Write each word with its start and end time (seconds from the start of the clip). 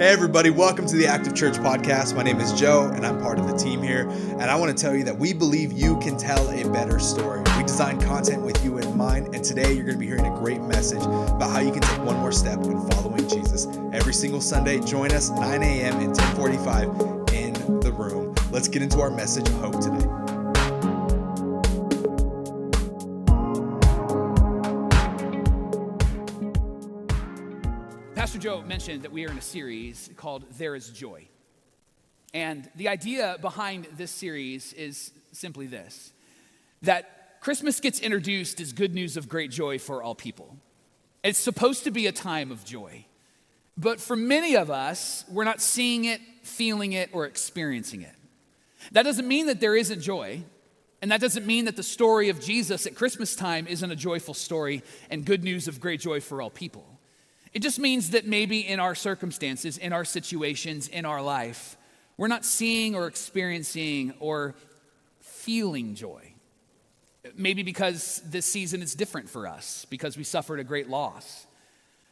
Hey, 0.00 0.08
everybody, 0.08 0.48
welcome 0.48 0.86
to 0.86 0.96
the 0.96 1.06
Active 1.06 1.34
Church 1.34 1.56
Podcast. 1.56 2.16
My 2.16 2.22
name 2.22 2.40
is 2.40 2.58
Joe, 2.58 2.90
and 2.94 3.04
I'm 3.04 3.20
part 3.20 3.38
of 3.38 3.46
the 3.46 3.54
team 3.54 3.82
here. 3.82 4.08
And 4.08 4.44
I 4.44 4.56
want 4.56 4.74
to 4.74 4.82
tell 4.82 4.96
you 4.96 5.04
that 5.04 5.18
we 5.18 5.34
believe 5.34 5.72
you 5.72 5.98
can 5.98 6.16
tell 6.16 6.48
a 6.48 6.66
better 6.72 6.98
story. 6.98 7.42
We 7.58 7.64
design 7.64 8.00
content 8.00 8.40
with 8.40 8.64
you 8.64 8.78
in 8.78 8.96
mind, 8.96 9.34
and 9.34 9.44
today 9.44 9.74
you're 9.74 9.84
going 9.84 9.96
to 9.96 10.00
be 10.00 10.06
hearing 10.06 10.24
a 10.24 10.34
great 10.38 10.62
message 10.62 11.02
about 11.02 11.50
how 11.50 11.60
you 11.60 11.70
can 11.70 11.82
take 11.82 12.02
one 12.02 12.16
more 12.16 12.32
step 12.32 12.60
in 12.60 12.80
following 12.92 13.28
Jesus. 13.28 13.66
Every 13.92 14.14
single 14.14 14.40
Sunday, 14.40 14.80
join 14.80 15.12
us 15.12 15.28
9 15.28 15.62
a.m. 15.62 16.00
and 16.00 16.14
10:45 16.14 17.34
in 17.34 17.80
the 17.80 17.92
room. 17.92 18.34
Let's 18.50 18.68
get 18.68 18.80
into 18.80 19.02
our 19.02 19.10
message 19.10 19.50
of 19.50 19.54
hope 19.56 19.80
today. 19.82 20.19
Pastor 28.40 28.56
Joe 28.56 28.62
mentioned 28.62 29.02
that 29.02 29.12
we 29.12 29.26
are 29.26 29.30
in 29.30 29.36
a 29.36 29.42
series 29.42 30.08
called 30.16 30.46
There 30.56 30.74
is 30.74 30.88
Joy. 30.88 31.28
And 32.32 32.70
the 32.74 32.88
idea 32.88 33.36
behind 33.42 33.86
this 33.98 34.10
series 34.10 34.72
is 34.72 35.12
simply 35.30 35.66
this 35.66 36.14
that 36.80 37.38
Christmas 37.42 37.80
gets 37.80 38.00
introduced 38.00 38.58
as 38.58 38.72
good 38.72 38.94
news 38.94 39.18
of 39.18 39.28
great 39.28 39.50
joy 39.50 39.78
for 39.78 40.02
all 40.02 40.14
people. 40.14 40.56
It's 41.22 41.38
supposed 41.38 41.84
to 41.84 41.90
be 41.90 42.06
a 42.06 42.12
time 42.12 42.50
of 42.50 42.64
joy. 42.64 43.04
But 43.76 44.00
for 44.00 44.16
many 44.16 44.56
of 44.56 44.70
us, 44.70 45.26
we're 45.28 45.44
not 45.44 45.60
seeing 45.60 46.06
it, 46.06 46.22
feeling 46.42 46.94
it, 46.94 47.10
or 47.12 47.26
experiencing 47.26 48.00
it. 48.00 48.14
That 48.92 49.02
doesn't 49.02 49.28
mean 49.28 49.48
that 49.48 49.60
there 49.60 49.76
isn't 49.76 50.00
joy. 50.00 50.44
And 51.02 51.10
that 51.10 51.20
doesn't 51.20 51.46
mean 51.46 51.66
that 51.66 51.76
the 51.76 51.82
story 51.82 52.30
of 52.30 52.40
Jesus 52.40 52.86
at 52.86 52.94
Christmas 52.94 53.36
time 53.36 53.66
isn't 53.66 53.90
a 53.90 53.96
joyful 53.96 54.32
story 54.32 54.82
and 55.10 55.26
good 55.26 55.44
news 55.44 55.68
of 55.68 55.78
great 55.78 56.00
joy 56.00 56.20
for 56.20 56.40
all 56.40 56.48
people. 56.48 56.89
It 57.52 57.62
just 57.62 57.78
means 57.78 58.10
that 58.10 58.26
maybe 58.26 58.60
in 58.66 58.78
our 58.78 58.94
circumstances, 58.94 59.76
in 59.76 59.92
our 59.92 60.04
situations, 60.04 60.86
in 60.88 61.04
our 61.04 61.20
life, 61.20 61.76
we're 62.16 62.28
not 62.28 62.44
seeing 62.44 62.94
or 62.94 63.06
experiencing 63.06 64.14
or 64.20 64.54
feeling 65.20 65.94
joy. 65.94 66.32
Maybe 67.34 67.62
because 67.62 68.22
this 68.24 68.46
season 68.46 68.82
is 68.82 68.94
different 68.94 69.28
for 69.28 69.46
us, 69.46 69.86
because 69.90 70.16
we 70.16 70.24
suffered 70.24 70.60
a 70.60 70.64
great 70.64 70.88
loss. 70.88 71.46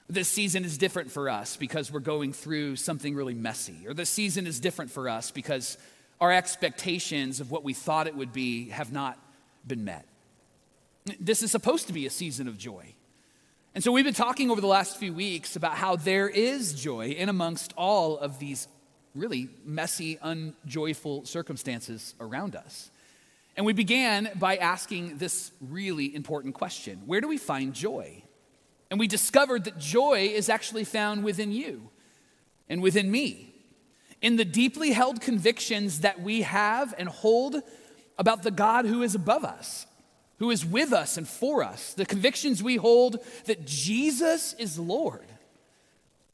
This 0.08 0.28
season 0.28 0.64
is 0.64 0.78
different 0.78 1.10
for 1.10 1.28
us 1.28 1.56
because 1.56 1.92
we're 1.92 2.00
going 2.00 2.32
through 2.32 2.76
something 2.76 3.14
really 3.14 3.34
messy. 3.34 3.86
Or 3.86 3.94
this 3.94 4.10
season 4.10 4.46
is 4.46 4.58
different 4.60 4.90
for 4.90 5.08
us 5.08 5.30
because 5.30 5.76
our 6.20 6.32
expectations 6.32 7.40
of 7.40 7.50
what 7.50 7.62
we 7.62 7.74
thought 7.74 8.06
it 8.06 8.16
would 8.16 8.32
be 8.32 8.70
have 8.70 8.92
not 8.92 9.18
been 9.66 9.84
met. 9.84 10.06
This 11.20 11.42
is 11.42 11.50
supposed 11.50 11.86
to 11.86 11.92
be 11.92 12.06
a 12.06 12.10
season 12.10 12.48
of 12.48 12.58
joy. 12.58 12.94
And 13.74 13.84
so 13.84 13.92
we've 13.92 14.04
been 14.04 14.14
talking 14.14 14.50
over 14.50 14.60
the 14.60 14.66
last 14.66 14.96
few 14.96 15.12
weeks 15.12 15.54
about 15.54 15.74
how 15.74 15.96
there 15.96 16.28
is 16.28 16.72
joy 16.72 17.08
in 17.08 17.28
amongst 17.28 17.74
all 17.76 18.18
of 18.18 18.38
these 18.38 18.66
really 19.14 19.48
messy, 19.64 20.18
unjoyful 20.22 21.24
circumstances 21.26 22.14
around 22.18 22.56
us. 22.56 22.90
And 23.56 23.66
we 23.66 23.72
began 23.72 24.30
by 24.36 24.56
asking 24.56 25.18
this 25.18 25.52
really 25.60 26.14
important 26.14 26.54
question 26.54 27.02
Where 27.06 27.20
do 27.20 27.28
we 27.28 27.38
find 27.38 27.74
joy? 27.74 28.22
And 28.90 28.98
we 28.98 29.06
discovered 29.06 29.64
that 29.64 29.78
joy 29.78 30.30
is 30.32 30.48
actually 30.48 30.84
found 30.84 31.22
within 31.22 31.52
you 31.52 31.90
and 32.70 32.80
within 32.80 33.10
me, 33.10 33.54
in 34.22 34.36
the 34.36 34.44
deeply 34.46 34.92
held 34.92 35.20
convictions 35.20 36.00
that 36.00 36.22
we 36.22 36.42
have 36.42 36.94
and 36.96 37.08
hold 37.08 37.56
about 38.16 38.42
the 38.42 38.50
God 38.50 38.86
who 38.86 39.02
is 39.02 39.14
above 39.14 39.44
us 39.44 39.86
who 40.38 40.50
is 40.50 40.64
with 40.64 40.92
us 40.92 41.16
and 41.16 41.26
for 41.26 41.62
us, 41.62 41.94
the 41.94 42.06
convictions 42.06 42.62
we 42.62 42.76
hold 42.76 43.18
that 43.46 43.66
Jesus 43.66 44.54
is 44.54 44.78
Lord. 44.78 45.26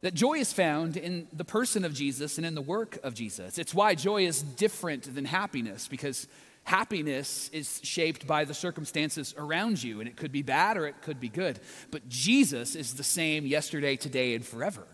That 0.03 0.13
joy 0.13 0.35
is 0.35 0.53
found 0.53 0.99
in 0.99 1.27
the 1.33 1.45
person 1.45 1.85
of 1.85 1.95
Jesus 1.95 2.37
and 2.37 2.47
in 2.47 2.55
the 2.55 2.61
work 2.61 2.99
of 3.03 3.15
Jesus. 3.15 3.59
It's 3.59 3.73
why 3.73 3.95
joy 3.95 4.27
is 4.27 4.43
different 4.43 5.15
than 5.15 5.25
happiness, 5.25 5.89
because 5.89 6.29
happiness 6.65 7.49
is 7.55 7.81
shaped 7.83 8.27
by 8.27 8.45
the 8.45 8.53
circumstances 8.53 9.35
around 9.39 9.83
you, 9.83 10.01
and 10.01 10.09
it 10.09 10.17
could 10.17 10.31
be 10.33 10.43
bad 10.43 10.77
or 10.77 10.87
it 10.87 11.01
could 11.01 11.21
be 11.21 11.31
good. 11.31 11.59
But 11.91 12.07
Jesus 12.07 12.75
is 12.75 12.95
the 12.95 13.03
same 13.03 13.47
yesterday, 13.47 13.97
today, 13.97 14.35
and 14.35 14.45
forever. 14.45 14.87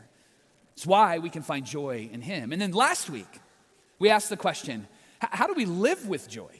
It's 0.74 0.86
why 0.86 1.18
we 1.18 1.28
can 1.28 1.42
find 1.42 1.66
joy 1.66 2.08
in 2.12 2.22
Him. 2.22 2.52
And 2.52 2.62
then 2.62 2.70
last 2.70 3.10
week, 3.10 3.40
we 3.98 4.10
asked 4.10 4.30
the 4.30 4.36
question 4.36 4.86
how 5.18 5.46
do 5.46 5.54
we 5.54 5.66
live 5.66 6.08
with 6.08 6.28
joy? 6.28 6.59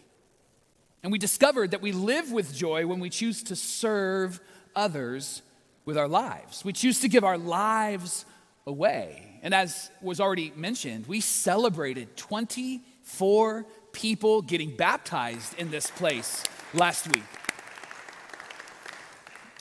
And 1.03 1.11
we 1.11 1.19
discovered 1.19 1.71
that 1.71 1.81
we 1.81 1.93
live 1.93 2.31
with 2.31 2.55
joy 2.55 2.87
when 2.87 3.01
we 3.01 3.11
choose 3.11 3.43
to 3.45 3.57
serve 3.57 4.41
others 4.77 5.43
with 5.85 5.97
our 5.97 6.09
lives. 6.09 6.65
We 6.65 6.73
choose 6.73 7.01
to 7.01 7.09
give 7.09 7.25
our 7.25 7.39
lives 7.39 8.27
away. 8.67 9.41
And 9.43 9.55
as 9.55 9.91
was 10.03 10.21
already 10.21 10.53
mentioned, 10.55 11.07
we 11.07 11.21
celebrated 11.21 12.17
24 12.17 13.67
people 13.93 14.43
getting 14.43 14.77
baptized 14.77 15.59
in 15.59 15.71
this 15.71 15.91
place 15.91 16.45
last 16.75 17.07
week. 17.15 17.25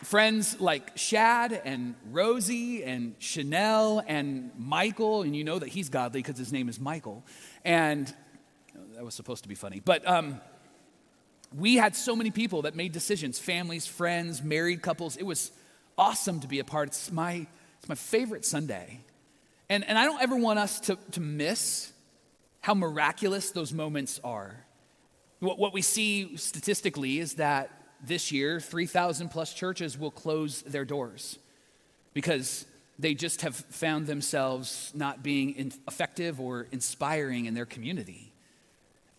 Friends 0.03 0.59
like 0.59 0.97
Shad 0.97 1.61
and 1.65 1.95
Rosie 2.11 2.83
and 2.83 3.15
Chanel 3.19 4.03
and 4.07 4.51
Michael, 4.57 5.23
and 5.23 5.35
you 5.35 5.43
know 5.43 5.59
that 5.59 5.69
he's 5.69 5.89
godly 5.89 6.21
because 6.21 6.37
his 6.37 6.53
name 6.53 6.69
is 6.69 6.79
Michael. 6.79 7.25
And 7.65 8.13
that 8.95 9.03
was 9.03 9.13
supposed 9.13 9.43
to 9.43 9.49
be 9.49 9.55
funny, 9.55 9.81
but 9.83 10.07
um, 10.07 10.39
we 11.57 11.75
had 11.75 11.95
so 11.95 12.15
many 12.15 12.31
people 12.31 12.63
that 12.63 12.75
made 12.75 12.91
decisions 12.91 13.39
families, 13.39 13.87
friends, 13.87 14.43
married 14.43 14.81
couples. 14.81 15.17
It 15.17 15.23
was 15.23 15.51
awesome 15.97 16.39
to 16.41 16.47
be 16.47 16.59
a 16.59 16.63
part. 16.63 16.89
It's 16.89 17.11
my, 17.11 17.47
it's 17.79 17.89
my 17.89 17.95
favorite 17.95 18.45
Sunday. 18.45 18.99
And, 19.69 19.83
and 19.87 19.97
I 19.97 20.05
don't 20.05 20.21
ever 20.21 20.35
want 20.35 20.59
us 20.59 20.79
to, 20.81 20.97
to 21.11 21.21
miss 21.21 21.91
how 22.61 22.73
miraculous 22.73 23.51
those 23.51 23.73
moments 23.73 24.19
are. 24.23 24.65
What, 25.39 25.57
what 25.57 25.73
we 25.73 25.81
see 25.81 26.37
statistically 26.37 27.19
is 27.19 27.35
that 27.35 27.71
this 28.03 28.31
year, 28.31 28.59
3,000 28.59 29.29
plus 29.29 29.53
churches 29.53 29.97
will 29.97 30.11
close 30.11 30.61
their 30.63 30.85
doors 30.85 31.37
because 32.13 32.65
they 32.97 33.13
just 33.13 33.41
have 33.41 33.55
found 33.55 34.07
themselves 34.07 34.91
not 34.93 35.23
being 35.23 35.71
effective 35.87 36.39
or 36.39 36.67
inspiring 36.71 37.45
in 37.45 37.53
their 37.53 37.65
community. 37.65 38.28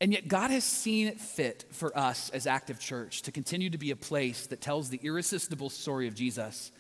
And 0.00 0.12
yet, 0.12 0.28
God 0.28 0.50
has 0.50 0.65
seen 0.65 1.09
it 1.09 1.21
fit 1.21 1.66
for 1.72 1.97
us 1.97 2.31
as 2.31 2.47
Active 2.47 2.81
Church 2.81 3.22
to 3.22 3.33
continue 3.33 3.69
to 3.71 3.78
be 3.78 3.91
a 3.91 3.97
place 3.97 4.47
that 4.47 4.62
tells 4.62 4.88
the 4.88 4.99
irresistible 5.03 5.69
story 5.69 6.09
of 6.09 6.15
Jesus 6.15 6.72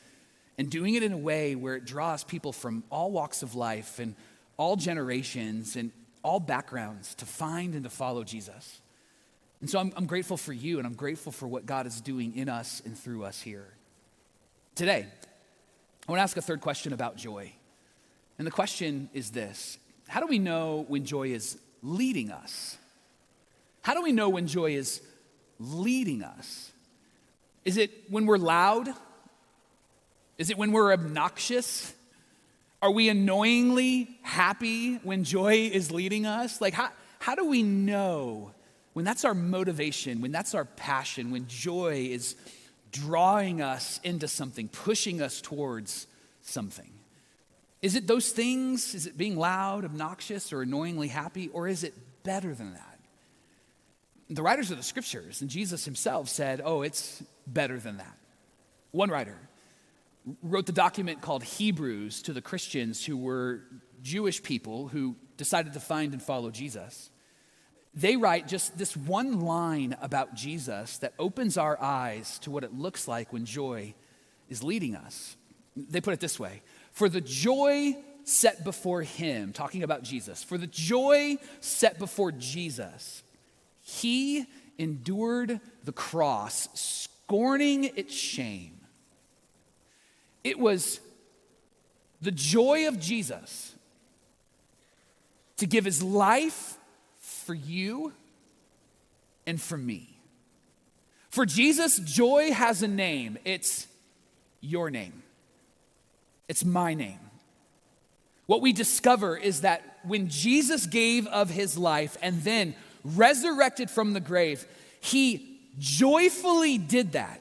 and 0.56 0.70
doing 0.70 0.94
it 0.94 1.02
in 1.02 1.12
a 1.12 1.18
way 1.18 1.54
where 1.54 1.74
it 1.74 1.84
draws 1.84 2.24
people 2.24 2.52
from 2.52 2.82
all 2.90 3.10
walks 3.10 3.42
of 3.42 3.54
life 3.54 3.98
and 3.98 4.14
all 4.56 4.76
generations 4.76 5.76
and 5.76 5.92
all 6.22 6.40
backgrounds 6.40 7.14
to 7.16 7.26
find 7.26 7.74
and 7.74 7.84
to 7.84 7.90
follow 7.90 8.24
Jesus. 8.24 8.80
And 9.60 9.68
so 9.68 9.78
I'm, 9.78 9.92
I'm 9.96 10.06
grateful 10.06 10.36
for 10.36 10.52
you 10.52 10.78
and 10.78 10.86
I'm 10.86 10.94
grateful 10.94 11.32
for 11.32 11.46
what 11.46 11.66
God 11.66 11.86
is 11.86 12.00
doing 12.00 12.36
in 12.36 12.48
us 12.48 12.80
and 12.84 12.98
through 12.98 13.24
us 13.24 13.40
here. 13.40 13.68
Today, 14.74 15.06
I 16.08 16.12
want 16.12 16.18
to 16.18 16.22
ask 16.22 16.36
a 16.36 16.42
third 16.42 16.62
question 16.62 16.92
about 16.92 17.16
joy. 17.16 17.52
And 18.38 18.46
the 18.46 18.50
question 18.50 19.10
is 19.12 19.30
this 19.30 19.78
How 20.08 20.20
do 20.20 20.26
we 20.26 20.38
know 20.38 20.86
when 20.88 21.04
joy 21.04 21.28
is 21.28 21.58
leading 21.82 22.30
us? 22.30 22.78
How 23.82 23.94
do 23.94 24.02
we 24.02 24.12
know 24.12 24.28
when 24.28 24.46
joy 24.46 24.72
is 24.72 25.00
leading 25.58 26.22
us? 26.22 26.70
Is 27.64 27.76
it 27.76 27.90
when 28.08 28.26
we're 28.26 28.38
loud? 28.38 28.88
Is 30.38 30.50
it 30.50 30.56
when 30.56 30.72
we're 30.72 30.92
obnoxious? 30.92 31.94
Are 32.82 32.90
we 32.90 33.08
annoyingly 33.08 34.08
happy 34.22 34.96
when 34.96 35.24
joy 35.24 35.70
is 35.72 35.90
leading 35.90 36.24
us? 36.24 36.60
Like, 36.60 36.72
how, 36.72 36.88
how 37.18 37.34
do 37.34 37.44
we 37.44 37.62
know 37.62 38.52
when 38.94 39.04
that's 39.04 39.24
our 39.24 39.34
motivation, 39.34 40.20
when 40.22 40.32
that's 40.32 40.54
our 40.54 40.64
passion, 40.64 41.30
when 41.30 41.46
joy 41.46 42.08
is 42.10 42.36
drawing 42.90 43.60
us 43.60 44.00
into 44.02 44.26
something, 44.26 44.68
pushing 44.68 45.20
us 45.20 45.40
towards 45.42 46.06
something? 46.42 46.90
Is 47.82 47.94
it 47.94 48.06
those 48.06 48.30
things? 48.30 48.94
Is 48.94 49.06
it 49.06 49.16
being 49.16 49.36
loud, 49.36 49.84
obnoxious, 49.84 50.52
or 50.52 50.62
annoyingly 50.62 51.08
happy? 51.08 51.48
Or 51.48 51.68
is 51.68 51.84
it 51.84 51.94
better 52.24 52.54
than 52.54 52.72
that? 52.72 52.89
The 54.30 54.42
writers 54.42 54.70
of 54.70 54.76
the 54.76 54.82
scriptures 54.82 55.40
and 55.40 55.50
Jesus 55.50 55.84
himself 55.84 56.28
said, 56.28 56.60
oh, 56.64 56.82
it's 56.82 57.22
better 57.46 57.78
than 57.78 57.96
that. 57.98 58.16
One 58.92 59.10
writer 59.10 59.36
wrote 60.42 60.66
the 60.66 60.72
document 60.72 61.20
called 61.20 61.42
Hebrews 61.42 62.22
to 62.22 62.32
the 62.32 62.40
Christians 62.40 63.04
who 63.04 63.16
were 63.16 63.62
Jewish 64.02 64.42
people 64.42 64.88
who 64.88 65.16
decided 65.36 65.72
to 65.72 65.80
find 65.80 66.12
and 66.12 66.22
follow 66.22 66.50
Jesus. 66.50 67.10
They 67.92 68.16
write 68.16 68.46
just 68.46 68.78
this 68.78 68.96
one 68.96 69.40
line 69.40 69.96
about 70.00 70.34
Jesus 70.34 70.98
that 70.98 71.14
opens 71.18 71.58
our 71.58 71.80
eyes 71.80 72.38
to 72.40 72.50
what 72.50 72.62
it 72.62 72.72
looks 72.72 73.08
like 73.08 73.32
when 73.32 73.44
joy 73.44 73.94
is 74.48 74.62
leading 74.62 74.94
us. 74.94 75.36
They 75.76 76.00
put 76.00 76.14
it 76.14 76.20
this 76.20 76.38
way 76.38 76.62
For 76.92 77.08
the 77.08 77.20
joy 77.20 77.96
set 78.24 78.62
before 78.62 79.02
him, 79.02 79.52
talking 79.52 79.82
about 79.82 80.02
Jesus, 80.04 80.44
for 80.44 80.56
the 80.56 80.68
joy 80.68 81.36
set 81.60 81.98
before 81.98 82.30
Jesus, 82.30 83.24
he 83.90 84.46
endured 84.78 85.60
the 85.84 85.92
cross, 85.92 86.68
scorning 86.74 87.84
its 87.96 88.14
shame. 88.14 88.78
It 90.44 90.58
was 90.58 91.00
the 92.22 92.30
joy 92.30 92.86
of 92.86 93.00
Jesus 93.00 93.74
to 95.56 95.66
give 95.66 95.84
his 95.84 96.02
life 96.02 96.78
for 97.18 97.52
you 97.52 98.12
and 99.46 99.60
for 99.60 99.76
me. 99.76 100.20
For 101.30 101.44
Jesus, 101.44 101.98
joy 101.98 102.52
has 102.52 102.82
a 102.82 102.88
name. 102.88 103.38
It's 103.44 103.86
your 104.60 104.90
name, 104.90 105.22
it's 106.48 106.64
my 106.64 106.94
name. 106.94 107.18
What 108.46 108.62
we 108.62 108.72
discover 108.72 109.36
is 109.36 109.60
that 109.60 109.98
when 110.02 110.28
Jesus 110.28 110.86
gave 110.86 111.26
of 111.28 111.50
his 111.50 111.78
life 111.78 112.16
and 112.20 112.42
then 112.42 112.74
resurrected 113.04 113.90
from 113.90 114.12
the 114.12 114.20
grave, 114.20 114.66
he 115.00 115.58
joyfully 115.78 116.78
did 116.78 117.12
that 117.12 117.40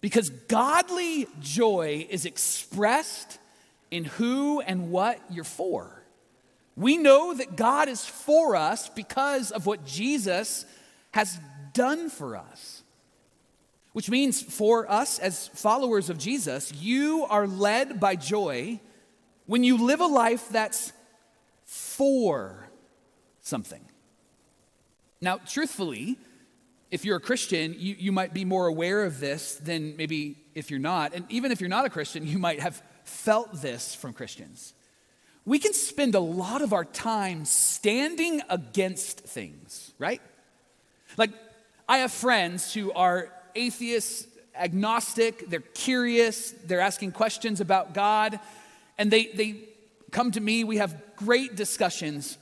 because 0.00 0.30
godly 0.30 1.26
joy 1.40 2.06
is 2.08 2.24
expressed 2.24 3.38
in 3.90 4.04
who 4.04 4.60
and 4.60 4.90
what 4.90 5.20
you're 5.30 5.44
for. 5.44 6.02
We 6.76 6.96
know 6.96 7.34
that 7.34 7.56
God 7.56 7.88
is 7.88 8.04
for 8.04 8.56
us 8.56 8.88
because 8.88 9.50
of 9.50 9.66
what 9.66 9.84
Jesus 9.84 10.64
has 11.12 11.38
done 11.72 12.08
for 12.08 12.36
us. 12.36 12.82
Which 13.92 14.08
means 14.08 14.40
for 14.40 14.90
us 14.90 15.18
as 15.18 15.48
followers 15.48 16.10
of 16.10 16.18
Jesus, 16.18 16.72
you 16.72 17.26
are 17.28 17.46
led 17.46 17.98
by 17.98 18.14
joy 18.14 18.80
when 19.46 19.64
you 19.64 19.84
live 19.84 20.00
a 20.00 20.06
life 20.06 20.48
that's 20.50 20.92
for 21.64 22.68
something. 23.40 23.84
Now, 25.22 25.38
truthfully, 25.38 26.16
if 26.90 27.04
you're 27.04 27.18
a 27.18 27.20
Christian, 27.20 27.74
you, 27.78 27.94
you 27.98 28.10
might 28.10 28.32
be 28.32 28.44
more 28.44 28.66
aware 28.66 29.04
of 29.04 29.20
this 29.20 29.56
than 29.56 29.96
maybe 29.96 30.38
if 30.54 30.70
you're 30.70 30.80
not. 30.80 31.14
And 31.14 31.26
even 31.28 31.52
if 31.52 31.60
you're 31.60 31.68
not 31.68 31.84
a 31.84 31.90
Christian, 31.90 32.26
you 32.26 32.38
might 32.38 32.60
have 32.60 32.82
felt 33.04 33.60
this 33.60 33.94
from 33.94 34.12
Christians. 34.14 34.72
We 35.44 35.58
can 35.58 35.74
spend 35.74 36.14
a 36.14 36.20
lot 36.20 36.62
of 36.62 36.72
our 36.72 36.84
time 36.84 37.44
standing 37.44 38.40
against 38.48 39.20
things, 39.20 39.92
right? 39.98 40.22
Like, 41.16 41.30
I 41.88 41.98
have 41.98 42.12
friends 42.12 42.72
who 42.72 42.92
are 42.92 43.32
atheists, 43.54 44.26
agnostic, 44.56 45.50
they're 45.50 45.60
curious, 45.60 46.52
they're 46.64 46.80
asking 46.80 47.12
questions 47.12 47.60
about 47.60 47.94
God, 47.94 48.38
and 48.96 49.10
they, 49.10 49.26
they 49.26 49.68
come 50.10 50.30
to 50.32 50.40
me. 50.40 50.64
We 50.64 50.78
have 50.78 50.94
great 51.16 51.56
discussions. 51.56 52.38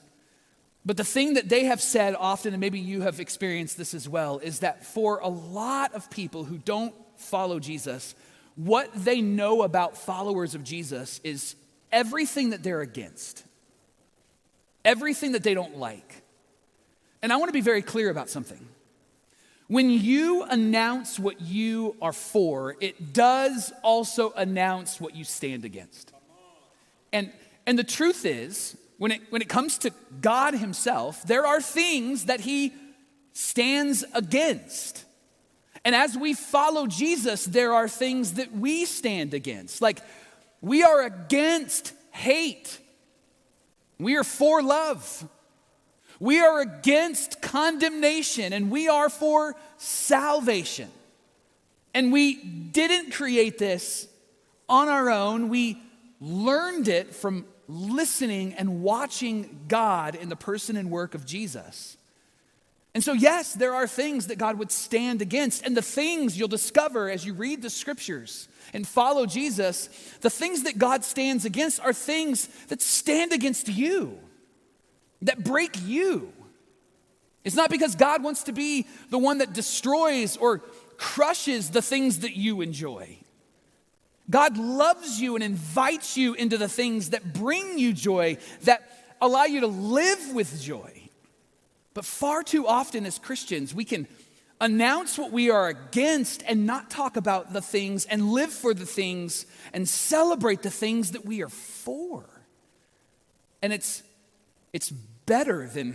But 0.88 0.96
the 0.96 1.04
thing 1.04 1.34
that 1.34 1.50
they 1.50 1.64
have 1.66 1.82
said 1.82 2.16
often, 2.18 2.54
and 2.54 2.60
maybe 2.62 2.80
you 2.80 3.02
have 3.02 3.20
experienced 3.20 3.76
this 3.76 3.92
as 3.92 4.08
well, 4.08 4.38
is 4.38 4.60
that 4.60 4.86
for 4.86 5.18
a 5.18 5.28
lot 5.28 5.92
of 5.92 6.08
people 6.08 6.44
who 6.44 6.56
don't 6.56 6.94
follow 7.18 7.60
Jesus, 7.60 8.14
what 8.56 8.88
they 8.94 9.20
know 9.20 9.64
about 9.64 9.98
followers 9.98 10.54
of 10.54 10.64
Jesus 10.64 11.20
is 11.22 11.56
everything 11.92 12.50
that 12.50 12.62
they're 12.62 12.80
against, 12.80 13.44
everything 14.82 15.32
that 15.32 15.42
they 15.42 15.52
don't 15.52 15.76
like. 15.76 16.22
And 17.20 17.34
I 17.34 17.36
want 17.36 17.50
to 17.50 17.52
be 17.52 17.60
very 17.60 17.82
clear 17.82 18.08
about 18.08 18.30
something. 18.30 18.66
When 19.66 19.90
you 19.90 20.44
announce 20.44 21.18
what 21.18 21.42
you 21.42 21.96
are 22.00 22.14
for, 22.14 22.76
it 22.80 23.12
does 23.12 23.74
also 23.82 24.32
announce 24.32 24.98
what 25.02 25.14
you 25.14 25.24
stand 25.24 25.66
against. 25.66 26.14
And, 27.12 27.30
and 27.66 27.78
the 27.78 27.84
truth 27.84 28.24
is, 28.24 28.74
when 28.98 29.12
it, 29.12 29.22
when 29.30 29.40
it 29.40 29.48
comes 29.48 29.78
to 29.78 29.92
God 30.20 30.54
Himself, 30.54 31.22
there 31.22 31.46
are 31.46 31.60
things 31.60 32.26
that 32.26 32.40
He 32.40 32.72
stands 33.32 34.04
against. 34.12 35.04
And 35.84 35.94
as 35.94 36.18
we 36.18 36.34
follow 36.34 36.86
Jesus, 36.86 37.44
there 37.44 37.72
are 37.72 37.88
things 37.88 38.34
that 38.34 38.52
we 38.52 38.84
stand 38.84 39.32
against. 39.32 39.80
Like, 39.80 40.00
we 40.60 40.82
are 40.82 41.02
against 41.02 41.92
hate, 42.10 42.78
we 43.98 44.16
are 44.16 44.24
for 44.24 44.62
love. 44.62 45.28
We 46.20 46.40
are 46.40 46.60
against 46.60 47.40
condemnation 47.40 48.52
and 48.52 48.72
we 48.72 48.88
are 48.88 49.08
for 49.08 49.54
salvation. 49.76 50.90
And 51.94 52.12
we 52.12 52.34
didn't 52.34 53.12
create 53.12 53.58
this 53.58 54.08
on 54.68 54.88
our 54.88 55.10
own. 55.10 55.48
We 55.48 55.80
learned 56.20 56.88
it 56.88 57.14
from 57.14 57.46
listening 57.68 58.54
and 58.54 58.82
watching 58.82 59.60
God 59.68 60.14
in 60.14 60.30
the 60.30 60.36
person 60.36 60.76
and 60.76 60.90
work 60.90 61.14
of 61.14 61.26
Jesus. 61.26 61.96
And 62.94 63.04
so, 63.04 63.12
yes, 63.12 63.52
there 63.52 63.74
are 63.74 63.86
things 63.86 64.26
that 64.28 64.38
God 64.38 64.58
would 64.58 64.72
stand 64.72 65.22
against. 65.22 65.64
And 65.64 65.76
the 65.76 65.82
things 65.82 66.38
you'll 66.38 66.48
discover 66.48 67.08
as 67.08 67.24
you 67.24 67.34
read 67.34 67.62
the 67.62 67.70
scriptures 67.70 68.48
and 68.72 68.86
follow 68.88 69.26
Jesus, 69.26 69.88
the 70.20 70.30
things 70.30 70.64
that 70.64 70.78
God 70.78 71.04
stands 71.04 71.44
against 71.44 71.80
are 71.80 71.92
things 71.92 72.48
that 72.68 72.82
stand 72.82 73.32
against 73.32 73.68
you, 73.68 74.18
that 75.22 75.44
break 75.44 75.76
you. 75.84 76.32
It's 77.44 77.54
not 77.54 77.70
because 77.70 77.94
God 77.94 78.22
wants 78.22 78.44
to 78.44 78.52
be 78.52 78.86
the 79.10 79.18
one 79.18 79.38
that 79.38 79.52
destroys 79.52 80.36
or 80.36 80.58
crushes 80.96 81.70
the 81.70 81.82
things 81.82 82.20
that 82.20 82.36
you 82.36 82.62
enjoy. 82.62 83.18
God 84.30 84.56
loves 84.56 85.20
you 85.20 85.34
and 85.34 85.44
invites 85.44 86.16
you 86.16 86.34
into 86.34 86.58
the 86.58 86.68
things 86.68 87.10
that 87.10 87.32
bring 87.32 87.78
you 87.78 87.92
joy, 87.92 88.38
that 88.62 88.90
allow 89.20 89.44
you 89.44 89.60
to 89.60 89.66
live 89.66 90.34
with 90.34 90.60
joy. 90.60 91.08
But 91.94 92.04
far 92.04 92.42
too 92.42 92.66
often 92.66 93.06
as 93.06 93.18
Christians, 93.18 93.74
we 93.74 93.84
can 93.84 94.06
announce 94.60 95.16
what 95.16 95.32
we 95.32 95.50
are 95.50 95.68
against 95.68 96.42
and 96.46 96.66
not 96.66 96.90
talk 96.90 97.16
about 97.16 97.52
the 97.52 97.62
things 97.62 98.04
and 98.04 98.30
live 98.32 98.52
for 98.52 98.74
the 98.74 98.86
things 98.86 99.46
and 99.72 99.88
celebrate 99.88 100.62
the 100.62 100.70
things 100.70 101.12
that 101.12 101.24
we 101.24 101.42
are 101.42 101.48
for. 101.48 102.24
And 103.62 103.72
it's, 103.72 104.02
it's 104.72 104.90
better 104.90 105.66
than 105.66 105.94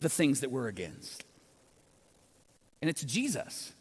the 0.00 0.08
things 0.08 0.40
that 0.40 0.50
we're 0.50 0.68
against. 0.68 1.24
And 2.82 2.90
it's 2.90 3.02
Jesus. 3.04 3.72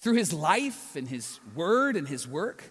Through 0.00 0.14
his 0.14 0.32
life 0.32 0.96
and 0.96 1.06
his 1.06 1.40
word 1.54 1.96
and 1.96 2.08
his 2.08 2.26
work, 2.26 2.64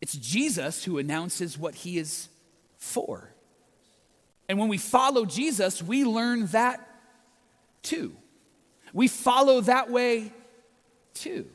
it's 0.00 0.14
Jesus 0.14 0.84
who 0.84 0.98
announces 0.98 1.56
what 1.58 1.74
he 1.74 1.98
is 1.98 2.28
for. 2.76 3.32
And 4.48 4.58
when 4.58 4.68
we 4.68 4.78
follow 4.78 5.24
Jesus, 5.24 5.80
we 5.80 6.04
learn 6.04 6.46
that 6.46 6.84
too. 7.82 8.16
We 8.92 9.06
follow 9.06 9.60
that 9.60 9.90
way 9.90 10.32
too. 11.14 11.46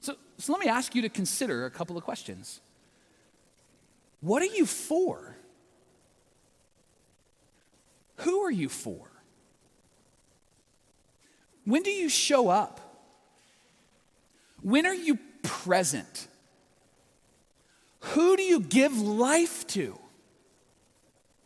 So, 0.00 0.16
so 0.36 0.52
let 0.52 0.60
me 0.60 0.68
ask 0.68 0.94
you 0.94 1.02
to 1.02 1.08
consider 1.08 1.64
a 1.64 1.70
couple 1.70 1.96
of 1.96 2.04
questions. 2.04 2.60
What 4.20 4.42
are 4.42 4.54
you 4.54 4.66
for? 4.66 5.36
Who 8.16 8.40
are 8.40 8.50
you 8.50 8.68
for? 8.68 9.08
When 11.64 11.82
do 11.82 11.90
you 11.90 12.08
show 12.08 12.48
up? 12.48 12.85
When 14.66 14.84
are 14.84 14.94
you 14.94 15.16
present? 15.44 16.26
Who 18.00 18.36
do 18.36 18.42
you 18.42 18.58
give 18.58 18.98
life 18.98 19.64
to? 19.68 19.96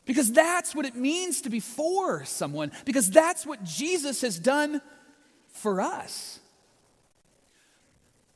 Because 0.06 0.32
that's 0.32 0.74
what 0.74 0.86
it 0.86 0.96
means 0.96 1.42
to 1.42 1.50
be 1.50 1.60
for 1.60 2.24
someone, 2.24 2.72
because 2.86 3.10
that's 3.10 3.44
what 3.44 3.62
Jesus 3.62 4.22
has 4.22 4.38
done 4.38 4.80
for 5.52 5.82
us. 5.82 6.40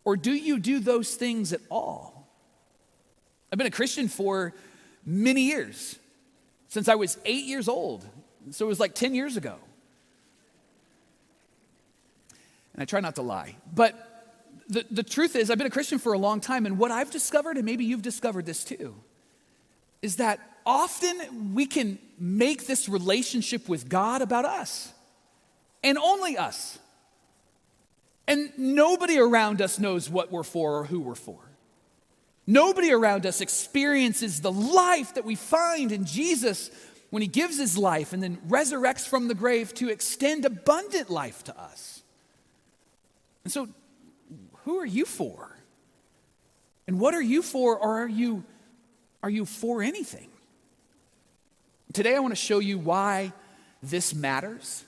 Or 0.04 0.18
do 0.18 0.32
you 0.32 0.58
do 0.58 0.80
those 0.80 1.14
things 1.14 1.54
at 1.54 1.62
all? 1.70 2.28
I've 3.50 3.56
been 3.56 3.66
a 3.66 3.70
Christian 3.70 4.08
for 4.08 4.52
many 5.06 5.44
years, 5.44 5.98
since 6.68 6.90
I 6.90 6.96
was 6.96 7.16
eight 7.24 7.46
years 7.46 7.68
old. 7.68 8.04
So 8.50 8.66
it 8.66 8.68
was 8.68 8.80
like 8.80 8.94
10 8.94 9.14
years 9.14 9.38
ago. 9.38 9.56
And 12.74 12.82
I 12.82 12.84
try 12.84 13.00
not 13.00 13.14
to 13.14 13.22
lie. 13.22 13.56
But 13.74 14.10
the, 14.68 14.84
the 14.90 15.02
truth 15.02 15.36
is, 15.36 15.50
I've 15.50 15.58
been 15.58 15.66
a 15.66 15.70
Christian 15.70 15.98
for 15.98 16.12
a 16.12 16.18
long 16.18 16.40
time, 16.40 16.66
and 16.66 16.78
what 16.78 16.90
I've 16.90 17.10
discovered, 17.10 17.56
and 17.56 17.66
maybe 17.66 17.84
you've 17.84 18.02
discovered 18.02 18.46
this 18.46 18.64
too, 18.64 18.94
is 20.02 20.16
that 20.16 20.40
often 20.66 21.54
we 21.54 21.66
can 21.66 21.98
make 22.18 22.66
this 22.66 22.88
relationship 22.88 23.68
with 23.68 23.88
God 23.88 24.22
about 24.22 24.44
us 24.44 24.92
and 25.82 25.98
only 25.98 26.38
us. 26.38 26.78
And 28.26 28.50
nobody 28.56 29.18
around 29.18 29.60
us 29.60 29.78
knows 29.78 30.08
what 30.08 30.32
we're 30.32 30.42
for 30.42 30.78
or 30.78 30.84
who 30.84 31.00
we're 31.00 31.14
for. 31.14 31.38
Nobody 32.46 32.92
around 32.92 33.26
us 33.26 33.40
experiences 33.40 34.40
the 34.40 34.52
life 34.52 35.14
that 35.14 35.24
we 35.24 35.34
find 35.34 35.92
in 35.92 36.04
Jesus 36.04 36.70
when 37.10 37.22
he 37.22 37.28
gives 37.28 37.58
his 37.58 37.78
life 37.78 38.12
and 38.12 38.22
then 38.22 38.38
resurrects 38.48 39.06
from 39.06 39.28
the 39.28 39.34
grave 39.34 39.72
to 39.74 39.88
extend 39.88 40.44
abundant 40.44 41.10
life 41.10 41.44
to 41.44 41.58
us. 41.58 42.02
And 43.44 43.52
so 43.52 43.68
who 44.64 44.78
are 44.78 44.86
you 44.86 45.04
for? 45.04 45.50
And 46.86 46.98
what 46.98 47.14
are 47.14 47.22
you 47.22 47.42
for, 47.42 47.78
or 47.78 48.02
are 48.02 48.08
you, 48.08 48.44
are 49.22 49.30
you 49.30 49.44
for 49.46 49.82
anything? 49.82 50.28
Today, 51.92 52.16
I 52.16 52.18
want 52.18 52.32
to 52.32 52.36
show 52.36 52.58
you 52.58 52.78
why 52.78 53.32
this 53.82 54.14
matters. 54.14 54.84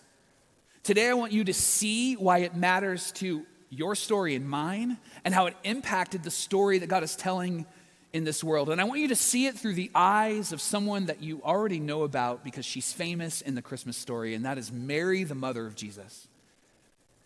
Today, 0.82 1.08
I 1.08 1.14
want 1.14 1.32
you 1.32 1.44
to 1.44 1.54
see 1.54 2.14
why 2.14 2.38
it 2.38 2.54
matters 2.54 3.12
to 3.12 3.46
your 3.70 3.94
story 3.94 4.34
and 4.34 4.48
mine, 4.48 4.98
and 5.24 5.34
how 5.34 5.46
it 5.46 5.56
impacted 5.64 6.22
the 6.22 6.30
story 6.30 6.78
that 6.78 6.86
God 6.86 7.02
is 7.02 7.16
telling 7.16 7.66
in 8.12 8.24
this 8.24 8.42
world. 8.42 8.70
And 8.70 8.80
I 8.80 8.84
want 8.84 9.00
you 9.00 9.08
to 9.08 9.16
see 9.16 9.46
it 9.46 9.58
through 9.58 9.74
the 9.74 9.90
eyes 9.94 10.52
of 10.52 10.60
someone 10.60 11.06
that 11.06 11.22
you 11.22 11.42
already 11.44 11.80
know 11.80 12.02
about 12.04 12.44
because 12.44 12.64
she's 12.64 12.92
famous 12.92 13.40
in 13.40 13.54
the 13.54 13.62
Christmas 13.62 13.96
story, 13.96 14.34
and 14.34 14.44
that 14.44 14.56
is 14.56 14.72
Mary, 14.72 15.24
the 15.24 15.34
mother 15.34 15.66
of 15.66 15.74
Jesus. 15.74 16.28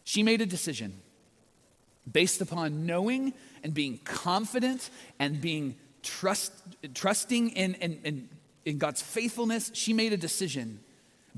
She 0.02 0.22
made 0.22 0.40
a 0.40 0.46
decision 0.46 1.00
based 2.10 2.40
upon 2.40 2.86
knowing 2.86 3.32
and 3.62 3.74
being 3.74 3.98
confident 3.98 4.90
and 5.18 5.40
being 5.40 5.76
trust, 6.02 6.52
trusting 6.94 7.50
in, 7.50 7.74
in, 7.74 8.00
in, 8.04 8.28
in 8.64 8.78
God's 8.78 9.02
faithfulness. 9.02 9.70
She 9.74 9.92
made 9.92 10.12
a 10.12 10.16
decision 10.16 10.80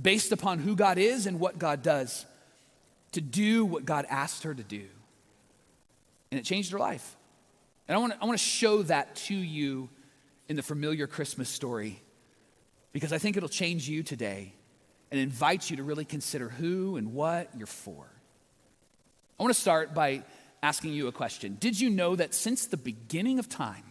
based 0.00 0.32
upon 0.32 0.58
who 0.58 0.74
God 0.76 0.98
is 0.98 1.26
and 1.26 1.40
what 1.40 1.58
God 1.58 1.82
does 1.82 2.26
to 3.12 3.20
do 3.20 3.64
what 3.64 3.84
God 3.84 4.06
asked 4.08 4.44
her 4.44 4.54
to 4.54 4.62
do. 4.62 4.84
And 6.30 6.40
it 6.40 6.44
changed 6.44 6.72
her 6.72 6.78
life. 6.78 7.16
And 7.88 7.96
I 7.96 8.00
want 8.00 8.14
to 8.14 8.18
I 8.22 8.24
want 8.24 8.38
to 8.38 8.44
show 8.44 8.82
that 8.84 9.16
to 9.16 9.34
you 9.34 9.90
in 10.48 10.56
the 10.56 10.62
familiar 10.62 11.06
Christmas 11.06 11.48
story 11.48 12.00
because 12.92 13.12
I 13.12 13.18
think 13.18 13.36
it'll 13.36 13.48
change 13.48 13.88
you 13.88 14.02
today 14.02 14.54
and 15.10 15.20
invite 15.20 15.70
you 15.70 15.76
to 15.76 15.82
really 15.82 16.04
consider 16.04 16.48
who 16.48 16.96
and 16.96 17.12
what 17.12 17.50
you're 17.56 17.66
for. 17.66 18.06
I 19.38 19.42
want 19.42 19.54
to 19.54 19.60
start 19.60 19.92
by 19.92 20.22
asking 20.62 20.92
you 20.92 21.08
a 21.08 21.12
question. 21.12 21.56
Did 21.58 21.80
you 21.80 21.90
know 21.90 22.16
that 22.16 22.34
since 22.34 22.66
the 22.66 22.76
beginning 22.76 23.38
of 23.38 23.48
time, 23.48 23.84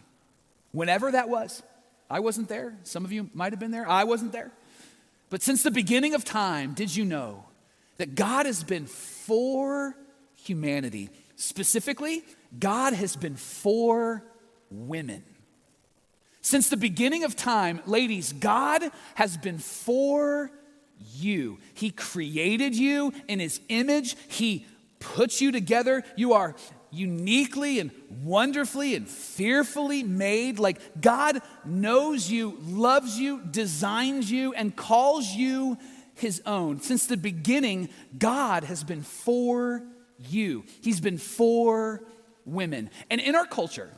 whenever 0.72 1.10
that 1.12 1.28
was, 1.28 1.62
I 2.10 2.20
wasn't 2.20 2.48
there, 2.48 2.74
some 2.82 3.04
of 3.04 3.12
you 3.12 3.30
might 3.34 3.52
have 3.52 3.60
been 3.60 3.70
there, 3.70 3.88
I 3.88 4.04
wasn't 4.04 4.32
there, 4.32 4.50
but 5.30 5.42
since 5.42 5.62
the 5.62 5.70
beginning 5.70 6.14
of 6.14 6.24
time, 6.24 6.74
did 6.74 6.94
you 6.94 7.04
know 7.04 7.44
that 7.98 8.14
God 8.14 8.46
has 8.46 8.64
been 8.64 8.86
for 8.86 9.96
humanity? 10.34 11.10
Specifically, 11.36 12.24
God 12.58 12.92
has 12.92 13.16
been 13.16 13.36
for 13.36 14.24
women. 14.70 15.24
Since 16.42 16.68
the 16.70 16.76
beginning 16.76 17.24
of 17.24 17.36
time, 17.36 17.80
ladies, 17.86 18.32
God 18.32 18.82
has 19.14 19.36
been 19.36 19.58
for 19.58 20.50
you. 21.14 21.58
He 21.74 21.90
created 21.90 22.74
you 22.74 23.12
in 23.28 23.40
His 23.40 23.60
image, 23.68 24.16
He 24.28 24.66
put 25.02 25.40
you 25.40 25.52
together. 25.52 26.04
You 26.16 26.32
are 26.34 26.54
uniquely 26.92 27.80
and 27.80 27.90
wonderfully 28.22 28.94
and 28.94 29.08
fearfully 29.08 30.02
made. 30.02 30.58
Like 30.58 31.00
God 31.00 31.40
knows 31.64 32.30
you, 32.30 32.58
loves 32.62 33.18
you, 33.18 33.40
designs 33.50 34.30
you, 34.30 34.52
and 34.52 34.76
calls 34.76 35.28
you 35.28 35.78
His 36.14 36.40
own. 36.46 36.80
Since 36.80 37.06
the 37.06 37.16
beginning, 37.16 37.88
God 38.16 38.64
has 38.64 38.84
been 38.84 39.02
for 39.02 39.82
you, 40.18 40.64
He's 40.82 41.00
been 41.00 41.18
for 41.18 42.02
women. 42.44 42.90
And 43.10 43.20
in 43.20 43.34
our 43.34 43.46
culture, 43.46 43.90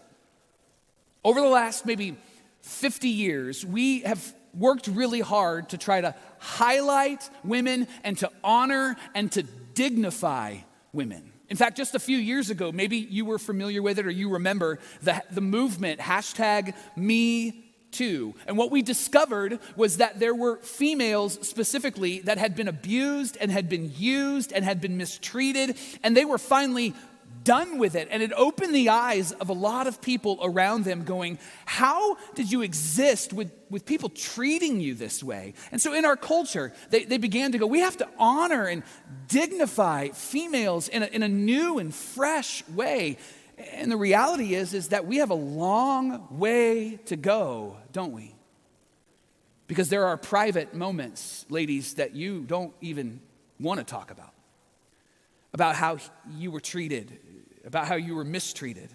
over 1.24 1.40
the 1.40 1.48
last 1.48 1.84
maybe 1.84 2.16
50 2.62 3.08
years, 3.08 3.64
we 3.64 4.00
have 4.00 4.34
worked 4.54 4.86
really 4.86 5.20
hard 5.20 5.70
to 5.70 5.78
try 5.78 6.00
to 6.00 6.14
highlight 6.38 7.28
women 7.42 7.88
and 8.04 8.16
to 8.18 8.30
honor 8.42 8.96
and 9.14 9.32
to 9.32 9.42
dignify 9.42 10.58
women. 10.94 11.32
In 11.48 11.56
fact, 11.56 11.76
just 11.76 11.94
a 11.94 11.98
few 11.98 12.16
years 12.16 12.50
ago, 12.50 12.72
maybe 12.72 12.96
you 12.96 13.24
were 13.24 13.38
familiar 13.38 13.82
with 13.82 13.98
it 13.98 14.06
or 14.06 14.10
you 14.10 14.30
remember 14.30 14.78
the, 15.02 15.22
the 15.30 15.40
movement, 15.40 16.00
hashtag 16.00 16.74
me 16.96 17.64
too. 17.90 18.34
And 18.46 18.58
what 18.58 18.70
we 18.70 18.82
discovered 18.82 19.60
was 19.76 19.98
that 19.98 20.18
there 20.18 20.34
were 20.34 20.56
females 20.58 21.38
specifically 21.46 22.20
that 22.20 22.38
had 22.38 22.56
been 22.56 22.68
abused 22.68 23.36
and 23.40 23.50
had 23.50 23.68
been 23.68 23.92
used 23.96 24.52
and 24.52 24.64
had 24.64 24.80
been 24.80 24.96
mistreated, 24.96 25.76
and 26.02 26.16
they 26.16 26.24
were 26.24 26.38
finally 26.38 26.94
done 27.44 27.78
with 27.78 27.94
it. 27.94 28.08
And 28.10 28.22
it 28.22 28.32
opened 28.34 28.74
the 28.74 28.88
eyes 28.88 29.32
of 29.32 29.48
a 29.50 29.52
lot 29.52 29.86
of 29.86 30.00
people 30.00 30.38
around 30.42 30.84
them, 30.84 31.04
going, 31.04 31.38
How 31.66 32.16
did 32.34 32.50
you 32.50 32.62
exist 32.62 33.32
with, 33.32 33.52
with 33.70 33.86
people 33.86 34.08
treating 34.08 34.80
you 34.80 34.94
this 34.94 35.22
way? 35.22 35.54
And 35.70 35.80
so 35.80 35.94
in 35.94 36.04
our 36.04 36.16
culture, 36.16 36.72
they, 36.90 37.04
they 37.04 37.18
began 37.18 37.52
to 37.52 37.58
go, 37.58 37.66
We 37.66 37.80
have 37.80 37.96
to 37.98 38.08
honor 38.18 38.64
and 38.64 38.82
dignify 39.28 40.08
females 40.08 40.88
in 40.88 41.02
a, 41.02 41.06
in 41.06 41.22
a 41.22 41.28
new 41.28 41.78
and 41.78 41.94
fresh 41.94 42.66
way. 42.68 43.18
And 43.72 43.90
the 43.90 43.96
reality 43.96 44.54
is, 44.54 44.74
is 44.74 44.88
that 44.88 45.06
we 45.06 45.18
have 45.18 45.30
a 45.30 45.34
long 45.34 46.26
way 46.30 46.98
to 47.06 47.16
go, 47.16 47.76
don't 47.92 48.12
we? 48.12 48.34
Because 49.66 49.88
there 49.88 50.06
are 50.06 50.16
private 50.16 50.74
moments, 50.74 51.46
ladies, 51.48 51.94
that 51.94 52.14
you 52.14 52.42
don't 52.42 52.74
even 52.80 53.20
want 53.60 53.78
to 53.78 53.84
talk 53.84 54.10
about. 54.10 54.32
About 55.52 55.76
how 55.76 55.98
you 56.36 56.50
were 56.50 56.60
treated, 56.60 57.18
about 57.66 57.86
how 57.86 57.94
you 57.94 58.14
were 58.14 58.24
mistreated 58.24 58.90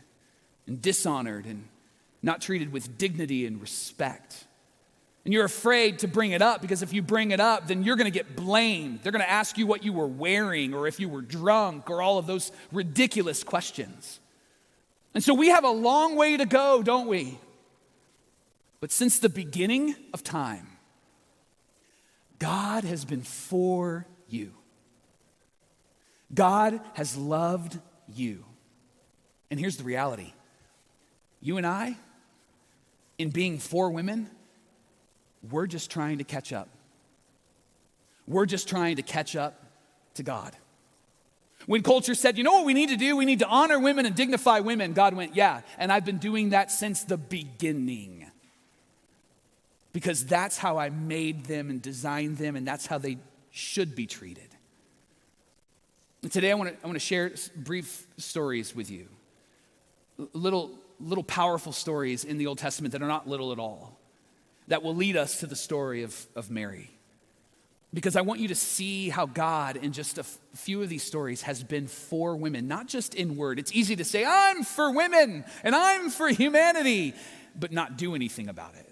and 0.68 0.82
dishonored 0.82 1.46
and 1.46 1.68
not 2.22 2.42
treated 2.42 2.72
with 2.72 2.98
dignity 2.98 3.46
and 3.46 3.62
respect. 3.62 4.46
And 5.26 5.34
you're 5.34 5.46
afraid 5.46 6.00
to 6.00 6.08
bring 6.08 6.32
it 6.32 6.42
up 6.42 6.62
because 6.62 6.82
if 6.82 6.94
you 6.94 7.02
bring 7.02 7.32
it 7.32 7.40
up, 7.40 7.68
then 7.68 7.84
you're 7.84 7.96
going 7.96 8.12
to 8.12 8.18
get 8.18 8.36
blamed. 8.36 9.02
They're 9.04 9.12
going 9.12 9.24
to 9.24 9.30
ask 9.30 9.58
you 9.58 9.68
what 9.68 9.84
you 9.84 9.94
were 9.94 10.08
wearing 10.08 10.74
or 10.74 10.88
if 10.88 11.00
you 11.00 11.10
were 11.10 11.22
drunk 11.22 11.90
or 11.90 12.02
all 12.02 12.18
of 12.18 12.26
those 12.26 12.52
ridiculous 12.72 13.44
questions. 13.44 14.20
And 15.14 15.24
so 15.24 15.34
we 15.34 15.50
have 15.50 15.64
a 15.64 15.70
long 15.70 16.16
way 16.16 16.38
to 16.38 16.46
go, 16.46 16.82
don't 16.84 17.08
we? 17.08 17.38
But 18.80 18.92
since 18.92 19.20
the 19.20 19.30
beginning 19.30 19.96
of 20.14 20.24
time, 20.24 20.68
God 22.38 22.84
has 22.86 23.04
been 23.04 23.22
for 23.22 24.08
you. 24.30 24.54
God 26.34 26.80
has 26.94 27.18
loved 27.18 27.80
you. 28.08 28.46
And 29.52 29.60
here's 29.60 29.78
the 29.78 29.84
reality 29.84 30.34
you 31.42 31.58
and 31.58 31.66
I, 31.66 31.98
in 33.18 33.30
being 33.30 33.60
for 33.60 33.90
women, 33.90 34.30
we're 35.50 35.68
just 35.68 35.90
trying 35.90 36.18
to 36.18 36.24
catch 36.24 36.52
up. 36.52 36.70
We're 38.28 38.46
just 38.46 38.68
trying 38.68 38.98
to 38.98 39.02
catch 39.02 39.36
up 39.36 39.66
to 40.16 40.24
God. 40.24 40.56
When 41.66 41.82
culture 41.82 42.16
said, 42.16 42.38
you 42.38 42.44
know 42.44 42.54
what 42.54 42.66
we 42.66 42.74
need 42.74 42.90
to 42.90 42.98
do? 42.98 43.18
We 43.18 43.26
need 43.26 43.40
to 43.40 43.48
honor 43.48 43.80
women 43.80 44.06
and 44.06 44.16
dignify 44.16 44.60
women, 44.60 44.94
God 44.94 45.14
went, 45.14 45.36
yeah. 45.36 45.62
And 45.78 45.92
I've 45.92 46.06
been 46.06 46.18
doing 46.18 46.50
that 46.50 46.72
since 46.72 47.04
the 47.04 47.18
beginning. 47.18 48.26
Because 49.92 50.26
that's 50.26 50.58
how 50.58 50.78
I 50.78 50.90
made 50.90 51.46
them 51.46 51.70
and 51.70 51.82
designed 51.82 52.38
them, 52.38 52.56
and 52.56 52.66
that's 52.66 52.86
how 52.86 52.98
they 52.98 53.18
should 53.52 53.96
be 53.96 54.06
treated. 54.06 54.48
And 56.22 56.32
today 56.32 56.52
I 56.52 56.54
want 56.54 56.70
to, 56.70 56.84
I 56.84 56.88
want 56.88 56.96
to 56.96 57.06
share 57.06 57.32
brief 57.56 58.08
stories 58.18 58.76
with 58.76 58.92
you 58.92 59.08
little, 60.34 60.72
little 61.00 61.24
powerful 61.24 61.72
stories 61.72 62.24
in 62.24 62.38
the 62.38 62.48
Old 62.48 62.58
Testament 62.58 62.92
that 62.92 63.02
are 63.02 63.08
not 63.08 63.28
little 63.28 63.52
at 63.52 63.60
all, 63.60 63.98
that 64.68 64.84
will 64.84 64.96
lead 64.96 65.18
us 65.18 65.40
to 65.40 65.48
the 65.48 65.56
story 65.56 66.04
of, 66.04 66.28
of 66.36 66.52
Mary. 66.52 66.92
Because 67.92 68.16
I 68.16 68.22
want 68.22 68.40
you 68.40 68.50
to 68.50 68.56
see 68.56 69.10
how 69.10 69.26
God, 69.26 69.76
in 69.76 69.94
just 69.94 70.18
a 70.20 70.22
f- 70.22 70.38
few 70.54 70.84
of 70.84 70.90
these 70.90 71.02
stories, 71.02 71.42
has 71.42 71.64
been 71.64 71.88
for 71.88 72.36
women, 72.36 72.68
not 72.68 72.88
just 72.88 73.16
in 73.16 73.36
word. 73.36 73.58
It's 73.58 73.74
easy 73.74 73.96
to 73.96 74.04
say, 74.04 74.24
I'm 74.24 74.64
for 74.64 74.92
women 74.92 75.44
and 75.64 75.76
I'm 75.76 76.12
for 76.12 76.28
humanity, 76.30 77.16
but 77.60 77.72
not 77.72 77.98
do 77.98 78.14
anything 78.14 78.48
about 78.48 78.76
it. 78.76 78.92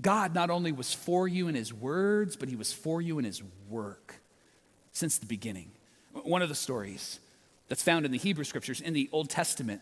God 0.00 0.34
not 0.34 0.50
only 0.50 0.72
was 0.72 0.92
for 0.92 1.28
you 1.28 1.46
in 1.46 1.54
his 1.54 1.72
words, 1.72 2.34
but 2.34 2.48
he 2.48 2.56
was 2.56 2.72
for 2.72 3.00
you 3.00 3.20
in 3.20 3.24
his 3.24 3.40
work 3.68 4.20
since 4.90 5.18
the 5.18 5.26
beginning. 5.26 5.70
One 6.12 6.42
of 6.42 6.48
the 6.48 6.56
stories 6.56 7.20
that's 7.68 7.84
found 7.84 8.04
in 8.04 8.10
the 8.10 8.18
Hebrew 8.18 8.44
scriptures 8.44 8.80
in 8.80 8.94
the 8.94 9.08
Old 9.12 9.30
Testament 9.30 9.80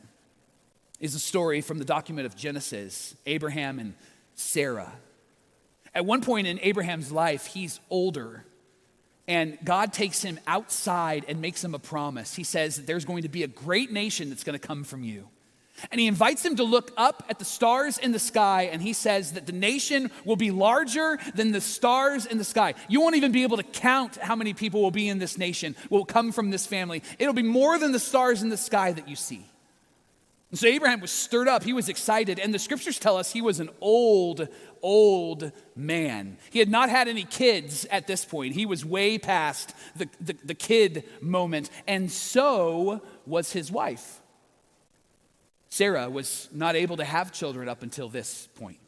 is 1.01 1.15
a 1.15 1.19
story 1.19 1.63
from 1.63 1.79
the 1.79 1.85
document 1.85 2.27
of 2.27 2.37
Genesis 2.37 3.17
Abraham 3.27 3.79
and 3.79 3.95
Sarah. 4.35 4.93
At 5.95 6.07
one 6.07 6.21
point 6.21 6.47
in 6.47 6.61
Abraham's 6.61 7.11
life, 7.11 7.47
he's 7.47 7.81
older, 7.91 8.45
and 9.27 9.59
God 9.65 9.93
takes 9.93 10.23
him 10.23 10.39
outside 10.47 11.25
and 11.27 11.41
makes 11.41 11.65
him 11.65 11.75
a 11.75 11.79
promise. 11.79 12.35
He 12.35 12.45
says 12.45 12.77
that 12.77 12.87
there's 12.87 13.05
going 13.05 13.23
to 13.23 13.29
be 13.29 13.43
a 13.43 13.49
great 13.49 13.91
nation 13.91 14.29
that's 14.29 14.45
going 14.45 14.59
to 14.59 14.67
come 14.67 14.85
from 14.85 15.03
you. 15.03 15.29
And 15.91 16.01
he 16.01 16.07
invites 16.07 16.45
him 16.45 16.57
to 16.57 16.65
look 16.65 16.93
up 16.97 17.25
at 17.29 17.39
the 17.39 17.45
stars 17.45 17.97
in 17.97 18.13
the 18.13 18.19
sky, 18.19 18.69
and 18.71 18.83
he 18.83 18.93
says 18.93 19.33
that 19.33 19.47
the 19.47 19.53
nation 19.53 20.11
will 20.25 20.37
be 20.37 20.51
larger 20.51 21.19
than 21.35 21.53
the 21.53 21.61
stars 21.61 22.27
in 22.27 22.39
the 22.39 22.45
sky. 22.45 22.75
You 22.89 23.01
won't 23.01 23.17
even 23.17 23.33
be 23.33 23.45
able 23.45 23.57
to 23.57 23.63
count 23.63 24.17
how 24.17 24.37
many 24.37 24.53
people 24.53 24.83
will 24.83 24.91
be 24.91 25.09
in 25.09 25.19
this 25.19 25.39
nation, 25.39 25.75
will 25.89 26.05
come 26.05 26.33
from 26.33 26.51
this 26.51 26.67
family. 26.67 27.03
It'll 27.19 27.33
be 27.33 27.43
more 27.43 27.79
than 27.79 27.93
the 27.93 27.99
stars 27.99 28.43
in 28.43 28.51
the 28.51 28.59
sky 28.59 28.93
that 28.93 29.09
you 29.09 29.17
see. 29.17 29.47
And 30.51 30.59
so 30.59 30.67
Abraham 30.67 31.01
was 31.01 31.13
stirred 31.13 31.47
up. 31.47 31.63
He 31.63 31.73
was 31.73 31.89
excited. 31.89 32.41
And 32.41 32.53
the 32.53 32.59
scriptures 32.59 32.99
tell 32.99 33.17
us 33.17 33.33
he 33.33 33.41
was 33.41 33.61
an 33.61 33.71
old, 33.81 34.49
old 34.83 35.53
man. 35.77 36.39
He 36.51 36.59
had 36.59 36.69
not 36.69 36.91
had 36.91 37.07
any 37.07 37.25
kids 37.25 37.87
at 37.91 38.09
this 38.09 38.25
point. 38.25 38.55
He 38.55 38.67
was 38.67 38.85
way 38.85 39.17
past 39.17 39.75
the, 39.95 40.09
the, 40.21 40.37
the 40.45 40.55
kid 40.55 41.05
moment. 41.21 41.71
And 41.87 42.11
so 42.11 43.01
was 43.27 43.53
his 43.53 43.71
wife. 43.71 44.21
Sarah 45.69 46.11
was 46.11 46.49
not 46.53 46.75
able 46.75 46.97
to 46.97 47.05
have 47.05 47.31
children 47.31 47.69
up 47.69 47.85
until 47.85 48.09
this 48.09 48.49
point. 48.57 48.79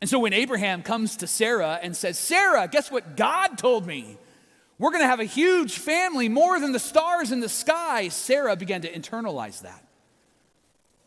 And 0.00 0.08
so 0.08 0.18
when 0.18 0.32
Abraham 0.32 0.82
comes 0.82 1.16
to 1.18 1.26
Sarah 1.26 1.78
and 1.82 1.94
says, 1.94 2.18
Sarah, 2.18 2.68
guess 2.68 2.90
what 2.90 3.16
God 3.16 3.58
told 3.58 3.86
me? 3.86 4.16
We're 4.78 4.92
going 4.92 5.02
to 5.02 5.08
have 5.08 5.20
a 5.20 5.24
huge 5.24 5.76
family, 5.76 6.28
more 6.28 6.58
than 6.58 6.72
the 6.72 6.78
stars 6.78 7.32
in 7.32 7.40
the 7.40 7.48
sky. 7.48 8.08
Sarah 8.08 8.56
began 8.56 8.80
to 8.82 8.90
internalize 8.90 9.60
that. 9.62 9.84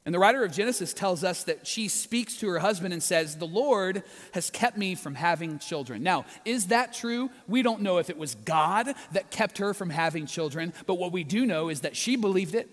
And 0.03 0.15
the 0.15 0.19
writer 0.19 0.43
of 0.43 0.51
Genesis 0.51 0.93
tells 0.93 1.23
us 1.23 1.43
that 1.43 1.67
she 1.67 1.87
speaks 1.87 2.37
to 2.37 2.47
her 2.49 2.59
husband 2.59 2.91
and 2.91 3.03
says, 3.03 3.37
The 3.37 3.45
Lord 3.45 4.03
has 4.33 4.49
kept 4.49 4.75
me 4.75 4.95
from 4.95 5.13
having 5.13 5.59
children. 5.59 6.01
Now, 6.01 6.25
is 6.43 6.67
that 6.67 6.93
true? 6.93 7.29
We 7.47 7.61
don't 7.61 7.81
know 7.81 7.99
if 7.99 8.09
it 8.09 8.17
was 8.17 8.33
God 8.33 8.95
that 9.11 9.29
kept 9.29 9.59
her 9.59 9.75
from 9.75 9.91
having 9.91 10.25
children, 10.25 10.73
but 10.87 10.95
what 10.95 11.11
we 11.11 11.23
do 11.23 11.45
know 11.45 11.69
is 11.69 11.81
that 11.81 11.95
she 11.95 12.15
believed 12.15 12.55
it 12.55 12.67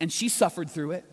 and 0.00 0.12
she 0.12 0.28
suffered 0.28 0.70
through 0.70 0.92
it. 0.92 1.04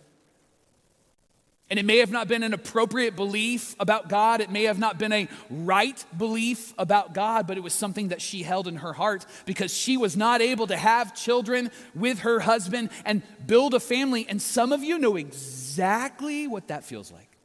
And 1.70 1.80
it 1.80 1.86
may 1.86 1.98
have 1.98 2.12
not 2.12 2.28
been 2.28 2.44
an 2.44 2.54
appropriate 2.54 3.16
belief 3.16 3.76
about 3.80 4.08
God. 4.08 4.40
It 4.40 4.52
may 4.52 4.64
have 4.64 4.78
not 4.78 5.00
been 5.00 5.12
a 5.12 5.28
right 5.50 6.06
belief 6.16 6.76
about 6.78 7.16
God, 7.16 7.48
but 7.48 7.58
it 7.58 7.62
was 7.62 7.74
something 7.74 8.10
that 8.10 8.22
she 8.22 8.44
held 8.44 8.68
in 8.68 8.78
her 8.78 8.94
heart 8.94 9.26
because 9.48 9.74
she 9.76 9.98
was 9.98 10.16
not 10.16 10.42
able 10.42 10.68
to 10.68 10.78
have 10.78 11.16
children 11.16 11.72
with 11.96 12.20
her 12.20 12.40
husband 12.40 12.92
and 13.04 13.24
build 13.48 13.74
a 13.74 13.80
family. 13.80 14.28
And 14.30 14.40
some 14.40 14.72
of 14.72 14.84
you 14.84 15.00
know 15.00 15.16
exactly 15.16 16.46
what 16.46 16.68
that 16.68 16.84
feels 16.84 17.12
like 17.12 17.36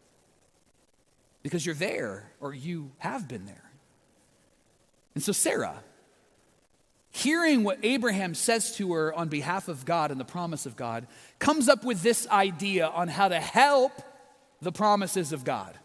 because 1.43 1.65
you're 1.65 1.75
there 1.75 2.31
or 2.41 2.53
you 2.53 2.91
have 2.99 3.27
been 3.27 3.47
there. 3.47 3.71
And 5.15 5.25
so, 5.25 5.33
Sarah, 5.33 5.83
hearing 7.11 7.65
what 7.65 7.79
Abraham 7.83 8.35
says 8.35 8.77
to 8.77 8.93
her 8.93 9.15
on 9.15 9.29
behalf 9.29 9.69
of 9.69 9.87
God 9.87 10.11
and 10.11 10.21
the 10.21 10.27
promise 10.27 10.67
of 10.67 10.77
God, 10.77 11.07
comes 11.39 11.71
up 11.71 11.85
with 11.85 12.03
this 12.03 12.29
idea 12.29 12.87
on 12.87 13.09
how 13.09 13.29
to 13.29 13.41
help 13.41 13.93
the 14.61 14.73
promises 14.73 15.33
of 15.33 15.45
God. 15.45 15.79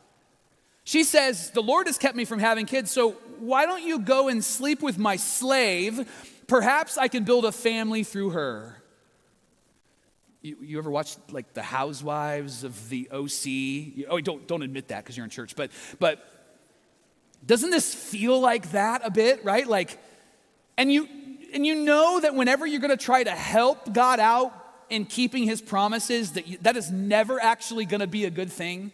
She 0.84 1.04
says, 1.04 1.52
The 1.52 1.64
Lord 1.64 1.88
has 1.88 1.98
kept 1.98 2.16
me 2.16 2.26
from 2.26 2.40
having 2.40 2.66
kids, 2.66 2.92
so 2.92 3.12
why 3.40 3.66
don't 3.66 3.84
you 3.84 4.00
go 4.00 4.28
and 4.28 4.44
sleep 4.44 4.82
with 4.82 4.98
my 4.98 5.16
slave? 5.16 6.08
Perhaps 6.48 6.98
I 6.98 7.08
can 7.08 7.24
build 7.24 7.46
a 7.46 7.52
family 7.52 8.04
through 8.04 8.32
her. 8.32 8.82
You, 10.42 10.58
you 10.62 10.78
ever 10.78 10.92
watched 10.92 11.18
like 11.32 11.54
the 11.54 11.64
housewives 11.64 12.64
of 12.64 12.90
the 12.90 13.10
OC? 13.12 14.06
Oh, 14.08 14.22
don't, 14.22 14.48
don't 14.48 14.62
admit 14.62 14.90
that 14.90 15.04
because 15.04 15.18
you're 15.18 15.24
in 15.24 15.32
church, 15.32 15.56
but, 15.56 15.72
but 15.98 16.24
doesn't 17.44 17.72
this 17.72 17.94
feel 17.94 18.40
like 18.40 18.72
that 18.72 19.02
a 19.04 19.10
bit, 19.10 19.44
right? 19.44 19.68
Like, 19.68 19.98
and 20.78 20.92
you, 20.92 21.08
and 21.52 21.66
you 21.66 21.76
know 21.76 22.20
that 22.20 22.36
whenever 22.36 22.68
you're 22.68 22.80
going 22.80 22.96
to 22.96 23.04
try 23.04 23.24
to 23.24 23.32
help 23.32 23.92
God 23.92 24.20
out 24.20 24.54
in 24.90 25.06
keeping 25.06 25.44
his 25.44 25.62
promises, 25.62 26.34
that 26.34 26.48
you, 26.48 26.58
that 26.62 26.78
is 26.78 26.92
never 26.92 27.42
actually 27.42 27.86
going 27.86 28.02
to 28.02 28.08
be 28.08 28.26
a 28.26 28.30
good 28.30 28.52
thing. 28.52 28.92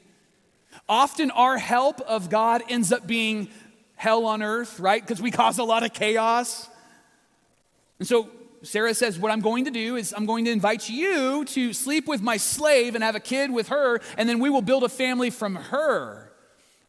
Often 0.88 1.32
our 1.32 1.58
help 1.58 2.02
of 2.02 2.30
God 2.30 2.64
ends 2.70 2.92
up 2.92 3.06
being 3.06 3.50
hell 3.96 4.26
on 4.26 4.42
earth, 4.42 4.80
right? 4.80 5.02
Because 5.02 5.22
we 5.22 5.32
cause 5.32 5.58
a 5.58 5.64
lot 5.64 5.84
of 5.84 5.94
chaos. 5.94 6.70
And 8.00 8.08
so 8.08 8.30
Sarah 8.64 8.94
says, 8.94 9.20
What 9.20 9.32
I'm 9.32 9.42
going 9.42 9.66
to 9.66 9.72
do 9.72 9.96
is 9.96 10.14
I'm 10.16 10.26
going 10.26 10.46
to 10.46 10.52
invite 10.52 10.90
you 10.90 11.46
to 11.46 11.74
sleep 11.74 12.08
with 12.08 12.22
my 12.22 12.38
slave 12.38 12.96
and 12.96 13.04
have 13.04 13.16
a 13.16 13.20
kid 13.20 13.52
with 13.52 13.70
her, 13.70 14.00
and 14.18 14.28
then 14.28 14.40
we 14.40 14.50
will 14.50 14.62
build 14.62 14.84
a 14.84 14.90
family 14.90 15.30
from 15.30 15.56
her. 15.56 16.32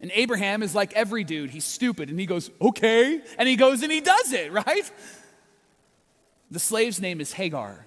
And 0.01 0.11
Abraham 0.15 0.63
is 0.63 0.75
like 0.75 0.93
every 0.95 1.23
dude, 1.23 1.51
he's 1.51 1.65
stupid, 1.65 2.11
and 2.11 2.19
he 2.19 2.27
goes, 2.27 2.51
Okay. 2.61 3.21
And 3.39 3.49
he 3.49 3.57
goes 3.57 3.83
and 3.83 3.93
he 3.93 4.01
does 4.01 4.33
it, 4.33 4.53
right? 4.67 4.91
The 6.51 6.59
slave's 6.59 7.01
name 7.01 7.21
is 7.21 7.33
Hagar. 7.33 7.87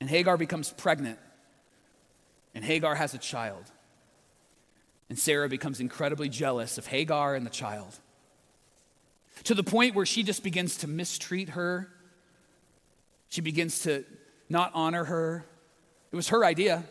And 0.00 0.10
Hagar 0.10 0.36
becomes 0.36 0.72
pregnant. 0.72 1.18
And 2.54 2.64
Hagar 2.64 2.94
has 2.94 3.14
a 3.14 3.18
child. 3.18 3.70
And 5.08 5.18
Sarah 5.18 5.48
becomes 5.48 5.80
incredibly 5.80 6.28
jealous 6.28 6.78
of 6.78 6.86
Hagar 6.86 7.34
and 7.34 7.46
the 7.46 7.50
child. 7.50 7.98
To 9.44 9.54
the 9.54 9.62
point 9.62 9.94
where 9.94 10.06
she 10.06 10.22
just 10.22 10.42
begins 10.42 10.78
to 10.78 10.88
mistreat 10.88 11.50
her. 11.50 11.88
She 13.28 13.40
begins 13.40 13.82
to 13.82 14.04
not 14.48 14.70
honor 14.74 15.04
her. 15.04 15.44
It 16.12 16.16
was 16.16 16.28
her 16.28 16.44
idea. 16.44 16.84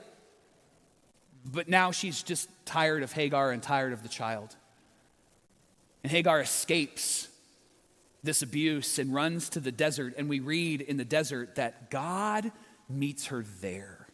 But 1.45 1.67
now 1.67 1.91
she's 1.91 2.23
just 2.23 2.49
tired 2.65 3.03
of 3.03 3.11
Hagar 3.11 3.51
and 3.51 3.61
tired 3.61 3.93
of 3.93 4.03
the 4.03 4.09
child. 4.09 4.55
And 6.03 6.11
Hagar 6.11 6.39
escapes 6.39 7.27
this 8.23 8.41
abuse 8.41 8.99
and 8.99 9.13
runs 9.13 9.49
to 9.49 9.59
the 9.59 9.71
desert. 9.71 10.15
And 10.17 10.29
we 10.29 10.39
read 10.39 10.81
in 10.81 10.97
the 10.97 11.05
desert 11.05 11.55
that 11.55 11.89
God 11.89 12.51
meets 12.89 13.27
her 13.27 13.43
there. 13.61 14.07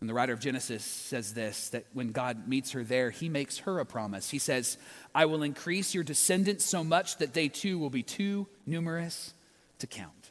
And 0.00 0.08
the 0.10 0.14
writer 0.14 0.34
of 0.34 0.40
Genesis 0.40 0.84
says 0.84 1.32
this 1.32 1.70
that 1.70 1.86
when 1.94 2.12
God 2.12 2.46
meets 2.46 2.72
her 2.72 2.84
there, 2.84 3.10
he 3.10 3.30
makes 3.30 3.58
her 3.58 3.78
a 3.78 3.86
promise. 3.86 4.28
He 4.28 4.38
says, 4.38 4.76
I 5.14 5.24
will 5.24 5.42
increase 5.42 5.94
your 5.94 6.04
descendants 6.04 6.64
so 6.64 6.84
much 6.84 7.16
that 7.18 7.32
they 7.32 7.48
too 7.48 7.78
will 7.78 7.88
be 7.88 8.02
too 8.02 8.46
numerous 8.66 9.32
to 9.78 9.86
count. 9.86 10.30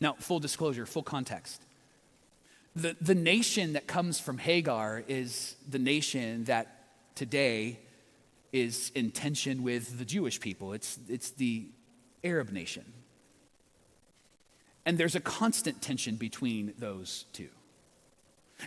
Now, 0.00 0.14
full 0.20 0.38
disclosure, 0.38 0.86
full 0.86 1.02
context. 1.02 1.62
The, 2.76 2.96
the 3.00 3.14
nation 3.14 3.72
that 3.72 3.86
comes 3.86 4.20
from 4.20 4.38
Hagar 4.38 5.02
is 5.08 5.56
the 5.68 5.80
nation 5.80 6.44
that 6.44 6.86
today 7.16 7.80
is 8.52 8.92
in 8.94 9.10
tension 9.10 9.62
with 9.62 9.98
the 9.98 10.04
Jewish 10.04 10.40
people. 10.40 10.72
It's, 10.72 10.98
it's 11.08 11.30
the 11.30 11.66
Arab 12.22 12.52
nation. 12.52 12.84
And 14.90 14.98
there's 14.98 15.14
a 15.14 15.20
constant 15.20 15.80
tension 15.80 16.16
between 16.16 16.74
those 16.76 17.26
two. 17.32 17.46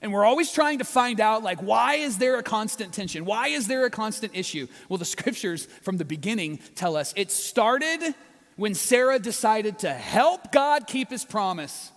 And 0.02 0.14
we're 0.14 0.24
always 0.24 0.54
trying 0.54 0.78
to 0.78 0.86
find 0.86 1.20
out, 1.20 1.44
like, 1.44 1.62
why 1.62 1.96
is 1.96 2.18
there 2.18 2.38
a 2.38 2.44
constant 2.44 2.94
tension? 2.94 3.26
Why 3.26 3.50
is 3.50 3.68
there 3.68 3.84
a 3.84 3.90
constant 3.90 4.34
issue? 4.34 4.68
Well, 4.88 4.98
the 4.98 5.04
scriptures 5.18 5.66
from 5.82 5.98
the 5.98 6.06
beginning 6.06 6.60
tell 6.76 6.96
us 6.96 7.14
it 7.18 7.30
started 7.30 8.16
when 8.56 8.74
Sarah 8.74 9.20
decided 9.20 9.80
to 9.80 9.94
help 9.94 10.54
God 10.54 10.88
keep 10.88 11.10
his 11.10 11.26
promise. 11.26 11.92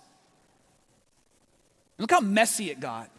And 1.97 2.03
look 2.03 2.11
how 2.11 2.19
messy 2.19 2.69
it 2.69 2.81
got. 2.81 3.09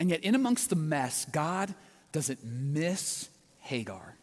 And 0.00 0.10
yet, 0.10 0.24
in 0.24 0.34
amongst 0.34 0.70
the 0.70 0.76
mess, 0.76 1.24
God 1.26 1.72
doesn't 2.10 2.44
miss 2.44 3.28
Hagar. 3.60 4.16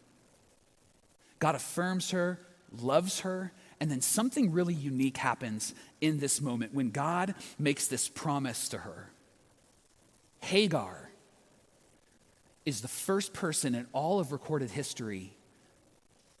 God 1.38 1.54
affirms 1.54 2.10
her, 2.10 2.38
loves 2.78 3.20
her, 3.20 3.54
and 3.80 3.90
then 3.90 4.02
something 4.02 4.52
really 4.52 4.74
unique 4.74 5.16
happens 5.16 5.74
in 6.00 6.18
this 6.18 6.40
moment 6.40 6.74
when 6.74 6.90
God 6.90 7.34
makes 7.58 7.88
this 7.88 8.08
promise 8.08 8.68
to 8.68 8.78
her. 8.78 9.10
Hagar 10.40 11.10
is 12.66 12.82
the 12.82 12.88
first 12.88 13.32
person 13.32 13.74
in 13.74 13.86
all 13.92 14.20
of 14.20 14.32
recorded 14.32 14.70
history 14.70 15.32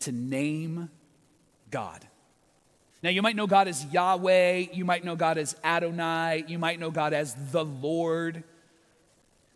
to 0.00 0.12
name 0.12 0.90
God. 1.70 2.06
Now, 3.02 3.08
you 3.08 3.22
might 3.22 3.36
know 3.36 3.46
God 3.46 3.68
as 3.68 3.84
Yahweh, 3.86 4.66
you 4.74 4.84
might 4.84 5.04
know 5.04 5.16
God 5.16 5.38
as 5.38 5.56
Adonai, 5.64 6.44
you 6.46 6.58
might 6.58 6.78
know 6.78 6.90
God 6.90 7.14
as 7.14 7.34
the 7.50 7.64
Lord. 7.64 8.44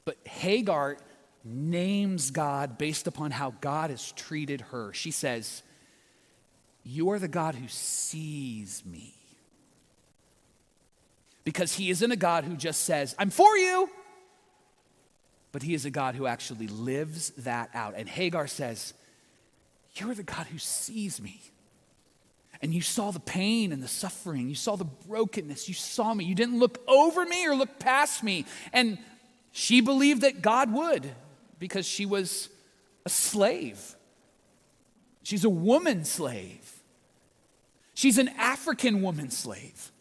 But 0.06 0.16
Hagar 0.24 0.96
names 1.44 2.30
God 2.30 2.78
based 2.78 3.06
upon 3.06 3.30
how 3.30 3.52
God 3.60 3.90
has 3.90 4.12
treated 4.12 4.62
her. 4.62 4.94
She 4.94 5.10
says, 5.10 5.62
you 6.84 7.10
are 7.10 7.18
the 7.18 7.28
God 7.28 7.54
who 7.54 7.66
sees 7.68 8.84
me. 8.84 9.14
Because 11.42 11.74
he 11.74 11.90
isn't 11.90 12.10
a 12.10 12.16
God 12.16 12.44
who 12.44 12.56
just 12.56 12.84
says, 12.84 13.14
I'm 13.18 13.30
for 13.30 13.56
you, 13.56 13.88
but 15.52 15.62
he 15.62 15.74
is 15.74 15.84
a 15.84 15.90
God 15.90 16.14
who 16.14 16.26
actually 16.26 16.68
lives 16.68 17.30
that 17.38 17.70
out. 17.74 17.94
And 17.96 18.08
Hagar 18.08 18.46
says, 18.46 18.94
You're 19.94 20.14
the 20.14 20.22
God 20.22 20.46
who 20.46 20.58
sees 20.58 21.20
me. 21.20 21.40
And 22.62 22.72
you 22.72 22.80
saw 22.80 23.10
the 23.10 23.20
pain 23.20 23.72
and 23.72 23.82
the 23.82 23.88
suffering. 23.88 24.48
You 24.48 24.54
saw 24.54 24.76
the 24.76 24.86
brokenness. 24.86 25.68
You 25.68 25.74
saw 25.74 26.14
me. 26.14 26.24
You 26.24 26.34
didn't 26.34 26.58
look 26.58 26.82
over 26.88 27.26
me 27.26 27.46
or 27.46 27.54
look 27.54 27.78
past 27.78 28.22
me. 28.22 28.46
And 28.72 28.96
she 29.52 29.82
believed 29.82 30.22
that 30.22 30.40
God 30.40 30.72
would 30.72 31.10
because 31.58 31.86
she 31.86 32.06
was 32.06 32.48
a 33.04 33.10
slave. 33.10 33.96
She's 35.22 35.44
a 35.44 35.50
woman 35.50 36.04
slave. 36.04 36.73
She's 37.94 38.18
an 38.18 38.28
African 38.38 39.02
woman 39.02 39.30
slave. 39.30 39.92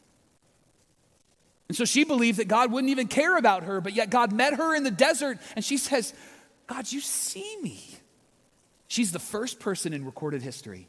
And 1.68 1.78
so 1.78 1.86
she 1.86 2.04
believed 2.04 2.40
that 2.40 2.48
God 2.48 2.72
wouldn't 2.72 2.92
even 2.92 3.08
care 3.08 3.38
about 3.38 3.64
her, 3.64 3.82
but 3.82 3.94
yet 3.94 4.10
God 4.10 4.32
met 4.32 4.56
her 4.56 4.76
in 4.76 4.84
the 4.84 4.92
desert 4.92 5.40
and 5.56 5.64
she 5.64 5.78
says, 5.78 6.14
God, 6.68 6.92
you 6.92 7.00
see 7.00 7.58
me. 7.62 7.80
She's 8.88 9.12
the 9.12 9.20
first 9.20 9.60
person 9.60 9.94
in 9.94 10.06
recorded 10.06 10.42
history, 10.42 10.88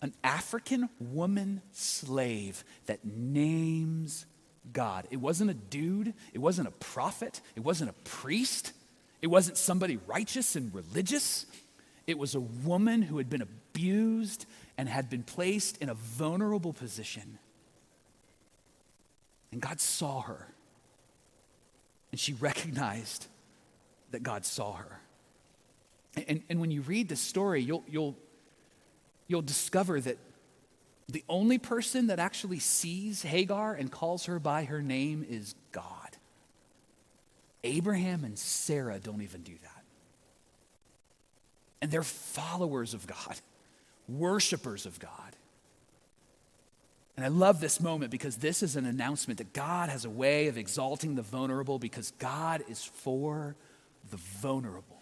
an 0.00 0.14
African 0.24 0.88
woman 1.00 1.60
slave 1.72 2.64
that 2.86 3.04
names 3.04 4.24
God. 4.72 5.06
It 5.10 5.18
wasn't 5.18 5.50
a 5.50 5.54
dude, 5.54 6.14
it 6.32 6.38
wasn't 6.38 6.68
a 6.68 6.72
prophet, 6.72 7.40
it 7.56 7.60
wasn't 7.60 7.90
a 7.90 7.94
priest, 8.04 8.72
it 9.20 9.26
wasn't 9.26 9.58
somebody 9.58 9.98
righteous 10.06 10.56
and 10.56 10.74
religious. 10.74 11.46
It 12.06 12.18
was 12.18 12.34
a 12.34 12.40
woman 12.40 13.02
who 13.02 13.18
had 13.18 13.30
been 13.30 13.42
abused 13.42 14.46
and 14.82 14.88
had 14.88 15.08
been 15.08 15.22
placed 15.22 15.78
in 15.78 15.88
a 15.88 15.94
vulnerable 15.94 16.72
position. 16.72 17.38
And 19.52 19.60
God 19.60 19.80
saw 19.80 20.22
her. 20.22 20.48
And 22.10 22.18
she 22.18 22.32
recognized 22.40 23.28
that 24.10 24.24
God 24.24 24.44
saw 24.44 24.72
her. 24.72 25.00
And, 26.26 26.42
and 26.48 26.60
when 26.60 26.72
you 26.72 26.80
read 26.80 27.08
the 27.08 27.14
story, 27.14 27.62
you'll, 27.62 27.84
you'll, 27.88 28.16
you'll 29.28 29.40
discover 29.40 30.00
that 30.00 30.18
the 31.08 31.22
only 31.28 31.58
person 31.58 32.08
that 32.08 32.18
actually 32.18 32.58
sees 32.58 33.22
Hagar 33.22 33.74
and 33.74 33.88
calls 33.88 34.26
her 34.26 34.40
by 34.40 34.64
her 34.64 34.82
name 34.82 35.24
is 35.30 35.54
God. 35.70 36.16
Abraham 37.62 38.24
and 38.24 38.36
Sarah 38.36 38.98
don't 38.98 39.22
even 39.22 39.42
do 39.42 39.54
that. 39.62 39.84
And 41.80 41.88
they're 41.92 42.02
followers 42.02 42.94
of 42.94 43.06
God, 43.06 43.36
worshipers 44.08 44.86
of 44.86 44.98
God. 44.98 45.36
And 47.16 47.24
I 47.24 47.28
love 47.28 47.60
this 47.60 47.80
moment 47.80 48.10
because 48.10 48.36
this 48.36 48.62
is 48.62 48.76
an 48.76 48.86
announcement 48.86 49.38
that 49.38 49.52
God 49.52 49.90
has 49.90 50.04
a 50.04 50.10
way 50.10 50.48
of 50.48 50.56
exalting 50.56 51.14
the 51.14 51.22
vulnerable 51.22 51.78
because 51.78 52.10
God 52.12 52.64
is 52.68 52.82
for 52.82 53.54
the 54.10 54.16
vulnerable. 54.16 54.98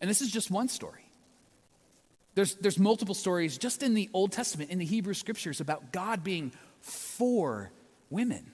And 0.00 0.08
this 0.08 0.20
is 0.20 0.30
just 0.30 0.50
one 0.50 0.68
story. 0.68 1.04
There's, 2.34 2.54
there's 2.56 2.78
multiple 2.78 3.14
stories 3.14 3.58
just 3.58 3.82
in 3.82 3.94
the 3.94 4.08
Old 4.12 4.32
Testament, 4.32 4.70
in 4.70 4.78
the 4.78 4.84
Hebrew 4.84 5.14
scriptures, 5.14 5.60
about 5.60 5.92
God 5.92 6.22
being 6.22 6.52
for 6.80 7.70
women. 8.08 8.52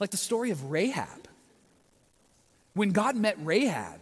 Like 0.00 0.10
the 0.10 0.16
story 0.16 0.50
of 0.50 0.70
Rahab. 0.70 1.28
When 2.74 2.90
God 2.90 3.16
met 3.16 3.36
Rahab, 3.42 4.00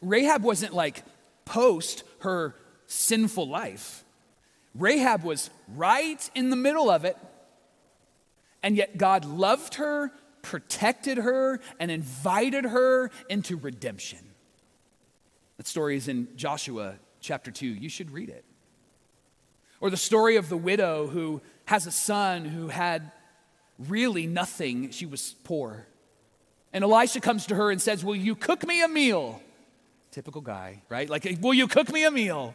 Rahab 0.00 0.42
wasn't 0.42 0.74
like 0.74 1.02
post 1.44 2.04
her 2.20 2.54
sinful 2.86 3.48
life. 3.48 4.04
Rahab 4.74 5.22
was 5.22 5.50
right 5.74 6.30
in 6.34 6.50
the 6.50 6.56
middle 6.56 6.90
of 6.90 7.04
it, 7.04 7.16
and 8.62 8.76
yet 8.76 8.96
God 8.96 9.24
loved 9.24 9.74
her, 9.74 10.12
protected 10.40 11.18
her, 11.18 11.60
and 11.78 11.90
invited 11.90 12.64
her 12.64 13.10
into 13.28 13.56
redemption. 13.56 14.20
That 15.56 15.66
story 15.66 15.96
is 15.96 16.08
in 16.08 16.28
Joshua 16.36 16.96
chapter 17.20 17.50
2. 17.50 17.66
You 17.66 17.88
should 17.88 18.10
read 18.10 18.28
it. 18.28 18.44
Or 19.80 19.90
the 19.90 19.96
story 19.96 20.36
of 20.36 20.48
the 20.48 20.56
widow 20.56 21.08
who 21.08 21.42
has 21.66 21.86
a 21.86 21.90
son 21.90 22.44
who 22.44 22.68
had 22.68 23.10
really 23.78 24.26
nothing. 24.26 24.90
She 24.90 25.06
was 25.06 25.34
poor. 25.44 25.86
And 26.72 26.84
Elisha 26.84 27.20
comes 27.20 27.46
to 27.46 27.54
her 27.54 27.70
and 27.70 27.80
says, 27.80 28.04
Will 28.04 28.16
you 28.16 28.34
cook 28.34 28.66
me 28.66 28.82
a 28.82 28.88
meal? 28.88 29.42
Typical 30.12 30.42
guy, 30.42 30.82
right? 30.88 31.10
Like, 31.10 31.26
Will 31.40 31.54
you 31.54 31.66
cook 31.66 31.90
me 31.90 32.04
a 32.04 32.10
meal? 32.10 32.54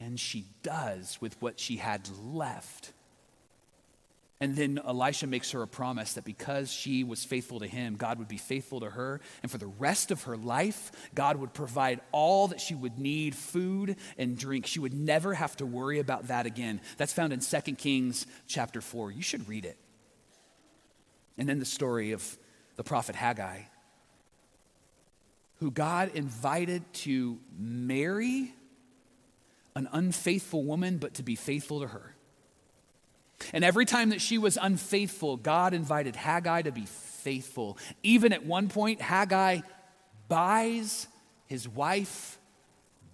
And 0.00 0.18
she 0.18 0.46
does 0.62 1.18
with 1.20 1.40
what 1.40 1.60
she 1.60 1.76
had 1.76 2.08
left. 2.20 2.92
And 4.40 4.56
then 4.56 4.80
Elisha 4.84 5.26
makes 5.26 5.52
her 5.52 5.62
a 5.62 5.66
promise 5.66 6.14
that 6.14 6.24
because 6.24 6.72
she 6.72 7.04
was 7.04 7.24
faithful 7.24 7.60
to 7.60 7.66
him, 7.66 7.94
God 7.96 8.18
would 8.18 8.28
be 8.28 8.36
faithful 8.36 8.80
to 8.80 8.90
her. 8.90 9.20
And 9.42 9.50
for 9.50 9.58
the 9.58 9.68
rest 9.78 10.10
of 10.10 10.24
her 10.24 10.36
life, 10.36 10.90
God 11.14 11.36
would 11.36 11.54
provide 11.54 12.00
all 12.12 12.48
that 12.48 12.60
she 12.60 12.74
would 12.74 12.98
need 12.98 13.34
food 13.34 13.96
and 14.18 14.36
drink. 14.36 14.66
She 14.66 14.80
would 14.80 14.92
never 14.92 15.34
have 15.34 15.56
to 15.58 15.66
worry 15.66 16.00
about 16.00 16.28
that 16.28 16.46
again. 16.46 16.80
That's 16.96 17.12
found 17.12 17.32
in 17.32 17.40
2 17.40 17.60
Kings 17.76 18.26
chapter 18.46 18.80
4. 18.80 19.12
You 19.12 19.22
should 19.22 19.48
read 19.48 19.64
it. 19.64 19.78
And 21.38 21.48
then 21.48 21.58
the 21.58 21.64
story 21.64 22.12
of 22.12 22.38
the 22.76 22.84
prophet 22.84 23.14
Haggai, 23.14 23.60
who 25.60 25.70
God 25.70 26.10
invited 26.14 26.82
to 26.94 27.38
marry 27.58 28.54
an 29.76 29.88
unfaithful 29.92 30.62
woman, 30.62 30.98
but 30.98 31.14
to 31.14 31.22
be 31.22 31.34
faithful 31.34 31.80
to 31.80 31.88
her. 31.88 32.14
And 33.52 33.64
every 33.64 33.84
time 33.84 34.10
that 34.10 34.20
she 34.20 34.38
was 34.38 34.58
unfaithful, 34.60 35.36
God 35.36 35.74
invited 35.74 36.16
Haggai 36.16 36.62
to 36.62 36.72
be 36.72 36.86
faithful. 36.86 37.78
Even 38.02 38.32
at 38.32 38.46
one 38.46 38.68
point, 38.68 39.00
Haggai 39.00 39.60
buys 40.28 41.08
his 41.46 41.68
wife 41.68 42.38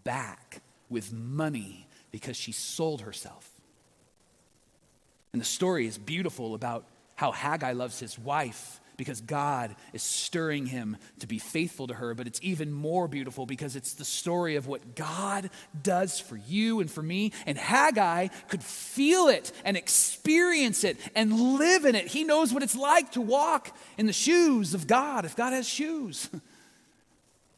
back 0.05 0.61
with 0.89 1.13
money 1.13 1.87
because 2.11 2.37
she 2.37 2.53
sold 2.53 3.03
herself. 3.03 3.49
And 5.33 5.41
the 5.41 5.47
story 5.47 5.87
is 5.87 5.99
beautiful 5.99 6.55
about 6.55 6.87
how 7.15 7.33
Haggai 7.33 7.73
loves 7.73 8.01
his 8.01 8.19
wife 8.19 8.80
because 9.01 9.23
God 9.23 9.75
is 9.95 10.03
stirring 10.03 10.67
him 10.67 10.99
to 11.21 11.27
be 11.27 11.39
faithful 11.39 11.87
to 11.87 11.95
her. 11.95 12.13
But 12.13 12.27
it's 12.27 12.39
even 12.43 12.71
more 12.71 13.09
beautiful 13.09 13.47
because 13.47 13.77
it's 13.77 13.95
the 13.95 14.05
story 14.05 14.57
of 14.57 14.67
what 14.67 14.95
God 14.95 15.49
does 15.83 16.21
for 16.21 16.37
you 16.37 16.81
and 16.81 16.91
for 16.91 17.03
me. 17.03 17.33
And 17.47 17.57
Haggai 17.57 18.29
could 18.49 18.63
feel 18.63 19.29
it 19.29 19.53
and 19.65 19.75
experience 19.75 20.85
it 20.85 20.99
and 21.15 21.57
live 21.59 21.87
in 21.87 21.95
it. 21.95 22.09
He 22.09 22.25
knows 22.25 22.53
what 22.53 22.63
it's 22.63 22.77
like 22.77 23.13
to 23.13 23.23
walk 23.23 23.75
in 23.97 24.05
the 24.05 24.13
shoes 24.13 24.75
of 24.75 24.87
God, 24.87 25.25
if 25.25 25.35
God 25.35 25.55
has 25.55 25.67
shoes. 25.67 26.29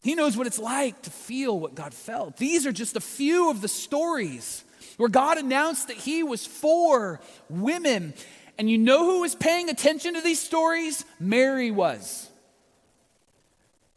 He 0.05 0.17
knows 0.17 0.37
what 0.37 0.49
it's 0.49 0.59
like 0.59 1.01
to 1.03 1.11
feel 1.11 1.61
what 1.61 1.77
God 1.77 1.95
felt. 1.95 2.37
These 2.37 2.67
are 2.67 2.73
just 2.73 2.97
a 2.97 3.01
few 3.01 3.51
of 3.51 3.61
the 3.61 3.69
stories 3.69 4.65
where 4.97 5.09
God 5.09 5.39
announced 5.39 5.87
that 5.87 5.97
He 5.97 6.25
was 6.25 6.45
for 6.45 7.21
women 7.49 8.13
and 8.59 8.71
you 8.71 8.79
know 8.79 9.05
who 9.05 9.21
was 9.21 9.35
paying 9.35 9.69
attention 9.69 10.15
to 10.15 10.21
these 10.21 10.41
stories? 10.41 11.05
Mary 11.19 11.71
was. 11.71 12.31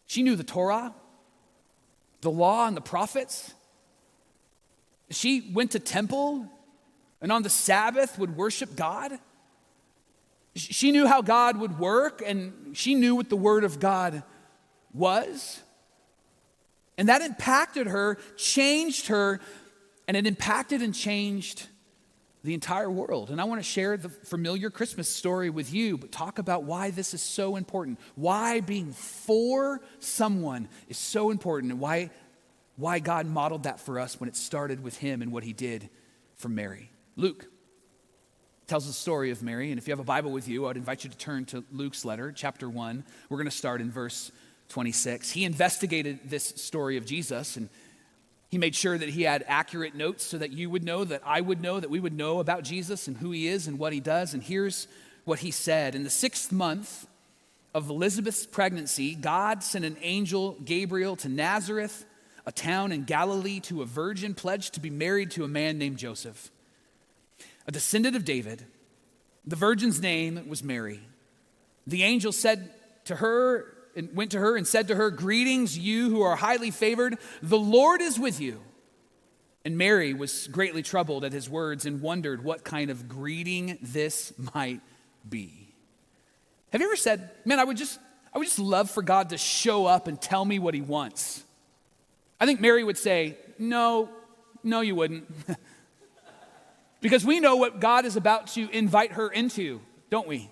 She 0.06 0.24
knew 0.24 0.36
the 0.36 0.44
Torah, 0.44 0.94
the 2.22 2.32
law, 2.32 2.68
and 2.68 2.76
the 2.76 2.82
prophets. 2.82 3.54
She 5.10 5.52
went 5.54 5.72
to 5.72 5.80
temple 5.80 6.50
and 7.22 7.32
on 7.32 7.44
the 7.44 7.50
Sabbath 7.50 8.20
would 8.20 8.38
worship 8.38 8.76
God. 8.76 9.12
She 10.56 10.92
knew 10.92 11.08
how 11.08 11.22
God 11.22 11.58
would 11.58 11.80
work 11.80 12.22
and 12.26 12.78
she 12.78 12.96
knew 12.96 13.16
what 13.16 13.30
the 13.30 13.36
Word 13.36 13.64
of 13.64 13.80
God 13.80 14.24
was. 14.94 15.62
And 16.98 17.10
that 17.10 17.22
impacted 17.22 17.88
her, 17.88 18.18
changed 18.38 19.08
her, 19.08 19.42
and 20.08 20.16
it 20.16 20.26
impacted 20.26 20.82
and 20.82 20.94
changed 20.94 21.68
the 22.46 22.54
entire 22.54 22.90
world. 22.90 23.32
And 23.32 23.42
I 23.42 23.44
want 23.44 23.60
to 23.60 23.64
share 23.64 23.98
the 23.98 24.10
familiar 24.10 24.70
Christmas 24.70 25.10
story 25.10 25.50
with 25.50 25.74
you, 25.74 25.98
but 25.98 26.12
talk 26.12 26.40
about 26.40 26.64
why 26.64 26.92
this 26.92 27.14
is 27.14 27.22
so 27.22 27.56
important. 27.56 28.00
Why 28.16 28.62
being 28.62 28.94
for 28.94 29.82
someone 30.00 30.70
is 30.88 30.98
so 30.98 31.32
important 31.32 31.72
and 31.74 31.82
why, 31.82 32.12
why 32.78 33.00
God 33.00 33.26
modeled 33.26 33.64
that 33.64 33.80
for 33.80 34.00
us 34.00 34.20
when 34.20 34.30
it 34.30 34.36
started 34.36 34.84
with 34.84 34.98
him 34.98 35.22
and 35.22 35.32
what 35.32 35.44
he 35.44 35.54
did 35.54 35.90
for 36.36 36.50
Mary. 36.50 36.92
Luke 37.16 37.48
tells 38.68 38.88
the 38.88 38.94
story 38.94 39.32
of 39.32 39.44
Mary. 39.44 39.72
And 39.72 39.80
if 39.80 39.88
you 39.88 39.92
have 39.92 40.00
a 40.00 40.04
Bible 40.04 40.32
with 40.32 40.48
you, 40.48 40.68
I'd 40.68 40.78
invite 40.78 41.04
you 41.04 41.10
to 41.10 41.18
turn 41.18 41.46
to 41.46 41.64
Luke's 41.72 42.06
letter, 42.06 42.32
chapter 42.32 42.70
1. 42.70 43.04
We're 43.30 43.38
going 43.38 43.50
to 43.50 43.56
start 43.56 43.82
in 43.82 43.92
verse 43.92 44.32
26. 44.70 45.32
He 45.32 45.46
investigated 45.46 46.20
this 46.26 46.46
story 46.46 46.98
of 46.98 47.06
Jesus 47.06 47.58
and 47.58 47.70
he 48.56 48.58
made 48.58 48.74
sure 48.74 48.98
that 48.98 49.10
he 49.10 49.24
had 49.24 49.44
accurate 49.50 49.96
notes 49.96 50.24
so 50.24 50.38
that 50.38 50.54
you 50.54 50.70
would 50.70 50.82
know, 50.82 51.04
that 51.04 51.22
I 51.26 51.42
would 51.42 51.60
know, 51.60 51.78
that 51.78 51.90
we 51.90 52.00
would 52.00 52.16
know 52.16 52.40
about 52.40 52.64
Jesus 52.64 53.06
and 53.06 53.18
who 53.18 53.32
he 53.32 53.50
is 53.50 53.68
and 53.68 53.78
what 53.78 53.92
he 53.92 54.00
does. 54.00 54.34
And 54.34 54.42
here's 54.42 54.88
what 55.26 55.40
he 55.40 55.52
said 55.52 55.94
In 55.94 56.06
the 56.06 56.10
sixth 56.10 56.54
month 56.54 57.06
of 57.74 57.90
Elizabeth's 57.90 58.46
pregnancy, 58.46 59.14
God 59.14 59.62
sent 59.62 59.84
an 59.84 59.98
angel, 60.02 60.56
Gabriel, 60.64 61.18
to 61.18 61.28
Nazareth, 61.28 62.06
a 62.46 62.52
town 62.54 62.94
in 62.94 63.04
Galilee, 63.04 63.60
to 63.60 63.82
a 63.82 63.86
virgin 63.86 64.34
pledged 64.34 64.76
to 64.76 64.80
be 64.80 64.90
married 64.90 65.32
to 65.32 65.44
a 65.44 65.50
man 65.50 65.78
named 65.78 65.98
Joseph, 65.98 66.50
a 67.68 67.74
descendant 67.74 68.16
of 68.16 68.24
David. 68.24 68.66
The 69.46 69.58
virgin's 69.58 70.00
name 70.00 70.48
was 70.48 70.64
Mary. 70.64 71.02
The 71.88 72.04
angel 72.04 72.32
said 72.32 72.72
to 73.04 73.18
her, 73.18 73.75
and 73.96 74.16
went 74.16 74.32
to 74.32 74.40
her 74.40 74.58
and 74.58 74.68
said 74.68 74.88
to 74.90 74.96
her, 74.96 75.10
Greetings, 75.10 75.78
you 75.78 76.10
who 76.10 76.22
are 76.22 76.36
highly 76.36 76.72
favored, 76.72 77.18
the 77.42 77.58
Lord 77.58 78.02
is 78.02 78.20
with 78.20 78.40
you. 78.40 78.62
And 79.64 79.78
Mary 79.78 80.14
was 80.14 80.48
greatly 80.48 80.84
troubled 80.84 81.26
at 81.26 81.34
his 81.34 81.50
words 81.50 81.86
and 81.86 82.02
wondered 82.02 82.44
what 82.44 82.64
kind 82.64 82.92
of 82.92 83.08
greeting 83.08 83.80
this 83.82 84.32
might 84.54 84.82
be. 85.28 85.74
Have 86.72 86.82
you 86.82 86.88
ever 86.88 86.96
said, 86.96 87.32
Man, 87.46 87.60
I 87.60 87.64
would 87.64 87.78
just, 87.78 88.00
I 88.34 88.38
would 88.38 88.46
just 88.46 88.60
love 88.60 88.92
for 88.92 89.02
God 89.02 89.30
to 89.30 89.38
show 89.38 89.86
up 89.86 90.08
and 90.08 90.22
tell 90.22 90.46
me 90.46 90.60
what 90.60 90.74
he 90.74 90.82
wants? 90.82 91.44
I 92.40 92.46
think 92.46 92.60
Mary 92.60 92.84
would 92.84 92.98
say, 92.98 93.38
No, 93.58 94.10
no, 94.64 94.82
you 94.82 94.94
wouldn't. 94.94 95.26
because 97.02 97.26
we 97.26 97.40
know 97.40 97.56
what 97.56 97.80
God 97.80 98.06
is 98.06 98.18
about 98.18 98.48
to 98.48 98.70
invite 98.70 99.14
her 99.14 99.30
into, 99.30 99.82
don't 100.10 100.28
we? 100.28 100.50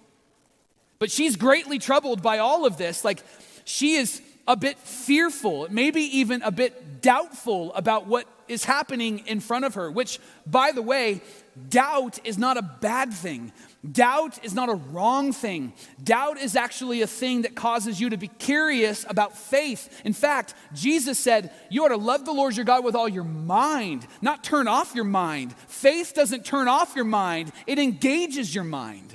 But 0.99 1.11
she's 1.11 1.35
greatly 1.35 1.79
troubled 1.79 2.21
by 2.21 2.39
all 2.39 2.65
of 2.65 2.77
this. 2.77 3.03
Like, 3.03 3.21
she 3.65 3.95
is 3.95 4.21
a 4.47 4.55
bit 4.55 4.77
fearful, 4.77 5.67
maybe 5.69 6.01
even 6.01 6.41
a 6.41 6.51
bit 6.51 7.01
doubtful 7.01 7.73
about 7.73 8.07
what 8.07 8.27
is 8.47 8.65
happening 8.65 9.19
in 9.25 9.39
front 9.39 9.65
of 9.65 9.75
her, 9.75 9.89
which, 9.89 10.19
by 10.45 10.71
the 10.71 10.81
way, 10.81 11.21
doubt 11.69 12.19
is 12.25 12.37
not 12.37 12.57
a 12.57 12.61
bad 12.61 13.13
thing. 13.13 13.53
Doubt 13.89 14.43
is 14.43 14.53
not 14.53 14.69
a 14.69 14.75
wrong 14.75 15.33
thing. 15.33 15.73
Doubt 16.01 16.37
is 16.37 16.55
actually 16.55 17.01
a 17.01 17.07
thing 17.07 17.41
that 17.41 17.55
causes 17.55 17.99
you 17.99 18.09
to 18.09 18.17
be 18.17 18.27
curious 18.27 19.05
about 19.09 19.37
faith. 19.37 20.01
In 20.05 20.13
fact, 20.13 20.53
Jesus 20.73 21.19
said, 21.19 21.51
You 21.69 21.85
ought 21.85 21.89
to 21.89 21.97
love 21.97 22.25
the 22.25 22.33
Lord 22.33 22.55
your 22.55 22.65
God 22.65 22.83
with 22.83 22.95
all 22.95 23.09
your 23.09 23.25
mind, 23.25 24.07
not 24.21 24.43
turn 24.43 24.67
off 24.67 24.95
your 24.95 25.03
mind. 25.05 25.53
Faith 25.67 26.13
doesn't 26.13 26.45
turn 26.45 26.67
off 26.67 26.95
your 26.95 27.05
mind, 27.05 27.51
it 27.67 27.79
engages 27.79 28.53
your 28.53 28.63
mind. 28.63 29.13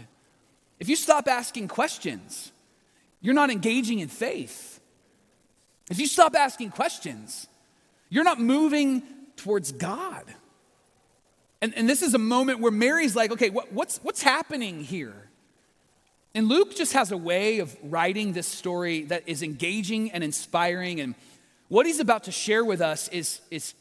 If 0.80 0.88
you 0.88 0.96
stop 0.96 1.28
asking 1.28 1.68
questions, 1.68 2.52
you're 3.20 3.34
not 3.34 3.50
engaging 3.50 3.98
in 3.98 4.08
faith. 4.08 4.80
If 5.90 5.98
you 5.98 6.06
stop 6.06 6.34
asking 6.36 6.70
questions, 6.70 7.48
you're 8.08 8.24
not 8.24 8.40
moving 8.40 9.02
towards 9.36 9.72
God. 9.72 10.24
And, 11.60 11.74
and 11.74 11.88
this 11.88 12.02
is 12.02 12.14
a 12.14 12.18
moment 12.18 12.60
where 12.60 12.70
Mary's 12.70 13.16
like, 13.16 13.32
okay, 13.32 13.50
what, 13.50 13.72
what's, 13.72 13.98
what's 13.98 14.22
happening 14.22 14.84
here? 14.84 15.28
And 16.34 16.46
Luke 16.46 16.76
just 16.76 16.92
has 16.92 17.10
a 17.10 17.16
way 17.16 17.58
of 17.58 17.76
writing 17.82 18.32
this 18.32 18.46
story 18.46 19.02
that 19.04 19.24
is 19.26 19.42
engaging 19.42 20.12
and 20.12 20.22
inspiring. 20.22 21.00
And 21.00 21.14
what 21.68 21.86
he's 21.86 22.00
about 22.00 22.24
to 22.24 22.32
share 22.32 22.64
with 22.64 22.80
us 22.80 23.08
is, 23.08 23.40
is 23.50 23.74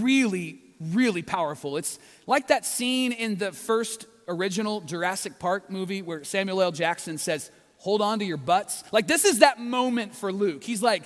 really, 0.00 0.58
really 0.80 1.22
powerful. 1.22 1.76
It's 1.76 1.98
like 2.26 2.48
that 2.48 2.66
scene 2.66 3.12
in 3.12 3.36
the 3.36 3.52
first 3.52 4.06
original 4.34 4.80
Jurassic 4.80 5.38
Park 5.38 5.70
movie 5.70 6.02
where 6.02 6.24
Samuel 6.24 6.62
L. 6.62 6.72
Jackson 6.72 7.18
says, 7.18 7.50
Hold 7.78 8.00
on 8.00 8.20
to 8.20 8.24
your 8.24 8.36
butts. 8.36 8.84
Like, 8.92 9.08
this 9.08 9.24
is 9.24 9.40
that 9.40 9.58
moment 9.58 10.14
for 10.14 10.32
Luke. 10.32 10.62
He's 10.62 10.82
like, 10.82 11.02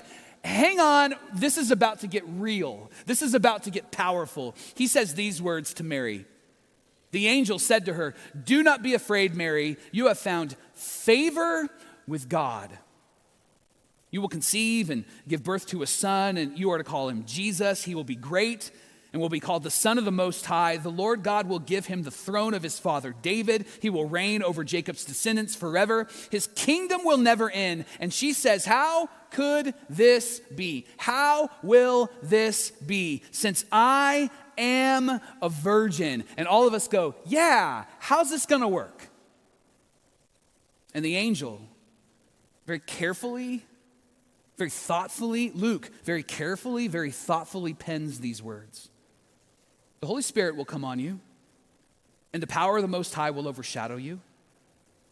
hang 0.46 0.78
on, 0.78 1.14
this 1.34 1.58
is 1.58 1.70
about 1.70 2.00
to 2.00 2.06
get 2.06 2.24
real. 2.26 2.90
This 3.04 3.22
is 3.22 3.34
about 3.34 3.64
to 3.64 3.70
get 3.70 3.90
powerful. 3.90 4.54
He 4.74 4.86
says 4.86 5.14
these 5.14 5.42
words 5.42 5.74
to 5.74 5.84
Mary. 5.84 6.24
The 7.10 7.28
angel 7.28 7.58
said 7.58 7.86
to 7.86 7.94
her, 7.94 8.14
Do 8.44 8.62
not 8.62 8.82
be 8.82 8.94
afraid, 8.94 9.34
Mary. 9.34 9.76
You 9.92 10.06
have 10.06 10.18
found 10.18 10.56
favor 10.74 11.68
with 12.06 12.28
God. 12.28 12.76
You 14.10 14.20
will 14.20 14.28
conceive 14.28 14.90
and 14.90 15.04
give 15.26 15.42
birth 15.42 15.66
to 15.68 15.82
a 15.82 15.86
son, 15.86 16.36
and 16.36 16.58
you 16.58 16.70
are 16.70 16.78
to 16.78 16.84
call 16.84 17.08
him 17.08 17.24
Jesus. 17.24 17.84
He 17.84 17.94
will 17.94 18.04
be 18.04 18.16
great 18.16 18.70
and 19.16 19.22
will 19.22 19.30
be 19.30 19.40
called 19.40 19.62
the 19.62 19.70
Son 19.70 19.96
of 19.96 20.04
the 20.04 20.12
Most 20.12 20.44
High. 20.44 20.76
The 20.76 20.90
Lord 20.90 21.22
God 21.22 21.48
will 21.48 21.58
give 21.58 21.86
him 21.86 22.02
the 22.02 22.10
throne 22.10 22.52
of 22.52 22.62
his 22.62 22.78
father 22.78 23.14
David. 23.22 23.64
He 23.80 23.88
will 23.88 24.04
reign 24.04 24.42
over 24.42 24.62
Jacob's 24.62 25.06
descendants 25.06 25.54
forever. 25.54 26.06
His 26.30 26.48
kingdom 26.48 27.00
will 27.02 27.16
never 27.16 27.50
end. 27.50 27.86
And 27.98 28.12
she 28.12 28.34
says, 28.34 28.66
How 28.66 29.08
could 29.30 29.72
this 29.88 30.40
be? 30.54 30.86
How 30.98 31.48
will 31.62 32.10
this 32.22 32.72
be? 32.72 33.22
Since 33.30 33.64
I 33.72 34.28
am 34.58 35.18
a 35.40 35.48
virgin. 35.48 36.24
And 36.36 36.46
all 36.46 36.68
of 36.68 36.74
us 36.74 36.86
go, 36.86 37.14
Yeah, 37.24 37.86
how's 38.00 38.28
this 38.28 38.44
gonna 38.44 38.68
work? 38.68 39.08
And 40.92 41.02
the 41.02 41.16
angel, 41.16 41.62
very 42.66 42.80
carefully, 42.80 43.64
very 44.58 44.68
thoughtfully, 44.68 45.52
Luke 45.54 45.90
very 46.04 46.22
carefully, 46.22 46.86
very 46.86 47.12
thoughtfully 47.12 47.72
pens 47.72 48.20
these 48.20 48.42
words. 48.42 48.90
The 50.06 50.10
Holy 50.10 50.22
Spirit 50.22 50.54
will 50.54 50.64
come 50.64 50.84
on 50.84 51.00
you, 51.00 51.18
and 52.32 52.40
the 52.40 52.46
power 52.46 52.76
of 52.76 52.82
the 52.82 52.88
Most 52.88 53.12
High 53.12 53.32
will 53.32 53.48
overshadow 53.48 53.96
you, 53.96 54.20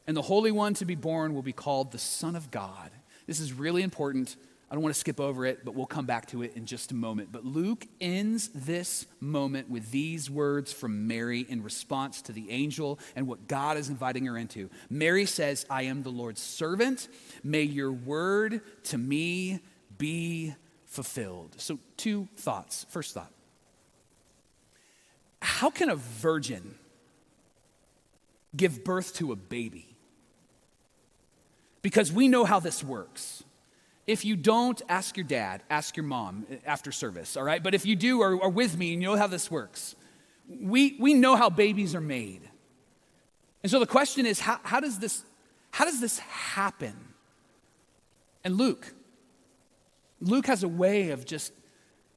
and 0.07 0.17
the 0.17 0.23
Holy 0.23 0.53
One 0.53 0.73
to 0.75 0.85
be 0.85 0.95
born 0.95 1.35
will 1.35 1.43
be 1.43 1.53
called 1.53 1.91
the 1.91 1.99
Son 1.99 2.37
of 2.37 2.53
God. 2.53 2.93
This 3.27 3.41
is 3.41 3.53
really 3.53 3.83
important. 3.83 4.37
I 4.71 4.75
don't 4.77 4.85
want 4.85 4.95
to 4.95 5.01
skip 5.01 5.19
over 5.19 5.47
it, 5.47 5.65
but 5.65 5.75
we'll 5.75 5.87
come 5.87 6.07
back 6.07 6.27
to 6.27 6.45
it 6.45 6.53
in 6.55 6.65
just 6.65 6.93
a 6.93 6.95
moment. 6.95 7.33
But 7.33 7.45
Luke 7.45 7.89
ends 8.01 8.51
this 8.55 9.09
moment 9.19 9.69
with 9.69 9.91
these 9.91 10.31
words 10.31 10.73
from 10.73 11.09
Mary 11.09 11.45
in 11.49 11.65
response 11.65 12.23
to 12.23 12.33
the 12.33 12.49
angel 12.53 13.01
and 13.17 13.27
what 13.27 13.49
God 13.49 13.77
is 13.77 13.89
inviting 13.89 14.27
her 14.27 14.39
into. 14.39 14.71
Mary 14.89 15.27
says, 15.27 15.67
I 15.69 15.83
am 15.83 16.05
the 16.05 16.11
Lord's 16.11 16.41
servant. 16.41 17.09
May 17.43 17.63
your 17.63 17.91
word 17.91 18.61
to 18.85 18.97
me 18.97 19.59
be 19.99 20.55
fulfilled. 20.87 21.57
So, 21.57 21.81
two 21.97 22.29
thoughts. 22.37 22.87
First 22.91 23.13
thought 23.13 23.33
how 25.45 25.69
can 25.69 25.91
a 25.91 25.97
virgin 25.97 26.75
give 28.57 28.83
birth 28.83 29.15
to 29.17 29.31
a 29.31 29.37
baby? 29.37 29.87
Because 31.83 32.11
we 32.11 32.29
know 32.29 32.45
how 32.45 32.61
this 32.61 32.83
works. 32.83 33.45
If 34.07 34.25
you 34.25 34.37
don't, 34.37 34.81
ask 34.89 35.19
your 35.19 35.25
dad, 35.25 35.63
ask 35.69 35.97
your 35.97 36.05
mom 36.05 36.47
eh, 36.51 36.57
after 36.65 36.91
service, 36.91 37.37
all 37.37 37.45
right? 37.45 37.63
But 37.63 37.75
if 37.75 37.85
you 37.85 37.95
do, 37.95 38.23
or, 38.23 38.35
or 38.37 38.49
with 38.49 38.79
me, 38.79 38.95
and 38.95 39.03
you 39.03 39.09
know 39.11 39.17
how 39.17 39.27
this 39.27 39.51
works, 39.51 39.95
we, 40.49 40.97
we 40.99 41.13
know 41.13 41.37
how 41.37 41.51
babies 41.51 41.95
are 41.95 42.01
made. 42.01 42.43
And 43.63 43.71
so 43.71 43.79
the 43.79 43.87
question 43.87 44.25
is 44.25 44.41
how, 44.41 44.61
how, 44.63 44.81
does 44.81 44.99
this, 44.99 45.25
how 45.71 45.85
does 45.85 46.01
this 46.01 46.19
happen? 46.21 46.97
And 48.45 48.57
Luke, 48.57 48.95
Luke 50.21 50.47
has 50.47 50.63
a 50.63 50.69
way 50.69 51.11
of 51.11 51.27
just 51.27 51.53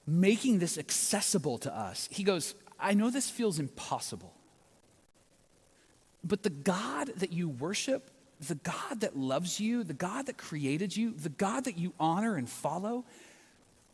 making 0.06 0.60
this 0.60 0.78
accessible 0.78 1.58
to 1.60 1.78
us. 1.78 2.08
He 2.10 2.24
goes, 2.24 2.56
I 2.80 2.94
know 2.94 3.10
this 3.10 3.30
feels 3.30 3.60
impossible, 3.60 4.34
but 6.24 6.44
the 6.44 6.50
God 6.50 7.12
that 7.18 7.32
you 7.32 7.50
worship, 7.50 8.12
the 8.40 8.56
God 8.56 9.02
that 9.02 9.18
loves 9.18 9.60
you, 9.60 9.84
the 9.84 9.94
God 9.94 10.28
that 10.28 10.38
created 10.38 10.96
you, 10.96 11.12
the 11.12 11.30
God 11.30 11.66
that 11.66 11.78
you 11.78 11.94
honor 12.00 12.36
and 12.36 12.50
follow, 12.50 13.06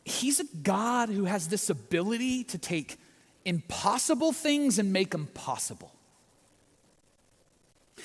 He's 0.04 0.38
a 0.38 0.44
God 0.62 1.08
who 1.08 1.24
has 1.24 1.48
this 1.48 1.70
ability 1.70 2.44
to 2.44 2.58
take 2.58 2.98
impossible 3.44 4.32
things 4.32 4.78
and 4.78 4.92
make 4.92 5.10
them 5.10 5.28
possible. 5.32 5.92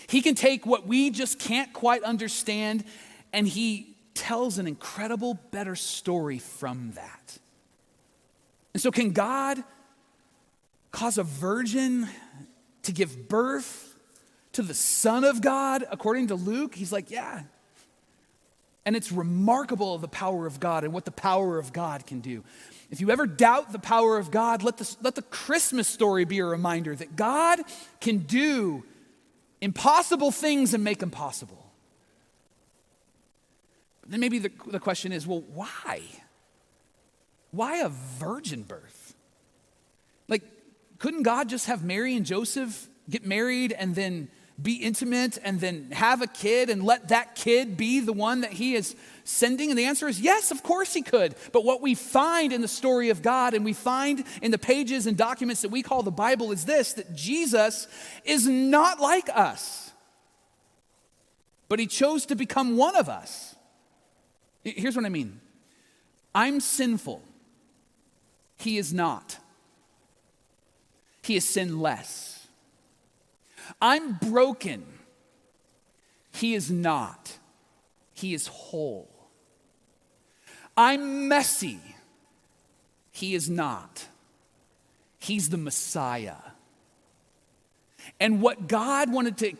He 0.08 0.22
can 0.22 0.36
take 0.36 0.66
what 0.66 0.88
we 0.88 1.10
just 1.10 1.40
can't 1.40 1.74
quite 1.74 2.04
understand 2.04 2.86
and 3.34 3.48
He 3.48 3.96
tells 4.14 4.58
an 4.58 4.68
incredible, 4.68 5.38
better 5.52 5.76
story 5.76 6.40
from 6.40 6.92
that. 6.94 7.38
And 8.74 8.82
so, 8.82 8.92
can 8.92 9.12
God 9.12 9.64
cause 10.92 11.18
a 11.18 11.24
virgin 11.24 12.08
to 12.84 12.92
give 12.92 13.28
birth 13.28 13.98
to 14.54 14.62
the 14.62 14.74
Son 14.74 15.24
of 15.24 15.42
God, 15.42 15.86
according 15.92 16.28
to 16.28 16.36
Luke? 16.36 16.76
He's 16.76 16.92
like, 16.92 17.12
yeah. 17.12 17.44
And 18.86 18.96
it's 18.96 19.12
remarkable 19.12 19.98
the 19.98 20.08
power 20.08 20.48
of 20.48 20.60
God 20.60 20.84
and 20.84 20.94
what 20.94 21.06
the 21.06 21.12
power 21.12 21.60
of 21.60 21.74
God 21.74 22.08
can 22.08 22.22
do. 22.22 22.44
If 22.90 23.02
you 23.02 23.12
ever 23.12 23.28
doubt 23.28 23.72
the 23.72 23.80
power 23.80 24.18
of 24.18 24.32
God, 24.32 24.64
let 24.64 24.78
the, 24.78 24.96
let 25.02 25.16
the 25.16 25.22
Christmas 25.22 25.88
story 25.88 26.26
be 26.26 26.40
a 26.40 26.46
reminder 26.46 26.96
that 26.96 27.16
God 27.16 27.60
can 28.02 28.20
do 28.20 28.84
impossible 29.62 30.32
things 30.32 30.74
and 30.74 30.84
make 30.84 31.00
them 31.00 31.12
possible. 31.12 31.72
But 34.02 34.12
then 34.12 34.20
maybe 34.20 34.40
the, 34.40 34.52
the 34.66 34.80
question 34.80 35.12
is 35.12 35.28
well, 35.28 35.44
why? 35.54 36.02
Why 37.52 37.78
a 37.78 37.90
virgin 37.90 38.64
birth? 38.64 39.14
Like, 40.28 40.44
couldn't 41.00 41.24
God 41.24 41.50
just 41.50 41.68
have 41.68 41.84
Mary 41.84 42.16
and 42.16 42.26
Joseph 42.26 42.88
get 43.10 43.26
married 43.26 43.72
and 43.72 43.96
then 43.96 44.28
be 44.62 44.74
intimate 44.74 45.38
and 45.42 45.62
then 45.62 45.90
have 45.92 46.22
a 46.22 46.28
kid 46.28 46.70
and 46.70 46.84
let 46.84 47.08
that 47.08 47.36
kid 47.36 47.78
be 47.78 48.02
the 48.02 48.12
one 48.12 48.42
that 48.42 48.52
he 48.52 48.76
is 48.76 48.96
sending? 49.24 49.70
And 49.70 49.80
the 49.80 49.86
answer 49.86 50.10
is 50.10 50.20
yes, 50.20 50.52
of 50.52 50.62
course 50.62 50.94
he 50.94 51.02
could. 51.02 51.36
But 51.54 51.64
what 51.64 51.82
we 51.82 51.96
find 51.96 52.52
in 52.52 52.60
the 52.62 52.68
story 52.68 53.10
of 53.10 53.22
God 53.22 53.54
and 53.54 53.64
we 53.64 53.72
find 53.72 54.26
in 54.42 54.52
the 54.52 54.58
pages 54.58 55.08
and 55.08 55.16
documents 55.18 55.62
that 55.62 55.72
we 55.72 55.82
call 55.82 56.04
the 56.04 56.12
Bible 56.12 56.52
is 56.52 56.66
this 56.66 56.94
that 56.94 57.16
Jesus 57.16 57.88
is 58.26 58.46
not 58.46 59.00
like 59.00 59.30
us, 59.34 59.92
but 61.70 61.80
he 61.80 61.88
chose 61.88 62.26
to 62.26 62.36
become 62.36 62.76
one 62.76 62.98
of 62.98 63.08
us. 63.08 63.56
Here's 64.66 64.98
what 64.98 65.06
I 65.06 65.10
mean 65.10 65.40
I'm 66.36 66.60
sinful, 66.60 67.24
he 68.58 68.78
is 68.78 68.94
not 68.94 69.38
he 71.22 71.36
is 71.36 71.48
sinless. 71.48 72.48
I'm 73.82 74.14
broken. 74.14 74.86
He 76.34 76.56
is 76.56 76.72
not. 76.72 77.38
He 78.14 78.34
is 78.34 78.48
whole. 78.48 79.10
I'm 80.76 81.28
messy. 81.28 81.80
He 83.12 83.36
is 83.36 83.50
not. 83.50 84.08
He's 85.18 85.50
the 85.50 85.58
Messiah. 85.58 86.36
And 88.20 88.42
what 88.42 88.68
God 88.68 89.12
wanted 89.12 89.38
to, 89.38 89.52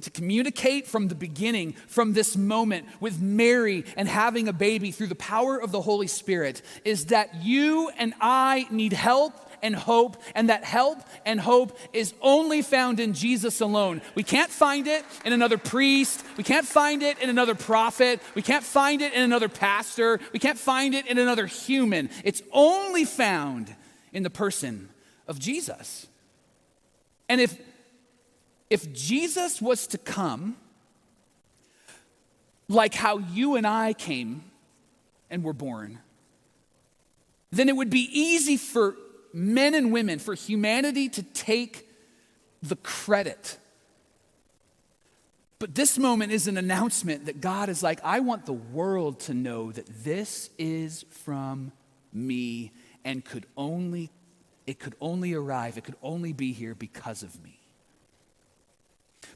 to 0.00 0.10
communicate 0.10 0.86
from 0.86 1.08
the 1.08 1.14
beginning, 1.14 1.72
from 1.88 2.12
this 2.12 2.36
moment 2.36 2.86
with 3.00 3.20
Mary 3.20 3.84
and 3.96 4.08
having 4.08 4.48
a 4.48 4.52
baby 4.52 4.92
through 4.92 5.08
the 5.08 5.14
power 5.14 5.60
of 5.60 5.72
the 5.72 5.80
Holy 5.80 6.06
Spirit, 6.06 6.62
is 6.84 7.06
that 7.06 7.42
you 7.42 7.90
and 7.98 8.14
I 8.20 8.66
need 8.70 8.92
help 8.92 9.34
and 9.62 9.74
hope, 9.74 10.16
and 10.34 10.48
that 10.48 10.64
help 10.64 10.98
and 11.24 11.40
hope 11.40 11.78
is 11.92 12.14
only 12.20 12.62
found 12.62 13.00
in 13.00 13.14
Jesus 13.14 13.60
alone. 13.60 14.00
We 14.14 14.22
can't 14.22 14.50
find 14.50 14.86
it 14.86 15.04
in 15.24 15.32
another 15.32 15.58
priest, 15.58 16.24
we 16.36 16.44
can't 16.44 16.66
find 16.66 17.02
it 17.02 17.18
in 17.18 17.30
another 17.30 17.54
prophet, 17.54 18.20
we 18.34 18.42
can't 18.42 18.64
find 18.64 19.02
it 19.02 19.12
in 19.12 19.22
another 19.22 19.48
pastor, 19.48 20.20
we 20.32 20.38
can't 20.38 20.58
find 20.58 20.94
it 20.94 21.06
in 21.06 21.18
another 21.18 21.46
human. 21.46 22.10
It's 22.24 22.42
only 22.52 23.04
found 23.04 23.74
in 24.12 24.22
the 24.22 24.30
person 24.30 24.88
of 25.26 25.38
Jesus. 25.38 26.06
And 27.28 27.40
if 27.40 27.58
if 28.70 28.92
Jesus 28.92 29.62
was 29.62 29.86
to 29.88 29.98
come 29.98 30.56
like 32.68 32.94
how 32.94 33.18
you 33.18 33.56
and 33.56 33.66
I 33.66 33.94
came 33.94 34.44
and 35.30 35.42
were 35.42 35.54
born, 35.54 36.00
then 37.50 37.68
it 37.68 37.76
would 37.76 37.90
be 37.90 38.08
easy 38.12 38.56
for 38.56 38.94
men 39.32 39.74
and 39.74 39.92
women, 39.92 40.18
for 40.18 40.34
humanity 40.34 41.08
to 41.10 41.22
take 41.22 41.88
the 42.62 42.76
credit. 42.76 43.58
But 45.58 45.74
this 45.74 45.98
moment 45.98 46.32
is 46.32 46.46
an 46.46 46.56
announcement 46.56 47.26
that 47.26 47.40
God 47.40 47.68
is 47.68 47.82
like, 47.82 48.00
I 48.04 48.20
want 48.20 48.46
the 48.46 48.52
world 48.52 49.20
to 49.20 49.34
know 49.34 49.72
that 49.72 50.04
this 50.04 50.50
is 50.58 51.04
from 51.10 51.72
me 52.12 52.72
and 53.04 53.24
could 53.24 53.46
only 53.56 54.10
it 54.68 54.78
could 54.78 54.96
only 55.00 55.32
arrive, 55.32 55.78
it 55.78 55.84
could 55.84 55.96
only 56.02 56.34
be 56.34 56.52
here 56.52 56.74
because 56.74 57.22
of 57.22 57.42
me. 57.42 57.58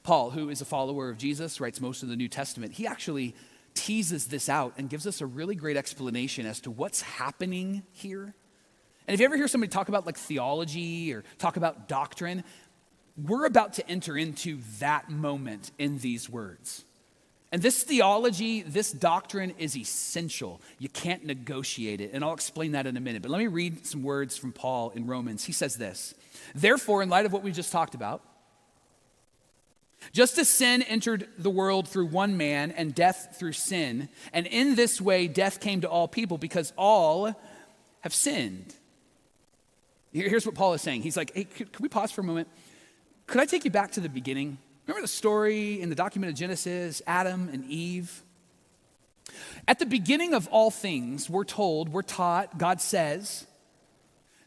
Paul, 0.02 0.30
who 0.30 0.50
is 0.50 0.60
a 0.60 0.66
follower 0.66 1.08
of 1.08 1.16
Jesus, 1.16 1.58
writes 1.58 1.80
most 1.80 2.02
of 2.02 2.10
the 2.10 2.16
New 2.16 2.28
Testament. 2.28 2.74
He 2.74 2.86
actually 2.86 3.34
teases 3.72 4.26
this 4.26 4.50
out 4.50 4.74
and 4.76 4.90
gives 4.90 5.06
us 5.06 5.22
a 5.22 5.26
really 5.26 5.54
great 5.54 5.78
explanation 5.78 6.44
as 6.44 6.60
to 6.60 6.70
what's 6.70 7.00
happening 7.00 7.82
here. 7.92 8.34
And 9.06 9.14
if 9.14 9.20
you 9.20 9.26
ever 9.26 9.36
hear 9.36 9.48
somebody 9.48 9.70
talk 9.70 9.88
about 9.88 10.06
like 10.06 10.16
theology 10.16 11.12
or 11.12 11.24
talk 11.38 11.56
about 11.56 11.88
doctrine, 11.88 12.44
we're 13.16 13.46
about 13.46 13.74
to 13.74 13.88
enter 13.88 14.16
into 14.16 14.58
that 14.78 15.10
moment 15.10 15.70
in 15.78 15.98
these 15.98 16.30
words. 16.30 16.84
And 17.50 17.60
this 17.60 17.82
theology, 17.82 18.62
this 18.62 18.90
doctrine 18.90 19.52
is 19.58 19.76
essential. 19.76 20.62
You 20.78 20.88
can't 20.88 21.26
negotiate 21.26 22.00
it. 22.00 22.12
And 22.14 22.24
I'll 22.24 22.32
explain 22.32 22.72
that 22.72 22.86
in 22.86 22.96
a 22.96 23.00
minute. 23.00 23.20
But 23.20 23.30
let 23.30 23.38
me 23.38 23.46
read 23.46 23.86
some 23.86 24.02
words 24.02 24.38
from 24.38 24.52
Paul 24.52 24.90
in 24.90 25.06
Romans. 25.06 25.44
He 25.44 25.52
says 25.52 25.76
this 25.76 26.14
Therefore, 26.54 27.02
in 27.02 27.10
light 27.10 27.26
of 27.26 27.32
what 27.32 27.42
we 27.42 27.52
just 27.52 27.70
talked 27.70 27.94
about, 27.94 28.22
just 30.12 30.38
as 30.38 30.48
sin 30.48 30.80
entered 30.82 31.28
the 31.36 31.50
world 31.50 31.88
through 31.88 32.06
one 32.06 32.38
man 32.38 32.70
and 32.70 32.94
death 32.94 33.36
through 33.38 33.52
sin, 33.52 34.08
and 34.32 34.46
in 34.46 34.74
this 34.74 34.98
way 34.98 35.28
death 35.28 35.60
came 35.60 35.82
to 35.82 35.88
all 35.88 36.08
people 36.08 36.38
because 36.38 36.72
all 36.78 37.34
have 38.00 38.14
sinned. 38.14 38.74
Here's 40.12 40.44
what 40.44 40.54
Paul 40.54 40.74
is 40.74 40.82
saying. 40.82 41.02
He's 41.02 41.16
like, 41.16 41.34
hey, 41.34 41.44
could, 41.44 41.72
could 41.72 41.82
we 41.82 41.88
pause 41.88 42.12
for 42.12 42.20
a 42.20 42.24
moment? 42.24 42.48
Could 43.26 43.40
I 43.40 43.46
take 43.46 43.64
you 43.64 43.70
back 43.70 43.92
to 43.92 44.00
the 44.00 44.08
beginning? 44.08 44.58
Remember 44.86 45.02
the 45.02 45.08
story 45.08 45.80
in 45.80 45.88
the 45.88 45.94
document 45.94 46.32
of 46.32 46.38
Genesis, 46.38 47.00
Adam 47.06 47.48
and 47.52 47.64
Eve? 47.64 48.22
At 49.66 49.78
the 49.78 49.86
beginning 49.86 50.34
of 50.34 50.48
all 50.48 50.70
things, 50.70 51.30
we're 51.30 51.44
told, 51.44 51.88
we're 51.88 52.02
taught, 52.02 52.58
God 52.58 52.80
says 52.80 53.46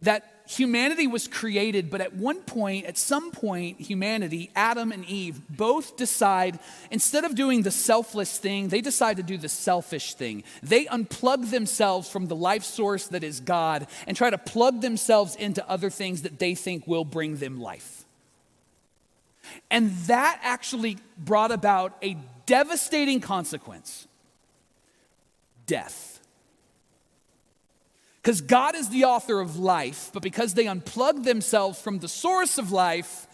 that 0.01 0.34
humanity 0.47 1.07
was 1.07 1.27
created, 1.27 1.89
but 1.89 2.01
at 2.01 2.13
one 2.13 2.41
point, 2.41 2.85
at 2.85 2.97
some 2.97 3.31
point, 3.31 3.79
humanity, 3.79 4.51
Adam 4.55 4.91
and 4.91 5.05
Eve, 5.05 5.41
both 5.49 5.97
decide, 5.97 6.59
instead 6.91 7.23
of 7.23 7.35
doing 7.35 7.63
the 7.63 7.71
selfless 7.71 8.37
thing, 8.37 8.69
they 8.69 8.81
decide 8.81 9.17
to 9.17 9.23
do 9.23 9.37
the 9.37 9.49
selfish 9.49 10.13
thing. 10.13 10.43
They 10.61 10.85
unplug 10.85 11.51
themselves 11.51 12.09
from 12.09 12.27
the 12.27 12.35
life 12.35 12.63
source 12.63 13.07
that 13.07 13.23
is 13.23 13.39
God 13.39 13.87
and 14.07 14.15
try 14.15 14.29
to 14.29 14.37
plug 14.37 14.81
themselves 14.81 15.35
into 15.35 15.67
other 15.69 15.89
things 15.89 16.21
that 16.23 16.39
they 16.39 16.55
think 16.55 16.87
will 16.87 17.05
bring 17.05 17.37
them 17.37 17.59
life. 17.59 18.05
And 19.69 19.91
that 20.07 20.39
actually 20.43 20.97
brought 21.17 21.51
about 21.51 21.97
a 22.01 22.17
devastating 22.45 23.19
consequence 23.19 24.07
death. 25.65 26.14
Because 28.25 28.41
God 28.41 28.73
is 28.73 28.89
the 28.89 29.03
author 29.03 29.39
of 29.39 29.59
life, 29.59 30.09
but 30.11 30.23
because 30.23 30.55
they 30.55 30.65
unplug 30.65 31.25
themselves 31.25 31.79
from 31.79 31.99
the 31.99 32.07
source 32.07 32.57
of 32.57 32.71
life, 32.71 33.27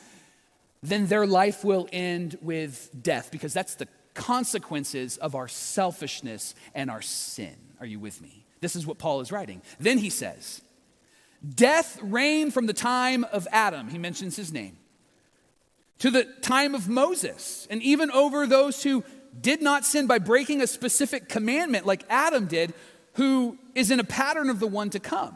then 0.84 1.08
their 1.08 1.26
life 1.26 1.64
will 1.64 1.88
end 1.94 2.38
with 2.42 2.90
death, 3.02 3.32
because 3.32 3.54
that's 3.54 3.76
the 3.76 3.88
consequences 4.14 5.16
of 5.16 5.34
our 5.34 5.48
selfishness 5.48 6.56
and 6.76 6.92
our 6.92 7.02
sin. 7.02 7.56
Are 7.80 7.86
you 7.86 8.00
with 8.00 8.22
me? 8.22 8.46
This 8.60 8.76
is 8.76 8.86
what 8.86 8.98
Paul 8.98 9.22
is 9.22 9.32
writing. 9.32 9.62
Then 9.80 9.98
he 9.98 10.10
says, 10.10 10.62
Death 11.56 11.98
reigned 12.02 12.54
from 12.54 12.66
the 12.66 12.74
time 12.74 13.24
of 13.32 13.48
Adam. 13.50 13.88
He 13.88 13.98
mentions 13.98 14.36
his 14.36 14.52
name 14.52 14.76
to 16.00 16.12
the 16.12 16.26
time 16.42 16.76
of 16.76 16.90
Moses, 16.90 17.66
and 17.70 17.82
even 17.82 18.12
over 18.12 18.46
those 18.46 18.84
who 18.84 19.06
did 19.40 19.62
not 19.62 19.86
sin 19.86 20.08
by 20.08 20.20
breaking 20.20 20.62
a 20.62 20.68
specific 20.68 21.30
commandment 21.30 21.86
like 21.86 22.04
Adam 22.10 22.48
did, 22.48 22.74
who 23.14 23.58
is 23.76 23.92
in 23.92 24.00
a 24.00 24.04
pattern 24.04 24.50
of 24.50 24.60
the 24.60 24.68
one 24.68 24.90
to 24.92 25.00
come. 25.00 25.36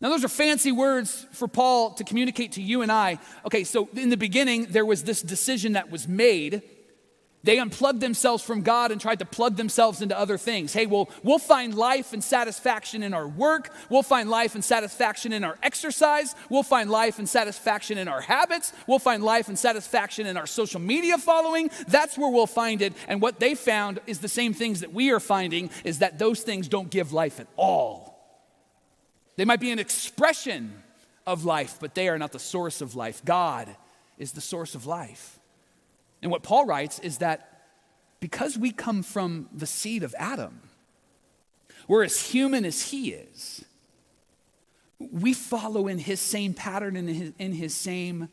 Now, 0.00 0.08
those 0.08 0.24
are 0.24 0.28
fancy 0.28 0.72
words 0.72 1.26
for 1.30 1.46
Paul 1.46 1.92
to 1.92 2.02
communicate 2.02 2.52
to 2.52 2.62
you 2.62 2.82
and 2.82 2.90
I. 2.90 3.18
Okay, 3.46 3.62
so 3.62 3.88
in 3.94 4.08
the 4.08 4.16
beginning, 4.16 4.66
there 4.70 4.84
was 4.84 5.04
this 5.04 5.22
decision 5.22 5.74
that 5.74 5.92
was 5.92 6.08
made 6.08 6.62
they 7.44 7.58
unplugged 7.58 8.00
themselves 8.00 8.42
from 8.42 8.62
God 8.62 8.92
and 8.92 9.00
tried 9.00 9.18
to 9.18 9.24
plug 9.24 9.56
themselves 9.56 10.00
into 10.00 10.16
other 10.16 10.38
things. 10.38 10.72
Hey, 10.72 10.86
well, 10.86 11.10
we'll 11.24 11.40
find 11.40 11.74
life 11.74 12.12
and 12.12 12.22
satisfaction 12.22 13.02
in 13.02 13.12
our 13.12 13.26
work. 13.26 13.74
We'll 13.90 14.04
find 14.04 14.30
life 14.30 14.54
and 14.54 14.64
satisfaction 14.64 15.32
in 15.32 15.42
our 15.42 15.58
exercise. 15.62 16.36
We'll 16.48 16.62
find 16.62 16.88
life 16.88 17.18
and 17.18 17.28
satisfaction 17.28 17.98
in 17.98 18.06
our 18.06 18.20
habits. 18.20 18.72
We'll 18.86 19.00
find 19.00 19.24
life 19.24 19.48
and 19.48 19.58
satisfaction 19.58 20.26
in 20.26 20.36
our 20.36 20.46
social 20.46 20.80
media 20.80 21.18
following. 21.18 21.70
That's 21.88 22.16
where 22.16 22.30
we'll 22.30 22.46
find 22.46 22.80
it. 22.80 22.92
And 23.08 23.20
what 23.20 23.40
they 23.40 23.56
found 23.56 24.00
is 24.06 24.20
the 24.20 24.28
same 24.28 24.54
things 24.54 24.80
that 24.80 24.92
we 24.92 25.10
are 25.10 25.20
finding 25.20 25.70
is 25.84 25.98
that 25.98 26.20
those 26.20 26.42
things 26.42 26.68
don't 26.68 26.90
give 26.90 27.12
life 27.12 27.40
at 27.40 27.48
all. 27.56 28.12
They 29.36 29.44
might 29.44 29.60
be 29.60 29.72
an 29.72 29.80
expression 29.80 30.80
of 31.26 31.44
life, 31.44 31.78
but 31.80 31.94
they 31.96 32.08
are 32.08 32.18
not 32.18 32.30
the 32.30 32.38
source 32.38 32.80
of 32.80 32.94
life. 32.94 33.24
God 33.24 33.74
is 34.16 34.32
the 34.32 34.40
source 34.40 34.76
of 34.76 34.86
life. 34.86 35.40
And 36.22 36.30
what 36.30 36.42
Paul 36.42 36.66
writes 36.66 36.98
is 37.00 37.18
that 37.18 37.48
because 38.20 38.56
we 38.56 38.70
come 38.70 39.02
from 39.02 39.48
the 39.52 39.66
seed 39.66 40.04
of 40.04 40.14
Adam, 40.16 40.60
we're 41.88 42.04
as 42.04 42.28
human 42.30 42.64
as 42.64 42.90
he 42.90 43.10
is, 43.10 43.64
we 44.98 45.34
follow 45.34 45.88
in 45.88 45.98
his 45.98 46.20
same 46.20 46.54
pattern 46.54 46.96
and 46.96 47.08
in 47.08 47.14
his, 47.14 47.32
in 47.38 47.52
his 47.52 47.74
same 47.74 48.28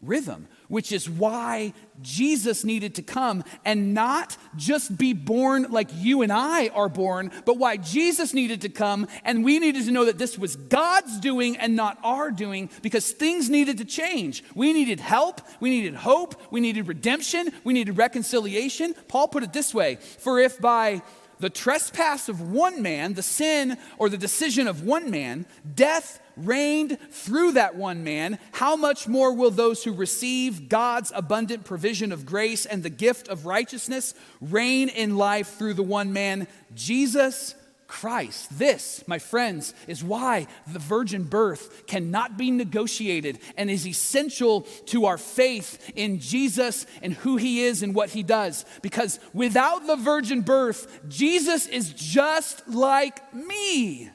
rhythm, 0.00 0.46
which 0.68 0.92
is 0.92 1.08
why 1.08 1.72
Jesus 2.02 2.64
needed 2.64 2.94
to 2.96 3.02
come 3.02 3.44
and 3.64 3.94
not 3.94 4.36
just 4.56 4.96
be 4.96 5.12
born 5.12 5.66
like 5.70 5.88
you 5.94 6.22
and 6.22 6.32
I 6.32 6.68
are 6.68 6.88
born, 6.88 7.30
but 7.44 7.58
why 7.58 7.76
Jesus 7.76 8.34
needed 8.34 8.62
to 8.62 8.68
come 8.68 9.06
and 9.24 9.44
we 9.44 9.58
needed 9.58 9.84
to 9.86 9.90
know 9.90 10.04
that 10.04 10.18
this 10.18 10.38
was 10.38 10.56
God's 10.56 11.18
doing 11.20 11.56
and 11.56 11.76
not 11.76 11.98
our 12.02 12.30
doing 12.30 12.70
because 12.82 13.10
things 13.12 13.48
needed 13.48 13.78
to 13.78 13.84
change. 13.84 14.44
We 14.54 14.72
needed 14.72 15.00
help, 15.00 15.40
we 15.60 15.70
needed 15.70 15.94
hope, 15.94 16.34
we 16.50 16.60
needed 16.60 16.88
redemption, 16.88 17.50
we 17.64 17.72
needed 17.72 17.96
reconciliation. 17.96 18.94
Paul 19.08 19.28
put 19.28 19.42
it 19.42 19.52
this 19.52 19.74
way 19.74 19.96
For 20.18 20.38
if 20.38 20.60
by 20.60 21.02
the 21.38 21.50
trespass 21.50 22.28
of 22.28 22.40
one 22.40 22.82
man, 22.82 23.14
the 23.14 23.22
sin 23.22 23.76
or 23.98 24.08
the 24.08 24.18
decision 24.18 24.66
of 24.66 24.82
one 24.82 25.10
man, 25.10 25.46
death 25.74 26.20
reigned 26.36 26.98
through 27.10 27.52
that 27.52 27.76
one 27.76 28.04
man, 28.04 28.38
how 28.52 28.76
much 28.76 29.08
more 29.08 29.34
will 29.34 29.50
those 29.50 29.84
who 29.84 29.92
receive 29.92 30.68
God's 30.68 31.12
abundant 31.14 31.64
provision 31.64 32.12
of 32.12 32.26
grace 32.26 32.66
and 32.66 32.82
the 32.82 32.90
gift 32.90 33.28
of 33.28 33.46
righteousness 33.46 34.14
reign 34.40 34.88
in 34.88 35.16
life 35.16 35.56
through 35.56 35.74
the 35.74 35.82
one 35.82 36.12
man, 36.12 36.46
Jesus 36.74 37.54
Christ. 37.88 38.58
This, 38.58 39.04
my 39.06 39.18
friends, 39.18 39.72
is 39.86 40.02
why 40.02 40.48
the 40.66 40.78
virgin 40.78 41.24
birth 41.24 41.86
cannot 41.86 42.36
be 42.36 42.50
negotiated 42.50 43.38
and 43.56 43.70
is 43.70 43.86
essential 43.86 44.62
to 44.86 45.06
our 45.06 45.18
faith 45.18 45.92
in 45.94 46.18
Jesus 46.18 46.86
and 47.00 47.14
who 47.14 47.36
he 47.36 47.62
is 47.62 47.82
and 47.82 47.94
what 47.94 48.10
he 48.10 48.22
does. 48.22 48.64
Because 48.82 49.20
without 49.32 49.86
the 49.86 49.96
virgin 49.96 50.40
birth, 50.40 51.00
Jesus 51.08 51.66
is 51.66 51.92
just 51.92 52.66
like 52.68 53.32
me 53.32 54.10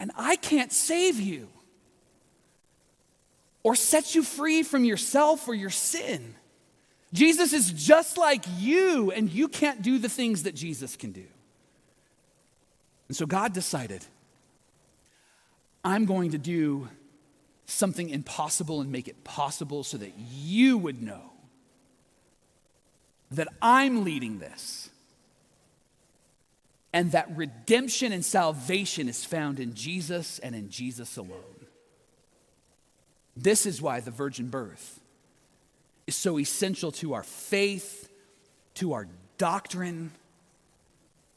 and 0.00 0.10
I 0.16 0.36
can't 0.36 0.72
save 0.72 1.20
you 1.20 1.48
or 3.62 3.74
set 3.74 4.14
you 4.14 4.22
free 4.22 4.62
from 4.62 4.84
yourself 4.84 5.48
or 5.48 5.54
your 5.54 5.70
sin. 5.70 6.34
Jesus 7.12 7.52
is 7.52 7.72
just 7.72 8.18
like 8.18 8.44
you, 8.58 9.10
and 9.10 9.30
you 9.30 9.48
can't 9.48 9.80
do 9.80 9.98
the 9.98 10.08
things 10.08 10.42
that 10.42 10.54
Jesus 10.54 10.96
can 10.96 11.12
do. 11.12 11.24
And 13.08 13.16
so 13.16 13.24
God 13.24 13.54
decided, 13.54 14.04
I'm 15.82 16.04
going 16.04 16.32
to 16.32 16.38
do 16.38 16.88
something 17.64 18.10
impossible 18.10 18.80
and 18.80 18.92
make 18.92 19.08
it 19.08 19.24
possible 19.24 19.84
so 19.84 19.96
that 19.96 20.12
you 20.18 20.76
would 20.76 21.02
know 21.02 21.32
that 23.30 23.48
I'm 23.60 24.04
leading 24.04 24.38
this 24.38 24.87
and 26.98 27.12
that 27.12 27.28
redemption 27.36 28.10
and 28.10 28.24
salvation 28.24 29.08
is 29.08 29.24
found 29.24 29.60
in 29.60 29.72
Jesus 29.72 30.40
and 30.40 30.52
in 30.52 30.68
Jesus 30.68 31.16
alone. 31.16 31.64
This 33.36 33.66
is 33.66 33.80
why 33.80 34.00
the 34.00 34.10
virgin 34.10 34.48
birth 34.48 34.98
is 36.08 36.16
so 36.16 36.40
essential 36.40 36.90
to 36.90 37.14
our 37.14 37.22
faith, 37.22 38.10
to 38.74 38.94
our 38.94 39.06
doctrine, 39.36 40.10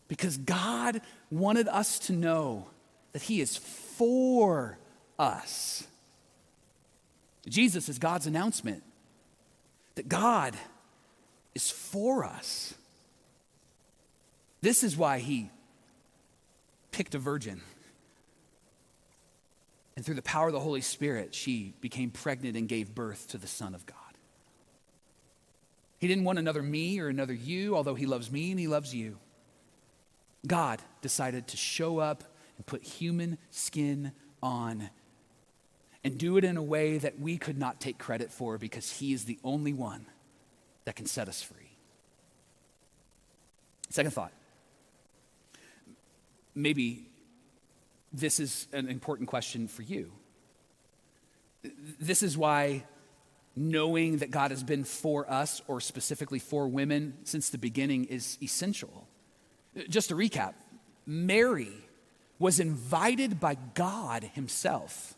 because 0.08 0.36
God 0.38 1.00
wanted 1.30 1.68
us 1.68 2.00
to 2.00 2.14
know 2.14 2.66
that 3.14 3.22
He 3.22 3.40
is 3.40 3.56
for 3.56 4.80
us. 5.20 5.86
Jesus 7.48 7.88
is 7.88 8.00
God's 8.00 8.26
announcement 8.26 8.82
that 9.94 10.10
God 10.10 10.56
is 11.54 11.70
for 11.70 12.26
us. 12.26 12.74
This 14.62 14.84
is 14.84 14.96
why 14.96 15.20
he 15.20 15.50
picked 16.92 17.16
a 17.16 17.20
virgin. 17.20 17.62
And 19.96 20.06
through 20.06 20.16
the 20.16 20.22
power 20.22 20.48
of 20.48 20.54
the 20.54 20.60
Holy 20.60 20.82
Spirit, 20.82 21.36
she 21.36 21.74
became 21.82 22.12
pregnant 22.12 22.56
and 22.56 22.68
gave 22.68 22.96
birth 22.96 23.28
to 23.30 23.38
the 23.38 23.48
Son 23.48 23.76
of 23.76 23.86
God. 23.86 23.98
He 26.00 26.08
didn't 26.08 26.24
want 26.24 26.40
another 26.40 26.64
me 26.64 27.00
or 27.00 27.08
another 27.08 27.34
you, 27.34 27.76
although 27.76 27.96
he 27.96 28.06
loves 28.06 28.32
me 28.32 28.52
and 28.52 28.60
he 28.60 28.68
loves 28.68 28.94
you. 28.94 29.18
God 30.48 30.82
decided 31.02 31.48
to 31.48 31.58
show 31.58 32.00
up 32.00 32.24
and 32.58 32.66
put 32.66 32.84
human 32.84 33.38
skin 33.52 34.12
on 34.42 34.90
and 36.04 36.18
do 36.18 36.38
it 36.38 36.44
in 36.44 36.58
a 36.58 36.64
way 36.64 36.98
that 36.98 37.20
we 37.20 37.38
could 37.38 37.58
not 37.58 37.80
take 37.80 37.98
credit 37.98 38.32
for 38.32 38.58
because 38.58 38.92
He 39.00 39.14
is 39.14 39.26
the 39.26 39.38
only 39.44 39.74
one 39.74 40.06
that 40.86 40.96
can 40.96 41.06
set 41.06 41.28
us 41.28 41.42
free. 41.42 41.78
Second 43.90 44.12
thought 44.12 44.32
maybe 46.56 47.08
this 48.14 48.40
is 48.40 48.68
an 48.74 48.88
important 48.90 49.30
question 49.30 49.68
for 49.68 49.84
you. 49.84 50.12
This 52.00 52.24
is 52.24 52.38
why 52.38 52.86
knowing 53.56 54.18
that 54.18 54.32
God 54.32 54.52
has 54.52 54.64
been 54.64 54.84
for 54.84 55.30
us, 55.30 55.62
or 55.68 55.82
specifically 55.82 56.40
for 56.40 56.68
women, 56.68 57.18
since 57.24 57.50
the 57.50 57.58
beginning 57.58 58.06
is 58.06 58.38
essential. 58.42 59.08
Just 59.90 60.10
to 60.10 60.16
recap 60.16 60.54
Mary 61.06 61.74
was 62.40 62.60
invited 62.60 63.40
by 63.40 63.56
God 63.74 64.24
Himself 64.24 65.16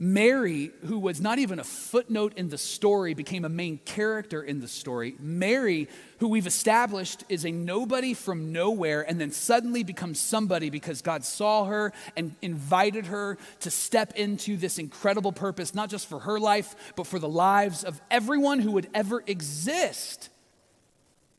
Mary, 0.00 0.70
who 0.84 0.96
was 0.96 1.20
not 1.20 1.40
even 1.40 1.58
a 1.58 1.64
footnote 1.64 2.32
in 2.36 2.48
the 2.50 2.58
story, 2.58 3.14
became 3.14 3.44
a 3.44 3.48
main 3.48 3.78
character 3.78 4.40
in 4.40 4.60
the 4.60 4.68
story. 4.68 5.16
Mary, 5.18 5.88
who 6.18 6.28
we've 6.28 6.46
established 6.46 7.24
is 7.28 7.44
a 7.44 7.50
nobody 7.50 8.14
from 8.14 8.52
nowhere 8.52 9.02
and 9.02 9.20
then 9.20 9.32
suddenly 9.32 9.82
becomes 9.82 10.20
somebody 10.20 10.70
because 10.70 11.02
God 11.02 11.24
saw 11.24 11.64
her 11.64 11.92
and 12.16 12.36
invited 12.42 13.06
her 13.06 13.38
to 13.60 13.70
step 13.72 14.12
into 14.14 14.56
this 14.56 14.78
incredible 14.78 15.32
purpose, 15.32 15.74
not 15.74 15.90
just 15.90 16.06
for 16.06 16.20
her 16.20 16.38
life, 16.38 16.92
but 16.94 17.08
for 17.08 17.18
the 17.18 17.28
lives 17.28 17.82
of 17.82 18.00
everyone 18.08 18.60
who 18.60 18.70
would 18.72 18.88
ever 18.94 19.24
exist. 19.26 20.28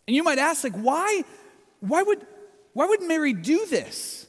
And 0.05 0.15
you 0.17 0.23
might 0.23 0.37
ask, 0.37 0.65
like, 0.65 0.75
why, 0.75 1.23
why, 1.79 2.03
would, 2.03 2.27
why 2.73 2.87
would 2.87 3.03
Mary 3.03 3.31
do 3.31 3.65
this? 3.67 4.27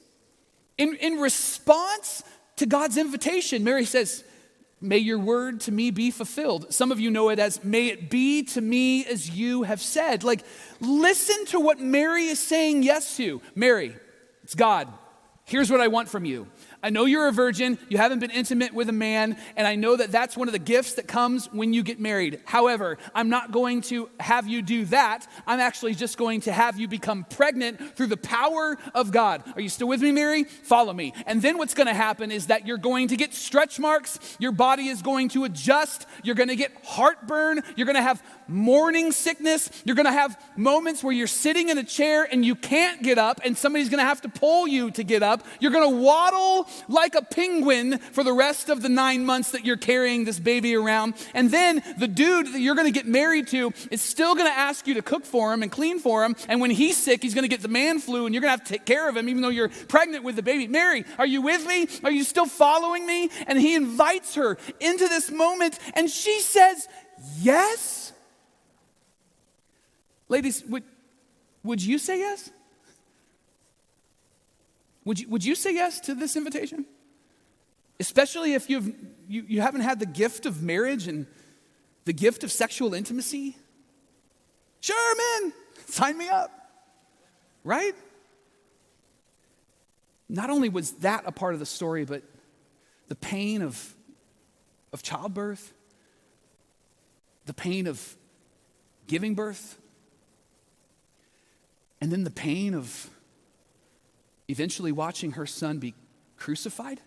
In, 0.79 0.95
in 0.95 1.15
response 1.15 2.23
to 2.61 2.67
God's 2.67 2.97
invitation. 2.97 3.65
Mary 3.65 3.85
says, 3.85 4.23
May 4.83 4.99
your 4.99 5.19
word 5.19 5.61
to 5.63 5.73
me 5.73 5.91
be 5.91 6.11
fulfilled. 6.11 6.73
Some 6.73 6.93
of 6.93 7.01
you 7.01 7.11
know 7.11 7.29
it 7.31 7.39
as, 7.39 7.63
May 7.65 7.89
it 7.89 8.09
be 8.09 8.45
to 8.45 8.61
me 8.61 9.05
as 9.05 9.29
you 9.29 9.65
have 9.65 9.81
said. 9.81 10.25
Like, 10.25 10.43
listen 10.81 11.45
to 11.47 11.61
what 11.61 11.81
Mary 11.81 12.27
is 12.27 12.39
saying 12.39 12.83
yes 12.83 13.17
to. 13.17 13.43
Mary, 13.55 13.95
it's 14.43 14.55
God. 14.55 14.89
Here's 15.45 15.71
what 15.71 15.81
I 15.81 15.89
want 15.89 16.09
from 16.09 16.25
you 16.25 16.47
I 16.83 16.91
know 16.91 17.05
you're 17.05 17.29
a 17.29 17.33
virgin, 17.33 17.79
you 17.89 17.99
haven't 17.99 18.21
been 18.21 18.31
intimate 18.31 18.73
with 18.73 18.89
a 18.89 18.93
man, 18.93 19.37
and 19.57 19.67
I 19.67 19.75
know 19.77 19.97
that 19.97 20.11
that's 20.11 20.37
one 20.37 20.49
of 20.49 20.53
the 20.53 20.59
gifts 20.59 20.95
that 20.95 21.07
comes 21.07 21.47
when 21.53 21.73
you 21.73 21.83
get 21.83 22.01
married. 22.01 22.41
However, 22.45 22.97
I'm 23.15 23.29
not 23.29 23.53
going 23.53 23.83
to 23.83 24.09
have 24.19 24.47
you 24.47 24.63
do 24.63 24.85
that. 24.87 25.27
I'm 25.47 25.61
actually 25.61 25.95
just 25.95 26.17
going 26.17 26.41
to 26.43 26.53
have 26.53 26.79
you 26.79 26.89
become 26.89 27.25
pregnant 27.29 27.97
through 27.97 28.07
the 28.07 28.17
power 28.17 28.79
of 28.95 29.13
God. 29.13 29.43
Are 29.55 29.61
you 29.61 29.69
still 29.69 29.89
with 29.89 30.01
me, 30.01 30.13
Mary? 30.13 30.45
Follow 30.45 30.93
me. 30.93 31.13
And 31.27 31.43
then 31.43 31.59
what's 31.59 31.75
going 31.75 31.87
to 31.87 31.95
happen 31.95 32.31
is 32.31 32.47
that 32.47 32.67
you're 32.67 32.79
going 32.79 33.09
to 33.09 33.17
get 33.17 33.35
stretch 33.35 33.79
marks, 33.79 34.19
your 34.39 34.53
body 34.53 34.89
is 34.89 35.03
going 35.03 35.29
to 35.31 35.45
adjust, 35.45 36.07
you're 36.23 36.35
going 36.35 36.49
to 36.49 36.57
get 36.57 36.73
heartburn, 36.85 37.63
you're 37.77 37.87
going 37.87 37.97
to 37.97 38.03
have 38.03 38.23
morning 38.49 39.13
sickness, 39.13 39.71
you're 39.85 39.97
going 39.97 40.07
to 40.07 40.13
have 40.13 40.41
moments 40.57 41.05
where 41.05 41.13
you're 41.13 41.27
sitting 41.27 41.69
in 41.69 41.79
a 41.79 41.85
chair 41.85 42.27
and 42.31 42.45
you 42.45 42.55
can't 42.55 43.03
get 43.03 43.19
up, 43.19 43.41
and 43.45 43.57
somebody's 43.57 43.89
going 43.89 44.01
to 44.01 44.05
have 44.05 44.23
to 44.23 44.29
pull 44.29 44.67
you 44.67 44.91
to 44.93 45.05
get 45.05 45.23
up. 45.23 45.45
You're 45.61 45.73
going 45.73 45.91
to 45.91 45.97
waddle 46.03 46.67
like 46.89 47.15
a 47.15 47.23
penguin 47.23 47.99
for 47.99 48.25
the 48.25 48.33
rest 48.33 48.69
of 48.69 48.83
the 48.83 48.89
nine 48.89 49.25
months 49.25 49.53
that 49.53 49.65
you're 49.65 49.77
carrying 49.77 50.25
this 50.25 50.39
baby 50.39 50.75
around. 50.75 51.15
And 51.35 51.51
then 51.51 51.83
the 51.99 52.09
dude 52.09 52.53
that 52.53 52.61
you're 52.61 52.75
going 52.75 52.93
to 52.93 52.99
get 52.99 53.07
married 53.07 53.49
to 53.49 53.73
is 53.91 54.03
still 54.03 54.35
going 54.35 54.47
to 54.47 54.57
ask 54.57 54.87
you 54.87 54.95
to 54.95 55.03
cook 55.03 55.25
for 55.25 55.53
him 55.53 55.63
and 55.63 55.71
clean 55.71 55.99
for 55.99 56.25
him. 56.25 56.37
And 56.49 56.61
when 56.61 56.71
he's 56.71 56.97
sick, 56.97 57.23
he's 57.23 57.35
going 57.35 57.45
to 57.45 57.49
get 57.49 57.63
the 57.63 57.69
man 57.69 57.99
flu 57.99 58.27
and 58.27 58.35
you're 58.35 58.43
going 58.43 58.55
to 58.55 58.59
have 58.59 58.67
to 58.67 58.73
take 58.73 58.85
care 58.85 59.09
of 59.09 59.17
him, 59.17 59.29
even 59.29 59.43
though 59.43 59.49
you're 59.49 59.71
pregnant 59.89 60.25
with 60.25 60.37
the 60.37 60.43
baby. 60.43 60.67
Mary, 60.67 61.05
are 61.19 61.27
you 61.27 61.43
with 61.43 61.67
me? 61.67 61.89
Are 62.05 62.13
you 62.13 62.25
still 62.25 62.47
following 62.47 63.07
me? 63.07 63.31
And 63.47 63.59
he 63.59 63.75
invites 63.75 64.35
her 64.35 64.59
into 64.79 65.09
this 65.09 65.31
moment 65.31 65.79
and 65.95 66.11
she 66.11 66.41
says, 66.41 66.89
Yes. 67.41 68.13
Ladies, 70.29 70.65
would, 70.67 70.85
would 71.63 71.83
you 71.83 71.99
say 71.99 72.21
yes? 72.21 72.51
Would 75.05 75.21
you, 75.21 75.29
would 75.29 75.45
you 75.45 75.55
say 75.55 75.75
yes 75.75 76.01
to 76.01 76.15
this 76.15 76.37
invitation? 76.37 76.85
Especially 77.99 78.55
if 78.55 78.69
you've, 78.69 78.95
you, 79.29 79.45
you 79.47 79.61
haven't 79.61 79.83
had 79.83 79.99
the 79.99 80.07
gift 80.07 80.47
of 80.47 80.63
marriage 80.63 81.07
and 81.07 81.27
the 82.05 82.13
gift 82.13 82.45
of 82.45 82.53
sexual 82.53 82.95
intimacy? 82.95 83.57
Sure, 84.81 85.43
man, 85.43 85.53
sign 85.87 86.17
me 86.17 86.29
up. 86.29 86.51
Right? 87.65 87.95
Not 90.29 90.49
only 90.49 90.69
was 90.69 90.93
that 90.93 91.25
a 91.27 91.33
part 91.33 91.55
of 91.55 91.61
the 91.61 91.67
story, 91.67 92.05
but 92.05 92.23
the 93.09 93.17
pain 93.17 93.63
of, 93.63 93.95
of 94.93 95.03
childbirth, 95.03 95.73
the 97.47 97.55
pain 97.55 97.87
of 97.87 98.17
giving 99.07 99.35
birth, 99.35 99.79
and 102.01 102.11
then 102.11 102.25
the 102.25 102.31
pain 102.31 102.75
of 102.75 103.11
eventually 104.51 104.93
watching 104.93 105.33
her 105.33 105.47
son 105.47 105.79
be 105.79 105.95
crucified? 106.37 107.01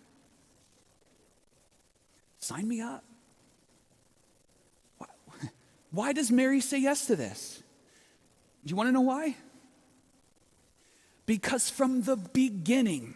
Sign 2.38 2.66
me 2.66 2.80
up. 2.80 3.04
Why, 5.90 6.12
does 6.12 6.30
Mary 6.30 6.60
say 6.60 6.78
yes 6.78 7.06
to 7.06 7.14
this? 7.14 7.62
Do 8.64 8.70
you 8.70 8.76
want 8.76 8.88
to 8.88 8.92
know 8.92 9.02
why? 9.02 9.36
Because 11.24 11.70
from 11.70 12.02
the 12.02 12.16
beginning, 12.16 13.14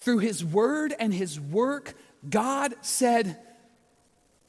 through 0.00 0.18
his 0.18 0.42
word 0.42 0.94
and 0.98 1.12
his 1.12 1.38
work, 1.38 1.92
God 2.28 2.74
said, 2.80 3.38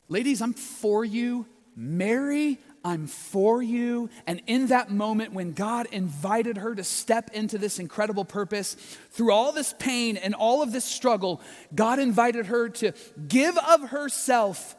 Ladies, 0.08 0.41
I'm 0.41 0.54
for 0.54 1.04
you. 1.04 1.46
Mary, 1.76 2.60
I'm 2.86 3.07
for 3.07 3.63
you. 3.63 4.11
And 4.27 4.43
in 4.45 4.67
that 4.67 4.91
moment, 4.91 5.33
when 5.33 5.53
God 5.53 5.88
invited 5.91 6.57
her 6.57 6.75
to 6.75 6.83
step 6.83 7.31
into 7.33 7.57
this 7.57 7.79
incredible 7.79 8.25
purpose, 8.25 8.75
through 9.09 9.31
all 9.31 9.51
this 9.51 9.73
pain 9.79 10.17
and 10.17 10.36
all 10.36 10.61
of 10.61 10.71
this 10.71 10.86
struggle, 10.86 11.41
God 11.73 11.97
invited 11.97 12.45
her 12.45 12.69
to 12.69 12.91
give 13.27 13.57
of 13.57 13.89
herself. 13.89 14.75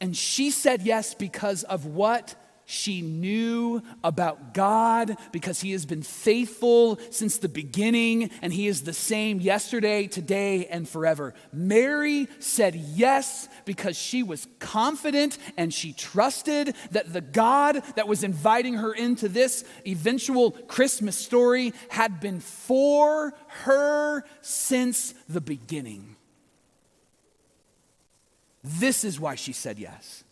And 0.00 0.16
she 0.16 0.50
said 0.50 0.82
yes 0.82 1.14
because 1.14 1.62
of 1.62 1.86
what 1.86 2.34
she 2.66 3.00
knew 3.00 3.80
about 4.02 4.52
God 4.52 5.16
because 5.30 5.60
He 5.60 5.70
has 5.70 5.86
been 5.86 6.02
faithful 6.02 6.98
since 7.10 7.38
the 7.38 7.48
beginning 7.48 8.30
and 8.42 8.52
He 8.52 8.66
is 8.66 8.82
the 8.82 8.92
same 8.92 9.40
yesterday, 9.40 10.08
today, 10.08 10.66
and 10.66 10.88
forever. 10.88 11.32
Mary 11.52 12.26
said 12.40 12.74
yes 12.74 13.48
because 13.64 13.96
she 13.96 14.24
was 14.24 14.48
confident 14.58 15.38
and 15.56 15.72
she 15.72 15.92
trusted 15.92 16.74
that 16.90 17.12
the 17.12 17.20
God 17.20 17.82
that 17.94 18.08
was 18.08 18.24
inviting 18.24 18.74
her 18.74 18.92
into 18.92 19.28
this 19.28 19.64
eventual 19.86 20.50
Christmas 20.50 21.16
story 21.16 21.72
had 21.88 22.18
been 22.18 22.40
for 22.40 23.32
her 23.64 24.24
since 24.40 25.14
the 25.28 25.40
beginning. 25.40 26.16
This 28.64 29.04
is 29.04 29.20
why 29.20 29.36
she 29.36 29.52
said 29.52 29.78
yes. 29.78 30.24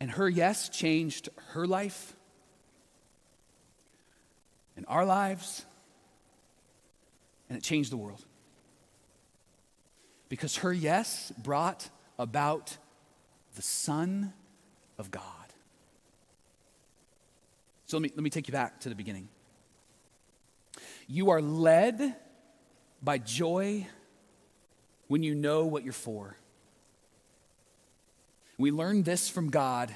And 0.00 0.10
her 0.10 0.28
yes 0.28 0.68
changed 0.68 1.28
her 1.52 1.66
life 1.66 2.14
and 4.76 4.84
our 4.88 5.04
lives, 5.04 5.64
and 7.48 7.56
it 7.56 7.62
changed 7.62 7.92
the 7.92 7.96
world. 7.96 8.24
Because 10.28 10.56
her 10.56 10.72
yes 10.72 11.32
brought 11.42 11.88
about 12.18 12.76
the 13.54 13.62
Son 13.62 14.32
of 14.98 15.10
God. 15.10 15.22
So 17.86 17.96
let 17.98 18.02
me, 18.02 18.10
let 18.14 18.24
me 18.24 18.30
take 18.30 18.48
you 18.48 18.52
back 18.52 18.80
to 18.80 18.88
the 18.88 18.94
beginning. 18.94 19.28
You 21.06 21.30
are 21.30 21.40
led 21.40 22.16
by 23.02 23.18
joy 23.18 23.86
when 25.06 25.22
you 25.22 25.34
know 25.34 25.66
what 25.66 25.84
you're 25.84 25.92
for. 25.92 26.36
We 28.58 28.70
learned 28.70 29.04
this 29.04 29.28
from 29.28 29.50
God 29.50 29.92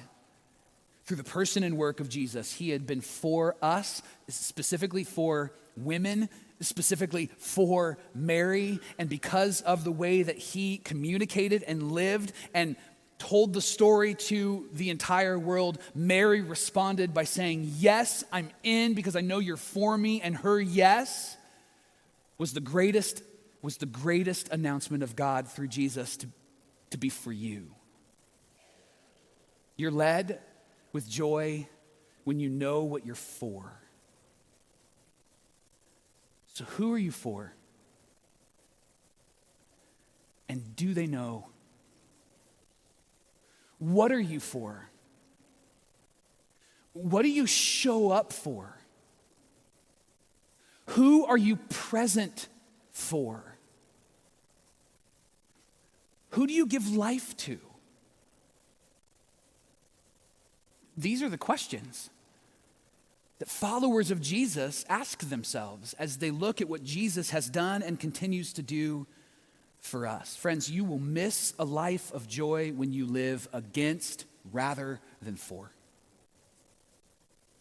through 1.04 1.16
the 1.16 1.24
person 1.24 1.62
and 1.62 1.76
work 1.76 2.00
of 2.00 2.08
Jesus. 2.08 2.52
He 2.52 2.70
had 2.70 2.86
been 2.86 3.00
for 3.00 3.56
us, 3.62 4.02
specifically 4.28 5.04
for 5.04 5.52
women, 5.76 6.28
specifically 6.60 7.30
for 7.38 7.98
Mary. 8.14 8.80
And 8.98 9.08
because 9.08 9.60
of 9.62 9.84
the 9.84 9.92
way 9.92 10.22
that 10.22 10.36
he 10.36 10.78
communicated 10.78 11.62
and 11.62 11.92
lived 11.92 12.32
and 12.52 12.76
told 13.18 13.52
the 13.52 13.60
story 13.60 14.14
to 14.14 14.68
the 14.72 14.90
entire 14.90 15.38
world, 15.38 15.78
Mary 15.94 16.40
responded 16.40 17.14
by 17.14 17.24
saying, 17.24 17.72
Yes, 17.78 18.24
I'm 18.32 18.50
in 18.62 18.94
because 18.94 19.16
I 19.16 19.20
know 19.20 19.38
you're 19.38 19.56
for 19.56 19.96
me. 19.96 20.20
And 20.20 20.36
her 20.36 20.60
yes 20.60 21.36
was 22.38 22.52
the 22.52 22.60
greatest, 22.60 23.22
was 23.62 23.78
the 23.78 23.86
greatest 23.86 24.48
announcement 24.50 25.02
of 25.02 25.16
God 25.16 25.48
through 25.48 25.68
Jesus 25.68 26.16
to, 26.18 26.28
to 26.90 26.98
be 26.98 27.08
for 27.08 27.32
you. 27.32 27.70
You're 29.78 29.92
led 29.92 30.40
with 30.92 31.08
joy 31.08 31.68
when 32.24 32.40
you 32.40 32.50
know 32.50 32.82
what 32.82 33.06
you're 33.06 33.14
for. 33.14 33.80
So, 36.52 36.64
who 36.64 36.92
are 36.92 36.98
you 36.98 37.12
for? 37.12 37.54
And 40.48 40.74
do 40.74 40.92
they 40.92 41.06
know? 41.06 41.46
What 43.78 44.10
are 44.10 44.20
you 44.20 44.40
for? 44.40 44.90
What 46.92 47.22
do 47.22 47.28
you 47.28 47.46
show 47.46 48.10
up 48.10 48.32
for? 48.32 48.76
Who 50.86 51.24
are 51.26 51.36
you 51.36 51.56
present 51.68 52.48
for? 52.90 53.56
Who 56.30 56.48
do 56.48 56.52
you 56.52 56.66
give 56.66 56.90
life 56.96 57.36
to? 57.38 57.60
These 60.98 61.22
are 61.22 61.28
the 61.28 61.38
questions 61.38 62.10
that 63.38 63.48
followers 63.48 64.10
of 64.10 64.20
Jesus 64.20 64.84
ask 64.88 65.20
themselves 65.20 65.94
as 65.94 66.18
they 66.18 66.32
look 66.32 66.60
at 66.60 66.68
what 66.68 66.82
Jesus 66.82 67.30
has 67.30 67.48
done 67.48 67.84
and 67.84 68.00
continues 68.00 68.52
to 68.54 68.62
do 68.62 69.06
for 69.78 70.08
us. 70.08 70.34
Friends, 70.34 70.68
you 70.68 70.84
will 70.84 70.98
miss 70.98 71.54
a 71.56 71.64
life 71.64 72.12
of 72.12 72.26
joy 72.26 72.72
when 72.72 72.92
you 72.92 73.06
live 73.06 73.48
against 73.52 74.24
rather 74.52 74.98
than 75.22 75.36
for. 75.36 75.70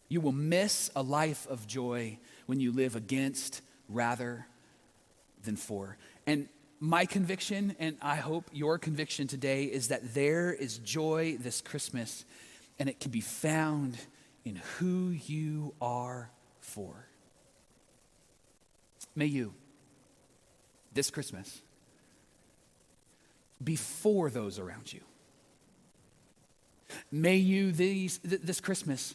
You 0.08 0.20
will 0.20 0.32
miss 0.32 0.90
a 0.96 1.02
life 1.02 1.46
of 1.48 1.64
joy 1.68 2.18
when 2.46 2.58
you 2.58 2.72
live 2.72 2.96
against 2.96 3.62
rather 3.88 4.46
than 5.44 5.54
for. 5.54 5.96
And 6.26 6.48
my 6.80 7.06
conviction, 7.06 7.76
and 7.78 7.96
I 8.02 8.16
hope 8.16 8.50
your 8.52 8.78
conviction 8.78 9.28
today, 9.28 9.64
is 9.64 9.88
that 9.88 10.14
there 10.14 10.52
is 10.52 10.78
joy 10.78 11.36
this 11.38 11.60
Christmas, 11.60 12.24
and 12.78 12.88
it 12.88 13.00
can 13.00 13.10
be 13.10 13.20
found 13.20 13.96
in 14.44 14.56
who 14.78 15.10
you 15.10 15.74
are 15.80 16.30
for. 16.60 17.06
May 19.14 19.26
you, 19.26 19.52
this 20.92 21.10
Christmas, 21.10 21.60
before 23.62 24.30
those 24.30 24.58
around 24.58 24.92
you. 24.92 25.00
May 27.10 27.36
you 27.36 27.72
these, 27.72 28.18
th- 28.18 28.42
this 28.42 28.60
Christmas 28.60 29.14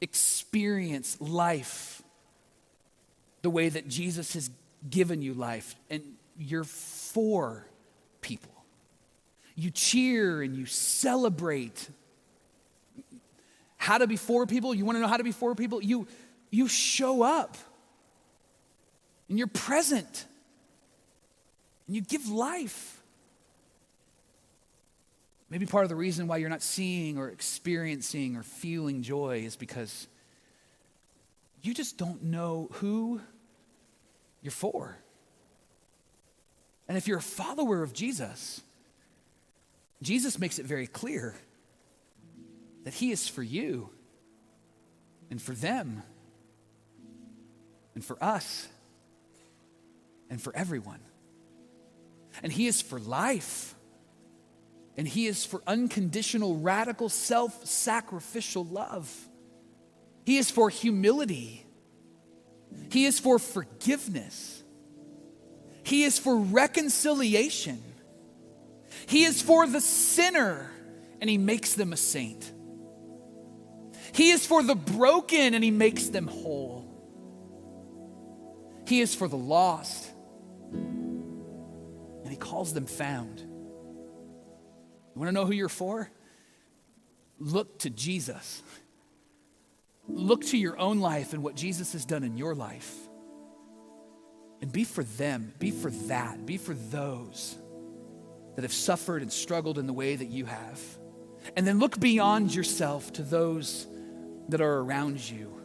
experience 0.00 1.20
life 1.20 2.02
the 3.42 3.50
way 3.50 3.68
that 3.68 3.88
Jesus 3.88 4.34
has 4.34 4.50
given 4.88 5.22
you 5.22 5.34
life, 5.34 5.74
and 5.90 6.02
you're 6.38 6.64
for 6.64 7.66
people. 8.20 8.52
You 9.54 9.70
cheer 9.70 10.42
and 10.42 10.56
you 10.56 10.66
celebrate. 10.66 11.88
How 13.82 13.98
to 13.98 14.06
be 14.06 14.14
for 14.14 14.46
people? 14.46 14.72
You 14.76 14.84
want 14.84 14.94
to 14.94 15.00
know 15.00 15.08
how 15.08 15.16
to 15.16 15.24
be 15.24 15.32
for 15.32 15.56
people? 15.56 15.82
You, 15.82 16.06
you 16.52 16.68
show 16.68 17.22
up 17.22 17.56
and 19.28 19.36
you're 19.36 19.48
present 19.48 20.24
and 21.88 21.96
you 21.96 22.00
give 22.00 22.28
life. 22.28 23.02
Maybe 25.50 25.66
part 25.66 25.82
of 25.82 25.88
the 25.88 25.96
reason 25.96 26.28
why 26.28 26.36
you're 26.36 26.48
not 26.48 26.62
seeing 26.62 27.18
or 27.18 27.28
experiencing 27.28 28.36
or 28.36 28.44
feeling 28.44 29.02
joy 29.02 29.42
is 29.44 29.56
because 29.56 30.06
you 31.62 31.74
just 31.74 31.98
don't 31.98 32.22
know 32.22 32.68
who 32.74 33.20
you're 34.42 34.52
for. 34.52 34.96
And 36.86 36.96
if 36.96 37.08
you're 37.08 37.18
a 37.18 37.20
follower 37.20 37.82
of 37.82 37.92
Jesus, 37.92 38.60
Jesus 40.02 40.38
makes 40.38 40.60
it 40.60 40.66
very 40.66 40.86
clear 40.86 41.34
that 42.84 42.94
He 42.94 43.12
is 43.12 43.28
for 43.28 43.42
you 43.42 43.90
and 45.30 45.40
for 45.40 45.52
them 45.52 46.02
and 47.94 48.04
for 48.04 48.22
us 48.22 48.68
and 50.30 50.40
for 50.40 50.54
everyone. 50.56 51.00
And 52.42 52.52
He 52.52 52.66
is 52.66 52.80
for 52.80 52.98
life. 52.98 53.74
And 54.96 55.06
He 55.06 55.26
is 55.26 55.44
for 55.44 55.62
unconditional, 55.66 56.56
radical, 56.56 57.08
self 57.08 57.66
sacrificial 57.66 58.64
love. 58.64 59.10
He 60.24 60.38
is 60.38 60.50
for 60.50 60.70
humility. 60.70 61.66
He 62.90 63.04
is 63.04 63.18
for 63.18 63.38
forgiveness. 63.38 64.62
He 65.82 66.04
is 66.04 66.18
for 66.18 66.36
reconciliation. 66.36 67.82
He 69.06 69.24
is 69.24 69.42
for 69.42 69.66
the 69.66 69.80
sinner, 69.80 70.70
and 71.20 71.28
He 71.28 71.38
makes 71.38 71.74
them 71.74 71.92
a 71.92 71.96
saint. 71.96 72.50
He 74.14 74.30
is 74.30 74.46
for 74.46 74.62
the 74.62 74.74
broken, 74.74 75.54
and 75.54 75.64
He 75.64 75.70
makes 75.70 76.08
them 76.08 76.26
whole. 76.26 76.88
He 78.86 79.00
is 79.00 79.14
for 79.14 79.28
the 79.28 79.36
lost, 79.36 80.10
and 80.72 82.28
He 82.28 82.36
calls 82.36 82.74
them 82.74 82.86
found. 82.86 83.40
You 83.40 85.20
want 85.20 85.28
to 85.28 85.32
know 85.32 85.46
who 85.46 85.52
you're 85.52 85.68
for? 85.68 86.10
Look 87.38 87.80
to 87.80 87.90
Jesus. 87.90 88.62
Look 90.08 90.44
to 90.46 90.58
your 90.58 90.78
own 90.78 91.00
life 91.00 91.32
and 91.32 91.42
what 91.42 91.54
Jesus 91.54 91.92
has 91.92 92.04
done 92.04 92.24
in 92.24 92.36
your 92.36 92.54
life. 92.54 92.94
And 94.60 94.70
be 94.72 94.84
for 94.84 95.04
them, 95.04 95.52
be 95.58 95.70
for 95.70 95.90
that, 95.90 96.46
be 96.46 96.56
for 96.56 96.74
those 96.74 97.56
that 98.54 98.62
have 98.62 98.72
suffered 98.72 99.22
and 99.22 99.32
struggled 99.32 99.78
in 99.78 99.86
the 99.86 99.92
way 99.92 100.14
that 100.14 100.28
you 100.28 100.44
have. 100.44 100.80
And 101.56 101.66
then 101.66 101.78
look 101.78 101.98
beyond 101.98 102.54
yourself 102.54 103.12
to 103.14 103.22
those 103.22 103.86
that 104.48 104.60
are 104.60 104.78
around 104.78 105.18
you. 105.28 105.60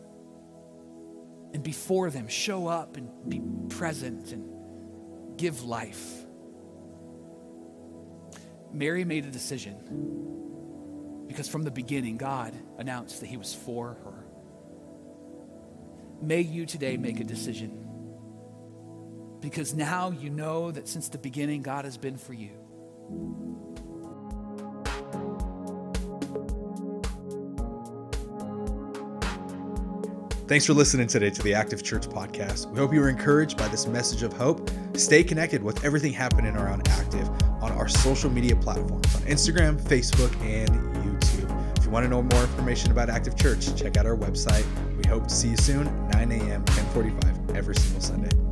And 1.53 1.63
before 1.63 2.09
them, 2.09 2.27
show 2.27 2.67
up 2.67 2.97
and 2.97 3.09
be 3.27 3.41
present 3.75 4.31
and 4.31 5.37
give 5.37 5.63
life. 5.63 6.25
Mary 8.71 9.05
made 9.05 9.25
a 9.25 9.31
decision 9.31 11.25
because 11.27 11.47
from 11.47 11.63
the 11.63 11.71
beginning, 11.71 12.17
God 12.17 12.53
announced 12.77 13.21
that 13.21 13.27
He 13.27 13.37
was 13.37 13.53
for 13.53 13.97
her. 14.03 14.25
May 16.21 16.41
you 16.41 16.65
today 16.65 16.97
make 16.97 17.19
a 17.19 17.23
decision 17.23 17.87
because 19.39 19.73
now 19.73 20.11
you 20.11 20.29
know 20.29 20.71
that 20.71 20.87
since 20.87 21.09
the 21.09 21.17
beginning, 21.17 21.61
God 21.61 21.85
has 21.85 21.97
been 21.97 22.17
for 22.17 22.33
you. 22.33 22.51
Thanks 30.47 30.65
for 30.65 30.73
listening 30.73 31.07
today 31.07 31.29
to 31.29 31.43
the 31.43 31.53
Active 31.53 31.83
Church 31.83 32.07
podcast. 32.07 32.71
We 32.71 32.79
hope 32.79 32.93
you 32.93 33.01
were 33.01 33.09
encouraged 33.09 33.57
by 33.57 33.67
this 33.67 33.85
message 33.85 34.23
of 34.23 34.31
hope. 34.31 34.71
Stay 34.93 35.21
connected 35.21 35.61
with 35.61 35.83
everything 35.83 36.13
happening 36.13 36.55
around 36.55 36.87
Active 36.87 37.27
on 37.61 37.73
our 37.73 37.89
social 37.89 38.29
media 38.29 38.55
platforms 38.55 39.13
on 39.13 39.23
Instagram, 39.23 39.77
Facebook, 39.77 40.33
and 40.41 40.69
YouTube. 41.03 41.77
If 41.77 41.83
you 41.83 41.91
want 41.91 42.05
to 42.05 42.09
know 42.09 42.21
more 42.21 42.43
information 42.43 42.91
about 42.91 43.09
Active 43.09 43.35
Church, 43.35 43.75
check 43.75 43.97
out 43.97 44.05
our 44.05 44.15
website. 44.15 44.65
We 44.95 45.09
hope 45.09 45.27
to 45.27 45.33
see 45.33 45.49
you 45.49 45.57
soon, 45.57 45.83
9 46.11 46.31
a.m., 46.31 46.63
1045 46.63 47.57
every 47.57 47.75
single 47.75 47.99
Sunday. 47.99 48.46